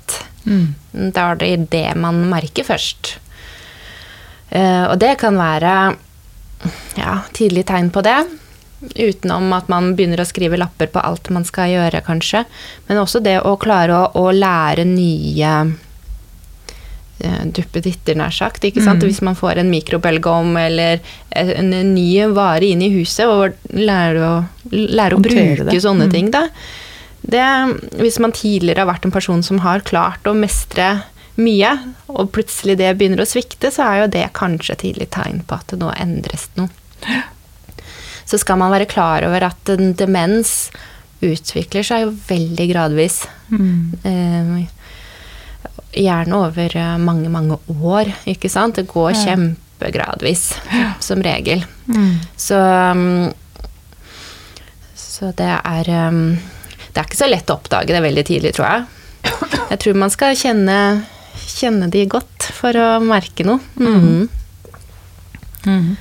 Mm. 0.48 1.12
Da 1.14 1.30
er 1.34 1.40
det 1.42 1.54
det 1.74 1.88
man 2.00 2.24
merker 2.32 2.66
først. 2.68 3.18
Uh, 4.52 4.86
og 4.94 4.98
det 5.04 5.18
kan 5.22 5.36
være 5.38 5.74
ja, 6.98 7.18
tidlige 7.36 7.68
tegn 7.74 7.92
på 7.94 8.02
det. 8.06 8.18
Utenom 8.94 9.52
at 9.58 9.68
man 9.74 9.92
begynner 9.98 10.22
å 10.22 10.28
skrive 10.30 10.60
lapper 10.60 10.88
på 10.94 11.02
alt 11.04 11.30
man 11.34 11.46
skal 11.48 11.74
gjøre, 11.74 12.04
kanskje. 12.06 12.46
Men 12.88 13.02
også 13.02 13.20
det 13.26 13.40
å 13.42 13.58
klare 13.60 13.98
å, 13.98 14.08
å 14.16 14.32
lære 14.32 14.86
nye 14.88 15.52
uh, 15.68 17.44
duppeditter, 17.46 18.16
nær 18.18 18.34
sagt. 18.34 18.64
ikke 18.64 18.84
sant? 18.86 19.04
Mm. 19.04 19.10
Hvis 19.10 19.24
man 19.26 19.38
får 19.38 19.60
en 19.62 19.72
mikrobølgeovn 19.74 20.58
eller 20.64 21.02
en, 21.36 21.74
en 21.74 21.94
ny 21.96 22.10
vare 22.38 22.72
inn 22.72 22.84
i 22.86 22.94
huset, 22.96 23.28
og 23.28 23.58
lærer 23.74 24.22
å, 24.24 24.36
lærer 24.72 25.18
å 25.18 25.24
bruke 25.24 25.68
det. 25.68 25.82
sånne 25.84 26.08
Mm. 26.08 26.14
ting, 26.14 26.32
da. 26.32 26.48
Det, 27.28 27.44
hvis 28.00 28.20
man 28.24 28.32
tidligere 28.36 28.86
har 28.86 28.90
vært 28.90 29.08
en 29.08 29.14
person 29.14 29.42
som 29.44 29.60
har 29.66 29.84
klart 29.88 30.28
å 30.28 30.36
mestre 30.38 31.02
mye, 31.38 31.74
og 32.10 32.32
plutselig 32.34 32.78
det 32.80 32.94
begynner 32.98 33.22
å 33.22 33.30
svikte, 33.30 33.70
så 33.74 33.86
er 33.86 34.00
jo 34.02 34.12
det 34.16 34.28
kanskje 34.38 34.74
et 34.74 34.84
tidlig 34.86 35.10
tegn 35.14 35.44
på 35.48 35.58
at 35.60 35.74
det 35.74 35.82
nå 35.82 35.92
endres 36.00 36.48
noe. 36.58 36.72
Så 38.28 38.40
skal 38.42 38.60
man 38.60 38.74
være 38.74 38.90
klar 38.90 39.24
over 39.28 39.46
at 39.50 39.70
en 39.72 39.94
demens 39.96 40.70
utvikler 41.24 41.86
seg 41.86 42.06
jo 42.06 42.16
veldig 42.28 42.66
gradvis. 42.72 43.22
Mm. 43.50 43.94
Eh, 44.08 44.58
gjerne 45.98 46.42
over 46.48 46.76
eh, 46.78 46.98
mange, 47.02 47.30
mange 47.34 47.58
år, 47.78 48.12
ikke 48.30 48.52
sant? 48.52 48.78
Det 48.78 48.90
går 48.92 49.16
kjempegradvis, 49.24 50.50
som 51.08 51.24
regel. 51.26 51.64
Mm. 51.88 52.14
Så, 52.38 52.60
um, 52.60 53.32
så 54.98 55.32
det 55.38 55.54
er 55.58 55.92
um, 56.10 56.38
Det 56.98 57.04
er 57.04 57.10
ikke 57.12 57.18
så 57.20 57.28
lett 57.30 57.52
å 57.54 57.56
oppdage 57.60 57.94
det 57.94 58.00
veldig 58.02 58.22
tidlig, 58.26 58.52
tror 58.58 58.66
jeg. 58.66 58.86
Jeg 59.70 59.78
tror 59.84 59.98
man 60.02 60.10
skal 60.10 60.32
kjenne, 60.34 60.78
kjenne 61.46 61.90
de 61.94 62.08
godt 62.10 62.48
for 62.58 62.74
å 62.74 62.88
merke 63.06 63.46
noe. 63.46 63.62
Mm. 63.78 64.24
Mm. 65.68 65.92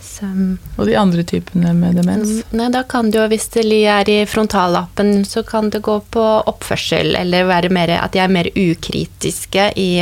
Så, 0.00 0.24
um, 0.24 0.54
Og 0.78 0.88
de 0.88 0.96
andre 0.96 1.26
typene 1.28 1.74
med 1.76 2.00
demens? 2.00 2.32
nei, 2.56 2.70
da 2.72 2.86
kan 2.88 3.12
det 3.12 3.20
jo, 3.20 3.26
hvis 3.28 3.50
det 3.52 3.66
er 3.68 4.08
i 4.08 4.16
frontallappen, 4.24 5.26
så 5.28 5.44
kan 5.44 5.68
det 5.68 5.82
gå 5.84 5.98
på 6.08 6.24
oppførsel, 6.48 7.12
eller 7.20 7.44
være 7.50 7.68
mer, 7.76 7.92
at 8.00 8.16
de 8.16 8.24
er 8.24 8.32
mer 8.32 8.48
ukritiske 8.48 9.70
i, 9.76 9.92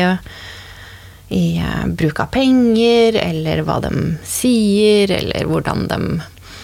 i 1.35 1.45
eh, 1.59 1.85
bruk 1.99 2.23
av 2.23 2.31
penger, 2.39 3.19
eller 3.27 3.67
hva 3.67 3.83
de 3.83 3.95
sier, 4.23 5.19
eller 5.19 5.51
hvordan 5.51 5.89
de 5.91 6.03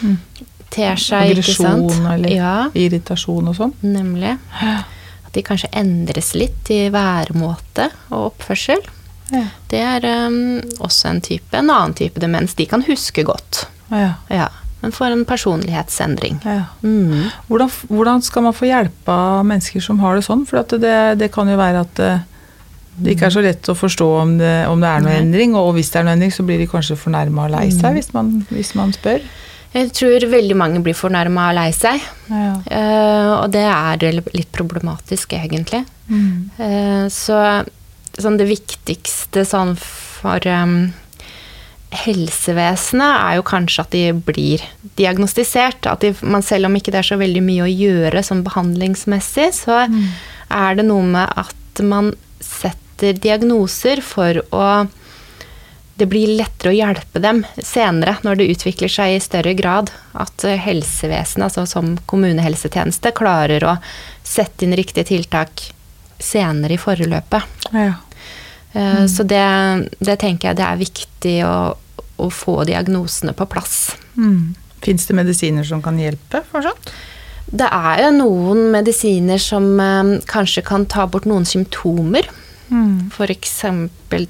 Mm. 0.04 0.18
Ter 0.74 0.98
seg. 1.00 1.30
Aggresjon 1.36 2.08
eller 2.10 2.34
Ja, 2.34 2.54
irritasjon 2.74 3.48
og 3.52 3.56
sånn? 3.60 3.72
nemlig. 3.86 4.34
At 4.60 5.32
de 5.36 5.42
kanskje 5.46 5.70
endres 5.74 6.32
litt 6.38 6.70
i 6.74 6.82
væremåte 6.94 7.88
og 8.10 8.32
oppførsel. 8.32 8.82
Ja. 9.32 9.46
Det 9.70 9.80
er 9.80 10.04
um, 10.28 10.58
også 10.84 11.08
en 11.14 11.22
type, 11.24 11.54
en 11.56 11.70
annen 11.72 11.94
type 11.96 12.20
demens. 12.20 12.52
De 12.58 12.66
kan 12.70 12.82
huske 12.86 13.24
godt, 13.24 13.64
Ja. 13.90 14.14
ja, 14.30 14.48
men 14.82 14.92
får 14.92 15.14
en 15.14 15.24
personlighetsendring. 15.24 16.40
ja. 16.44 16.64
Mm. 16.82 17.30
Hvordan, 17.48 17.70
hvordan 17.88 18.22
skal 18.22 18.42
man 18.42 18.52
få 18.52 18.66
hjelp 18.68 19.08
av 19.08 19.44
mennesker 19.48 19.80
som 19.80 19.98
har 20.04 20.16
det 20.18 20.24
sånn? 20.26 20.44
For 20.46 20.60
det, 20.78 21.18
det 21.18 21.30
kan 21.32 21.48
jo 21.48 21.56
være 21.56 21.80
at 21.86 21.98
eh, 22.04 22.18
det 23.00 23.16
ikke 23.16 23.26
er 23.26 23.34
så 23.34 23.42
lett 23.42 23.66
å 23.72 23.74
forstå 23.74 24.06
om 24.20 24.36
det, 24.38 24.52
om 24.70 24.78
det 24.84 24.88
er 24.92 25.00
noe 25.02 25.10
Nei. 25.16 25.22
endring, 25.24 25.56
og 25.58 25.72
hvis 25.74 25.88
det 25.90 25.98
er 26.02 26.04
noe 26.06 26.12
endring, 26.18 26.30
så 26.36 26.44
blir 26.46 26.60
de 26.62 26.68
kanskje 26.70 26.94
fornærma 27.00 27.48
og 27.48 27.54
lei 27.56 27.64
seg 27.74 27.96
hvis, 27.96 28.12
man, 28.14 28.44
hvis 28.52 28.74
man 28.78 28.92
spør. 28.94 29.24
Jeg 29.74 29.90
tror 29.98 30.26
veldig 30.30 30.56
mange 30.58 30.82
blir 30.84 30.94
fornærma 30.94 31.48
og 31.50 31.56
lei 31.58 31.70
seg. 31.74 32.02
Ja. 32.30 32.52
Uh, 32.62 33.30
og 33.40 33.48
det 33.54 33.64
er 33.66 34.20
litt 34.22 34.52
problematisk, 34.54 35.34
egentlig. 35.34 35.82
Mm. 36.06 36.50
Uh, 36.58 37.06
så 37.10 37.38
sånn 38.14 38.38
det 38.38 38.46
viktigste 38.46 39.42
sånn 39.48 39.72
for 39.80 40.46
um, 40.46 40.92
helsevesenet 42.04 43.18
er 43.18 43.38
jo 43.40 43.46
kanskje 43.46 43.82
at 43.82 43.96
de 43.96 44.04
blir 44.30 44.62
diagnostisert. 44.98 45.88
At 45.90 46.06
de, 46.06 46.14
man, 46.22 46.46
selv 46.46 46.70
om 46.70 46.78
ikke 46.78 46.94
det 46.94 47.02
er 47.02 47.10
så 47.10 47.18
veldig 47.18 47.42
mye 47.42 47.66
å 47.66 47.72
gjøre 47.72 48.22
sånn 48.26 48.44
behandlingsmessig, 48.46 49.50
så 49.58 49.84
er 49.84 50.78
det 50.78 50.86
noe 50.86 51.06
med 51.16 51.34
at 51.34 51.82
man 51.82 52.14
setter 52.38 53.18
diagnoser 53.18 54.02
for 54.04 54.38
å 54.54 54.66
det 55.94 56.08
blir 56.10 56.32
lettere 56.38 56.72
å 56.72 56.74
hjelpe 56.74 57.20
dem 57.22 57.44
senere, 57.62 58.16
når 58.26 58.40
det 58.40 58.48
utvikler 58.56 58.90
seg 58.90 59.14
i 59.14 59.22
større 59.22 59.54
grad. 59.58 59.92
At 60.18 60.44
eh, 60.46 60.58
helsevesenet, 60.58 61.46
altså 61.46 61.66
som 61.70 61.94
kommunehelsetjeneste, 62.10 63.14
klarer 63.14 63.66
å 63.68 63.76
sette 64.26 64.66
inn 64.66 64.74
riktige 64.74 65.06
tiltak 65.12 65.68
senere 66.18 66.74
i 66.74 66.80
forløpet. 66.80 67.70
Ja. 67.74 67.94
Mm. 68.74 69.06
Så 69.06 69.22
det, 69.22 69.44
det 70.02 70.16
tenker 70.18 70.50
jeg 70.50 70.58
det 70.58 70.66
er 70.66 70.80
viktig 70.80 71.34
å, 71.46 71.56
å 72.18 72.30
få 72.34 72.56
diagnosene 72.66 73.34
på 73.38 73.46
plass. 73.46 73.92
Mm. 74.18 74.56
Fins 74.82 75.06
det 75.06 75.14
medisiner 75.14 75.66
som 75.66 75.82
kan 75.82 76.00
hjelpe 76.00 76.42
fortsatt? 76.50 76.90
Det 77.54 77.68
er 77.68 78.00
jo 78.02 78.14
noen 78.16 78.70
medisiner 78.72 79.38
som 79.38 79.68
eh, 79.78 80.16
kanskje 80.26 80.64
kan 80.66 80.88
ta 80.90 81.06
bort 81.06 81.28
noen 81.30 81.46
symptomer. 81.46 82.26
Mm. 82.68 83.10
F.eks. 83.12 83.64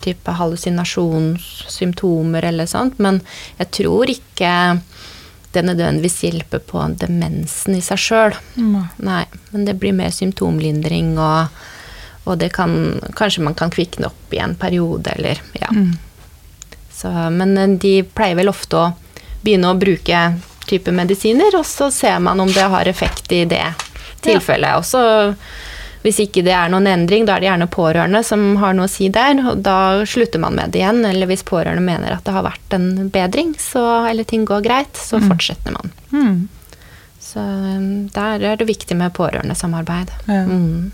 type 0.00 0.30
hallusinasjonssymptomer 0.30 2.44
eller 2.44 2.66
sånt. 2.66 2.98
Men 2.98 3.20
jeg 3.58 3.70
tror 3.78 4.10
ikke 4.10 4.78
det 5.54 5.62
nødvendigvis 5.62 6.22
hjelper 6.26 6.58
på 6.58 6.82
demensen 6.98 7.74
i 7.78 7.80
seg 7.84 7.98
sjøl. 8.00 8.34
Nei. 8.58 8.88
Nei, 9.06 9.24
men 9.52 9.64
det 9.68 9.74
blir 9.78 9.92
mer 9.94 10.10
symptomlindring, 10.10 11.18
og, 11.22 11.46
og 12.26 12.38
det 12.40 12.50
kan 12.56 12.70
Kanskje 13.14 13.42
man 13.46 13.54
kan 13.58 13.70
kvikne 13.70 14.06
opp 14.10 14.34
i 14.34 14.38
en 14.42 14.54
periode, 14.58 15.10
eller 15.14 15.38
ja. 15.60 15.70
Mm. 15.70 15.94
Så, 16.94 17.08
men 17.30 17.58
eh, 17.58 17.78
de 17.78 18.02
pleier 18.02 18.36
vel 18.38 18.48
ofte 18.50 18.76
å 18.80 18.92
begynne 19.44 19.70
å 19.70 19.78
bruke 19.78 20.32
type 20.66 20.90
medisiner, 20.94 21.54
og 21.58 21.66
så 21.68 21.90
ser 21.92 22.18
man 22.24 22.40
om 22.40 22.50
det 22.50 22.64
har 22.72 22.88
effekt 22.88 23.32
i 23.32 23.44
det 23.46 23.66
tilfellet. 24.24 24.78
Og 24.80 24.84
så 24.88 25.02
hvis 26.04 26.18
ikke 26.20 26.42
det 26.44 26.52
er 26.52 26.68
noen 26.68 26.84
endring, 26.90 27.24
da 27.24 27.38
er 27.38 27.40
det 27.40 27.48
gjerne 27.48 27.70
pårørende 27.72 28.20
som 28.28 28.42
har 28.60 28.74
noe 28.76 28.84
å 28.84 28.92
si 28.92 29.06
der, 29.12 29.38
og 29.48 29.62
da 29.64 30.04
slutter 30.04 30.42
man 30.42 30.52
med 30.58 30.74
det 30.74 30.82
igjen. 30.82 31.00
Eller 31.08 31.30
hvis 31.30 31.46
pårørende 31.48 31.80
mener 31.80 32.12
at 32.12 32.26
det 32.26 32.34
har 32.36 32.44
vært 32.44 32.76
en 32.76 33.08
bedring, 33.14 33.54
så, 33.60 34.04
eller 34.10 34.28
ting 34.28 34.44
går 34.48 34.66
greit, 34.66 35.00
så 35.00 35.16
fortsetter 35.24 35.72
man. 35.72 35.94
Mm. 36.12 36.36
Så 37.24 37.40
um, 37.40 37.88
der 38.12 38.44
er 38.52 38.60
det 38.60 38.68
viktig 38.68 38.98
med 39.00 39.16
pårørendesamarbeid. 39.16 40.12
Ja. 40.28 40.44
Mm. 40.44 40.92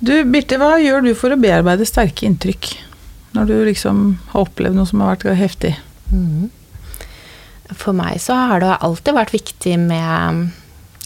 Du, 0.00 0.14
Birte, 0.26 0.58
hva 0.58 0.74
gjør 0.82 1.04
du 1.06 1.12
for 1.14 1.30
å 1.30 1.38
bearbeide 1.38 1.86
sterke 1.86 2.26
inntrykk? 2.26 2.72
Når 3.36 3.46
du 3.46 3.54
liksom 3.68 4.18
har 4.32 4.42
opplevd 4.48 4.74
noe 4.74 4.90
som 4.90 5.04
har 5.04 5.14
vært 5.14 5.38
heftig? 5.38 5.76
Mm. 6.10 6.50
For 7.70 7.94
meg 7.94 8.18
så 8.18 8.34
har 8.50 8.64
det 8.64 8.80
alltid 8.82 9.14
vært 9.14 9.36
viktig 9.36 9.76
med 9.78 10.50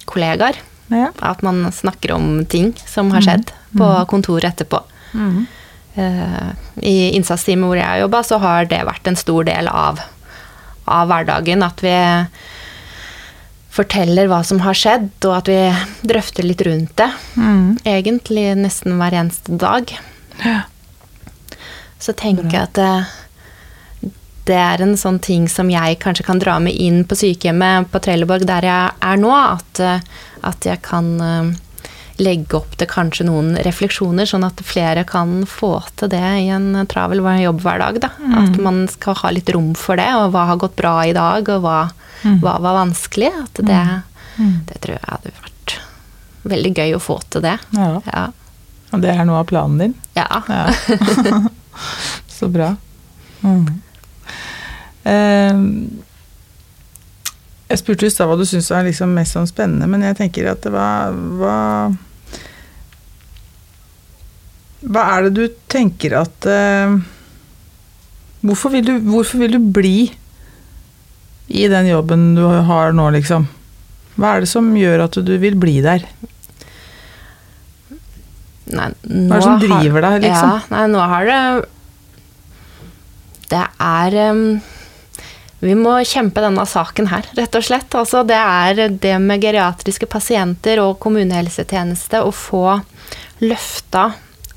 kollegaer. 0.09 0.59
Ja. 0.92 1.11
At 1.24 1.42
man 1.42 1.64
snakker 1.72 2.12
om 2.16 2.44
ting 2.46 2.72
som 2.86 3.11
har 3.14 3.24
skjedd 3.24 3.52
på 3.74 3.90
kontoret 4.11 4.52
etterpå. 4.52 4.82
Mm. 5.14 5.46
Eh, 5.94 6.50
I 6.82 6.96
innsatsteamet 7.16 7.70
hvor 7.70 7.78
jeg 7.78 7.88
har 7.88 8.02
jobba, 8.02 8.20
så 8.26 8.40
har 8.42 8.68
det 8.70 8.82
vært 8.86 9.09
en 9.09 9.18
stor 9.18 9.46
del 9.48 9.70
av, 9.70 10.02
av 10.84 11.09
hverdagen. 11.11 11.64
At 11.66 11.82
vi 11.84 11.96
forteller 13.74 14.28
hva 14.30 14.42
som 14.46 14.61
har 14.62 14.76
skjedd, 14.78 15.11
og 15.26 15.34
at 15.40 15.50
vi 15.50 15.59
drøfter 16.07 16.46
litt 16.46 16.62
rundt 16.66 16.94
det. 17.00 17.11
Mm. 17.34 17.80
Egentlig 17.82 18.46
nesten 18.61 18.98
hver 19.00 19.16
eneste 19.24 19.59
dag. 19.59 19.90
Ja. 20.44 20.61
Så 21.98 22.12
tenker 22.12 22.50
jeg 22.52 22.68
at 22.68 22.78
det, 24.49 24.57
er 24.57 24.82
en 24.84 24.97
sånn 25.01 25.18
ting 25.24 25.49
som 25.49 25.70
jeg 25.72 25.99
kanskje 26.03 26.26
kan 26.26 26.40
dra 26.42 26.59
med 26.62 26.76
inn 26.76 27.03
på 27.09 27.16
sykehjemmet 27.18 27.90
på 27.92 28.01
Trelleborg, 28.05 28.47
der 28.49 28.66
jeg 28.68 28.97
er 29.01 29.20
nå. 29.20 29.32
At, 29.34 29.80
eh, 29.80 30.03
at 30.45 30.68
jeg 30.68 30.82
kan 30.84 31.09
eh, 31.24 31.88
legge 32.22 32.59
opp 32.61 32.76
til 32.78 32.90
kanskje 32.90 33.26
noen 33.28 33.55
refleksjoner, 33.66 34.28
sånn 34.28 34.47
at 34.47 34.61
flere 34.66 35.07
kan 35.09 35.42
få 35.51 35.78
til 35.99 36.12
det 36.12 36.22
i 36.45 36.51
en 36.55 36.84
travel 36.90 37.24
jobbhverdag. 37.24 38.03
Da. 38.05 38.12
At 38.45 38.61
man 38.62 38.84
skal 38.92 39.18
ha 39.22 39.32
litt 39.34 39.51
rom 39.55 39.72
for 39.78 39.99
det, 40.01 40.11
og 40.18 40.30
hva 40.34 40.47
har 40.53 40.61
gått 40.62 40.76
bra 40.78 40.97
i 41.09 41.16
dag, 41.16 41.49
og 41.57 41.64
hva, 41.64 41.80
hva 42.45 42.55
var 42.62 42.80
vanskelig. 42.84 43.32
At 43.47 43.64
det, 43.66 43.82
det 44.70 44.80
tror 44.84 44.99
jeg 44.99 45.09
hadde 45.09 45.34
vært 45.40 45.76
veldig 46.45 46.74
gøy 46.76 46.97
å 46.97 47.03
få 47.03 47.18
til 47.32 47.45
det. 47.47 47.59
ja. 47.72 47.92
Ja. 48.12 48.30
Og 48.95 49.03
det 49.03 49.11
er 49.11 49.24
noe 49.26 49.40
av 49.42 49.49
planen 49.51 49.80
din? 49.80 49.95
ja. 50.14 50.28
Ja. 50.47 51.40
Så 52.34 52.47
bra. 52.49 52.76
Mm. 53.42 53.80
Eh, 55.05 55.62
jeg 57.64 57.80
spurte 57.80 58.07
i 58.07 58.12
stad 58.12 58.28
hva 58.28 58.36
du 58.38 58.44
syns 58.48 58.70
er 58.72 58.86
liksom 58.86 59.14
mest 59.16 59.36
sånn 59.36 59.48
spennende, 59.48 59.88
men 59.90 60.05
jeg 60.05 60.18
tenker 60.18 60.50
at 60.50 60.62
det 60.64 60.72
var 60.74 61.14
hva, 61.40 61.57
hva 64.84 65.05
er 65.14 65.26
det 65.26 65.32
du 65.38 65.57
tenker 65.72 66.14
at 66.20 66.48
eh, 66.50 66.98
hvorfor, 68.44 68.74
vil 68.76 68.84
du, 68.86 68.94
hvorfor 69.09 69.42
vil 69.42 69.57
du 69.57 69.72
bli 69.74 69.96
i 71.48 71.66
den 71.68 71.88
jobben 71.90 72.34
du 72.36 72.44
har 72.44 72.94
nå, 72.96 73.09
liksom? 73.16 73.48
Hva 74.14 74.36
er 74.36 74.44
det 74.44 74.50
som 74.52 74.68
gjør 74.78 75.09
at 75.09 75.18
du 75.26 75.34
vil 75.42 75.57
bli 75.59 75.80
der? 75.84 76.05
Nei, 78.74 78.90
Hva 79.02 79.36
er 79.36 79.40
det 79.40 79.42
som 79.44 79.59
driver 79.61 80.07
deg, 80.07 80.20
liksom? 80.24 80.52
Ja, 80.52 80.61
nei, 80.72 80.84
nå 80.92 81.02
har 81.11 81.26
det 81.28 81.40
Det 83.50 83.64
er 83.88 84.16
um, 84.30 84.46
Vi 85.65 85.75
må 85.79 85.95
kjempe 86.05 86.43
denne 86.45 86.65
saken 86.69 87.09
her, 87.09 87.25
rett 87.39 87.57
og 87.57 87.65
slett. 87.65 87.95
Altså, 87.97 88.21
det 88.29 88.37
er 88.37 88.93
det 89.01 89.15
med 89.23 89.41
geriatriske 89.41 90.07
pasienter 90.12 90.83
og 90.83 90.99
kommunehelsetjeneste 91.03 92.21
å 92.21 92.31
få 92.35 92.67
løfta 93.45 94.11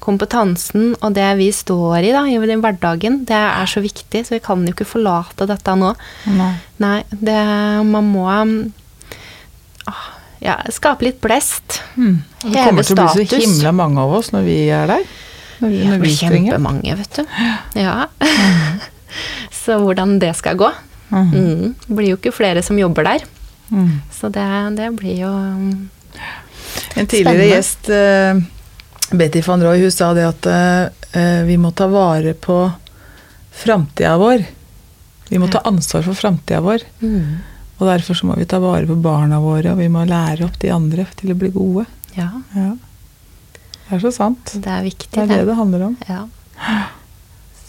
kompetansen 0.04 0.94
og 1.04 1.16
det 1.18 1.28
vi 1.40 1.50
står 1.52 2.06
i 2.08 2.12
da, 2.16 2.22
i 2.32 2.38
den 2.48 2.62
hverdagen, 2.64 3.22
det 3.28 3.36
er 3.36 3.68
så 3.68 3.82
viktig, 3.84 4.22
så 4.28 4.36
vi 4.38 4.42
kan 4.44 4.62
jo 4.64 4.72
ikke 4.76 4.88
forlate 4.88 5.48
dette 5.50 5.74
nå. 5.76 5.90
Nei. 6.38 6.52
Nei, 6.84 7.00
det, 7.12 7.36
man 7.90 8.08
må 8.14 8.28
ah, 8.32 10.06
ja, 10.44 10.58
skape 10.72 11.08
litt 11.10 11.20
blest. 11.24 11.82
Mm. 11.98 12.22
Det 12.44 12.54
Heve 12.54 12.68
kommer 12.70 12.88
til 12.88 12.96
å 12.96 13.02
bli 13.02 13.08
så 13.08 13.26
status. 13.28 13.44
himla 13.44 13.74
mange 13.76 14.04
av 14.06 14.16
oss 14.20 14.32
når 14.36 14.48
vi 14.48 14.58
er 14.72 14.92
der. 14.94 15.08
Når, 15.60 15.70
vi- 15.74 15.84
når 15.90 15.98
det 15.98 16.04
vi 16.06 16.16
kjempemange, 16.22 16.98
vet 17.02 17.20
du. 17.20 17.24
Ja. 17.82 17.96
så 19.64 19.80
hvordan 19.84 20.20
det 20.24 20.36
skal 20.40 20.56
gå 20.60 20.72
Mhm. 21.10 21.34
mm. 21.34 21.74
Det 21.88 21.96
blir 21.96 22.10
jo 22.12 22.18
ikke 22.18 22.34
flere 22.36 22.64
som 22.64 22.78
jobber 22.80 23.04
der. 23.08 23.24
Mm. 23.72 24.02
Så 24.12 24.30
det, 24.32 24.46
det 24.78 24.90
blir 24.96 25.22
jo 25.22 25.30
um, 25.32 25.90
En 26.96 27.08
tidligere 27.08 27.34
Spennende. 27.34 27.48
gjest, 27.56 27.90
uh, 27.90 29.18
Betty 29.18 29.42
van 29.46 29.64
Roy, 29.64 29.82
hun 29.82 29.92
sa 29.92 30.14
det 30.14 30.26
at 30.28 30.48
uh, 30.52 31.44
vi 31.48 31.58
må 31.58 31.72
ta 31.72 31.88
vare 31.88 32.34
på 32.34 32.72
framtida 33.58 34.18
vår. 34.20 34.44
Vi 35.30 35.40
må 35.40 35.48
ta 35.52 35.60
ansvar 35.68 36.04
for 36.06 36.14
framtida 36.16 36.60
vår. 36.64 36.84
mm, 37.02 37.38
Og 37.80 37.88
derfor 37.88 38.16
så 38.16 38.26
må 38.30 38.36
vi 38.38 38.46
ta 38.46 38.60
vare 38.60 38.88
på 38.88 38.96
barna 39.02 39.40
våre, 39.44 39.72
og 39.72 39.78
vi 39.80 39.88
må 39.92 40.06
lære 40.08 40.46
opp 40.46 40.60
de 40.60 40.70
andre 40.72 41.06
til 41.16 41.32
å 41.34 41.38
bli 41.40 41.50
gode. 41.56 41.86
Ja, 42.16 42.32
Ja. 42.56 42.76
Det 43.88 43.96
er 43.96 44.00
så 44.04 44.12
sant. 44.12 44.52
det 44.54 44.68
er 44.68 44.82
viktig, 44.84 45.12
Det 45.14 45.22
er 45.24 45.28
det 45.28 45.46
det 45.48 45.56
handler 45.56 45.84
om. 45.86 45.98
Ja. 46.10 46.26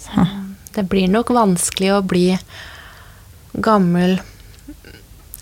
Så 0.03 0.27
det 0.75 0.89
blir 0.91 1.07
nok 1.09 1.29
vanskelig 1.31 1.93
å 1.95 2.01
bli 2.03 2.39
gammel 3.55 4.21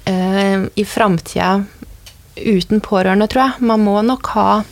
eh, 0.05 0.63
i 0.75 0.85
framtida 0.85 1.65
uten 2.37 2.81
pårørende, 2.81 3.27
tror 3.29 3.43
jeg. 3.51 3.61
Man 3.67 3.85
må 3.85 4.03
nok 4.05 4.27
ha 4.37 4.63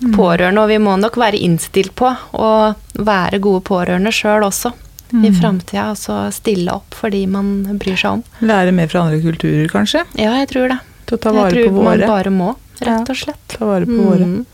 Mm. 0.00 0.14
pårørende, 0.16 0.62
og 0.62 0.68
vi 0.70 0.78
må 0.78 0.94
nok 0.98 1.16
være 1.20 1.36
innstilt 1.44 1.92
på 1.94 2.08
å 2.32 2.74
være 2.96 3.38
gode 3.38 3.60
pårørende 3.68 4.08
sjøl 4.10 4.40
også. 4.46 4.70
I 5.12 5.28
Mm. 5.28 5.34
framtida, 5.40 5.90
altså 5.90 6.32
stille 6.32 6.72
opp 6.72 6.94
for 6.94 7.10
de 7.10 7.26
man 7.26 7.64
bryr 7.78 7.96
seg 7.98 8.10
om. 8.12 8.22
Lære 8.40 8.72
mer 8.72 8.86
fra 8.88 9.00
andre 9.02 9.20
kulturer, 9.20 9.68
kanskje. 9.68 10.06
Ja, 10.16 10.32
jeg 10.38 10.48
tror 10.48 10.68
det. 10.68 10.78
Til 11.06 11.18
å 11.18 11.20
ta 11.20 11.32
jeg 11.32 11.52
tror 11.52 11.68
på 11.68 11.82
man 11.84 11.98
bare 12.00 12.30
må, 12.30 12.56
rett 12.80 13.10
og 13.10 13.16
slett. 13.16 13.36
Ta 13.48 13.64
vare 13.66 13.84
på 13.84 14.00
våre. 14.08 14.24
Mm, 14.24 14.46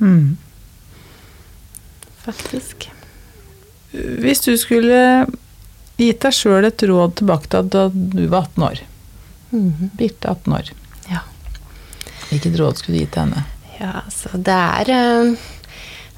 Mm. 0.00 0.36
faktisk. 2.26 2.88
Hvis 3.92 4.40
du 4.44 4.56
skulle 4.58 5.26
gitt 5.98 6.20
deg 6.24 6.32
sjøl 6.34 6.64
et 6.66 6.82
råd 6.88 7.14
tilbake 7.20 7.50
til 7.52 7.68
da 7.70 7.88
du 7.94 8.26
var 8.28 8.48
18 8.48 8.62
år, 8.70 8.80
Mhm. 9.54 9.90
Birte 9.96 10.28
18 10.32 10.52
år, 10.56 10.70
Ja. 11.10 11.20
hvilket 12.30 12.56
råd 12.58 12.76
skulle 12.80 12.98
du 12.98 13.04
gitt 13.04 13.14
henne? 13.14 13.44
Ja, 13.80 14.00
så 14.10 14.30
det 14.42 14.54
er 14.54 14.90
eh, 14.90 15.34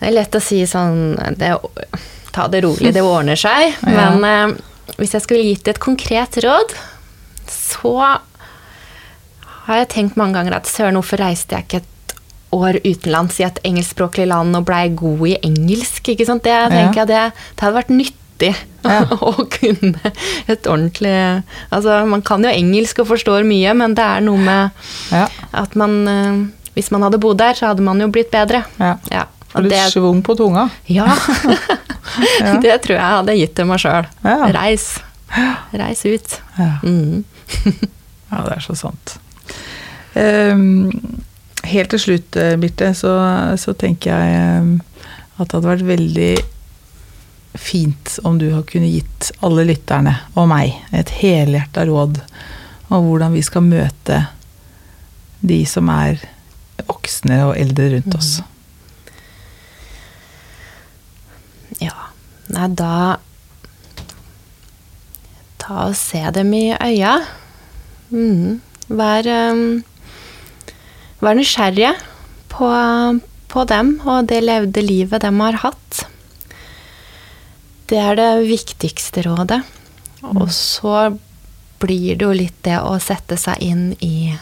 Det 0.01 0.09
er 0.09 0.13
lett 0.13 0.35
å 0.37 0.41
si 0.45 0.63
sånn 0.69 1.17
det, 1.39 1.57
Ta 2.33 2.47
det 2.49 2.63
rolig, 2.65 2.93
det 2.93 3.01
ordner 3.03 3.37
seg. 3.37 3.75
Ja. 3.87 4.11
Men 4.11 4.25
eh, 4.25 4.57
hvis 4.99 5.13
jeg 5.17 5.23
skulle 5.23 5.43
gitt 5.45 5.69
et 5.69 5.79
konkret 5.81 6.37
råd, 6.45 6.75
så 7.49 7.95
har 9.67 9.77
jeg 9.81 9.89
tenkt 9.89 10.17
mange 10.17 10.35
ganger 10.39 10.55
at 10.57 10.69
søren, 10.71 10.95
hvorfor 10.99 11.19
reiste 11.19 11.57
jeg 11.57 11.65
ikke 11.67 11.81
et 11.83 12.15
år 12.53 12.79
utenlands 12.85 13.41
i 13.41 13.45
et 13.49 13.59
engelskspråklig 13.67 14.29
land 14.31 14.55
og 14.57 14.65
blei 14.69 14.89
god 14.95 15.25
i 15.29 15.39
engelsk? 15.43 16.09
ikke 16.13 16.27
sant? 16.29 16.45
Det 16.47 16.55
tenker 16.71 17.03
jeg 17.03 17.09
det, 17.11 17.25
det 17.57 17.65
hadde 17.65 17.79
vært 17.81 17.91
nyttig 17.97 18.15
Ja. 18.87 19.01
å 19.27 19.33
kunne 19.51 20.13
et 20.47 20.67
ordentlig 20.71 21.13
Altså, 21.75 21.97
man 22.07 22.23
kan 22.23 22.45
jo 22.47 22.53
engelsk 22.53 23.01
og 23.03 23.09
forstår 23.15 23.47
mye, 23.49 23.73
men 23.75 23.97
det 23.99 24.05
er 24.05 24.21
noe 24.27 24.39
med 24.39 24.71
Ja. 25.11 25.25
at 25.53 25.75
man 25.75 25.97
eh, 26.09 26.45
Hvis 26.77 26.93
man 26.95 27.03
hadde 27.07 27.19
bodd 27.23 27.41
der, 27.41 27.57
så 27.59 27.73
hadde 27.73 27.83
man 27.83 28.01
jo 28.01 28.09
blitt 28.13 28.31
bedre. 28.35 28.65
ja. 28.79 28.97
Ja, 29.11 29.25
litt 29.63 29.73
det, 29.73 29.85
svung 29.95 30.19
på 30.23 30.35
tunga. 30.37 30.67
ja. 30.87 31.07
Det 32.61 32.75
tror 32.85 32.97
jeg 32.99 33.01
hadde 33.01 33.37
gitt 33.39 33.55
til 33.57 33.69
meg 33.71 33.81
sjøl. 33.81 34.09
Ja. 34.27 34.51
Reis. 34.53 34.91
Reis 35.83 36.05
ut. 36.05 36.35
Ja. 36.59 36.73
Mm. 36.85 37.25
ja, 38.31 38.43
det 38.45 38.59
er 38.59 38.61
så 38.67 38.77
sant. 38.77 39.17
Um, 40.17 40.91
helt 41.67 41.91
til 41.93 42.01
slutt, 42.01 42.37
eh, 42.41 42.55
Birte, 42.61 42.93
så, 42.97 43.15
så 43.61 43.73
tenker 43.77 44.13
jeg 44.13 44.37
ehm, 44.37 44.71
at 45.37 45.49
det 45.49 45.57
hadde 45.59 45.69
vært 45.73 45.89
veldig 45.89 46.31
fint 47.61 48.19
om 48.25 48.39
du 48.41 48.49
har 48.53 48.65
kunnet 48.69 48.93
gitt 48.95 49.31
alle 49.45 49.67
lytterne 49.69 50.15
og 50.35 50.49
meg 50.51 50.77
et 50.97 51.13
helhjerta 51.21 51.87
råd 51.89 52.21
om 52.89 53.09
hvordan 53.09 53.35
vi 53.35 53.43
skal 53.45 53.67
møte 53.67 54.23
de 55.47 55.61
som 55.69 55.89
er 55.93 56.21
voksne 56.87 57.41
og 57.49 57.57
eldre 57.59 57.91
rundt 57.97 58.17
oss. 58.19 58.33
Ja. 61.83 61.95
Nei, 62.53 62.69
da 62.79 63.19
Ta 65.67 65.89
og 65.89 65.97
se 65.99 66.21
dem 66.31 66.53
i 66.55 66.69
øya. 66.71 67.17
Mm. 68.15 68.61
Vær, 68.87 69.27
um, 69.51 69.81
vær 71.19 71.35
nysgjerrige 71.35 71.91
på, 72.53 72.69
på 73.51 73.65
dem 73.67 73.97
og 74.05 74.29
det 74.31 74.45
levde 74.45 74.85
livet 74.85 75.27
de 75.27 75.33
har 75.41 75.59
hatt. 75.65 76.05
Det 77.87 77.99
er 78.03 78.19
det 78.19 78.31
viktigste 78.49 79.23
rådet. 79.27 79.61
Og 80.27 80.51
så 80.51 81.17
blir 81.79 82.17
det 82.17 82.25
jo 82.25 82.35
litt 82.35 82.57
det 82.67 82.79
å 82.81 82.97
sette 83.03 83.39
seg 83.39 83.61
inn 83.63 83.89
i 84.01 84.35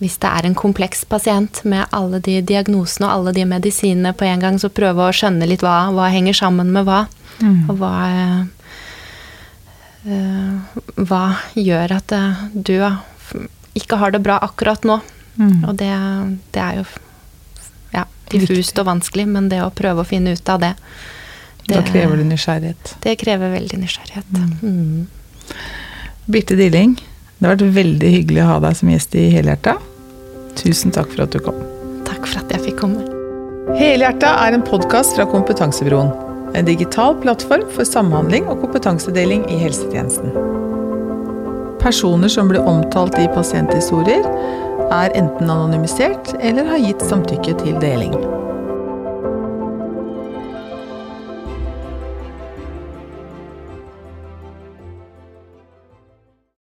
Hvis 0.00 0.16
det 0.22 0.28
er 0.30 0.46
en 0.48 0.56
kompleks 0.56 1.02
pasient 1.04 1.58
med 1.68 1.84
alle 1.92 2.22
de 2.24 2.38
diagnosene 2.40 3.04
og 3.04 3.12
alle 3.12 3.34
de 3.36 3.44
medisinene 3.44 4.14
på 4.16 4.24
en 4.24 4.40
gang, 4.40 4.56
så 4.56 4.70
prøve 4.72 5.04
å 5.04 5.12
skjønne 5.12 5.44
litt 5.44 5.60
hva, 5.60 5.90
hva 5.92 6.06
henger 6.08 6.38
sammen 6.38 6.70
med 6.72 6.86
hva. 6.88 7.02
Mm. 7.44 7.68
Og 7.68 7.76
hva 7.82 7.92
eh, 8.08 8.38
eh, 10.08 10.80
Hva 10.96 11.24
gjør 11.52 11.96
at 11.98 12.16
eh, 12.16 12.40
du 12.54 12.78
ikke 13.76 14.00
har 14.00 14.16
det 14.16 14.22
bra 14.24 14.38
akkurat 14.40 14.88
nå. 14.88 15.02
Mm. 15.36 15.68
Og 15.68 15.76
det, 15.76 15.92
det 16.56 16.64
er 16.64 16.80
jo 16.80 16.86
ja, 17.92 18.06
diffust 18.32 18.80
og 18.80 18.88
vanskelig, 18.88 19.28
men 19.28 19.52
det 19.52 19.60
å 19.60 19.68
prøve 19.68 20.00
å 20.00 20.08
finne 20.08 20.32
ut 20.32 20.48
av 20.48 20.64
det 20.64 20.74
Da 21.70 21.82
krever 21.86 22.18
det 22.18 22.26
nysgjerrighet. 22.30 22.94
Det 23.04 23.14
krever 23.20 23.52
veldig 23.54 23.78
nysgjerrighet. 23.78 24.26
Mm. 24.62 25.06
Birte 26.30 26.56
Dilling, 26.58 26.96
det 27.38 27.46
har 27.46 27.56
vært 27.56 27.76
veldig 27.76 28.10
hyggelig 28.16 28.42
å 28.44 28.48
ha 28.52 28.58
deg 28.66 28.76
som 28.80 28.90
gjest 28.92 29.14
i 29.18 29.28
Helhjerta. 29.34 29.76
Tusen 30.58 30.92
takk 30.94 31.12
for 31.14 31.24
at 31.24 31.34
du 31.34 31.40
kom. 31.44 31.58
Takk 32.08 32.26
for 32.26 32.42
at 32.42 32.52
jeg 32.54 32.66
fikk 32.68 32.80
komme. 32.82 33.06
Helhjerta 33.78 34.34
er 34.44 34.56
en 34.56 34.66
podkast 34.66 35.14
fra 35.16 35.28
Kompetansebroen. 35.30 36.10
En 36.58 36.66
digital 36.66 37.14
plattform 37.22 37.68
for 37.70 37.86
samhandling 37.86 38.48
og 38.50 38.64
kompetansedeling 38.64 39.44
i 39.50 39.60
helsetjenesten. 39.60 40.34
Personer 41.80 42.28
som 42.28 42.50
blir 42.50 42.66
omtalt 42.66 43.16
i 43.22 43.28
pasienthistorier, 43.32 44.26
er 44.90 45.14
enten 45.14 45.46
anonymisert 45.46 46.34
eller 46.40 46.66
har 46.66 46.82
gitt 46.82 47.04
samtykke 47.06 47.54
til 47.62 47.78
deling. 47.80 48.16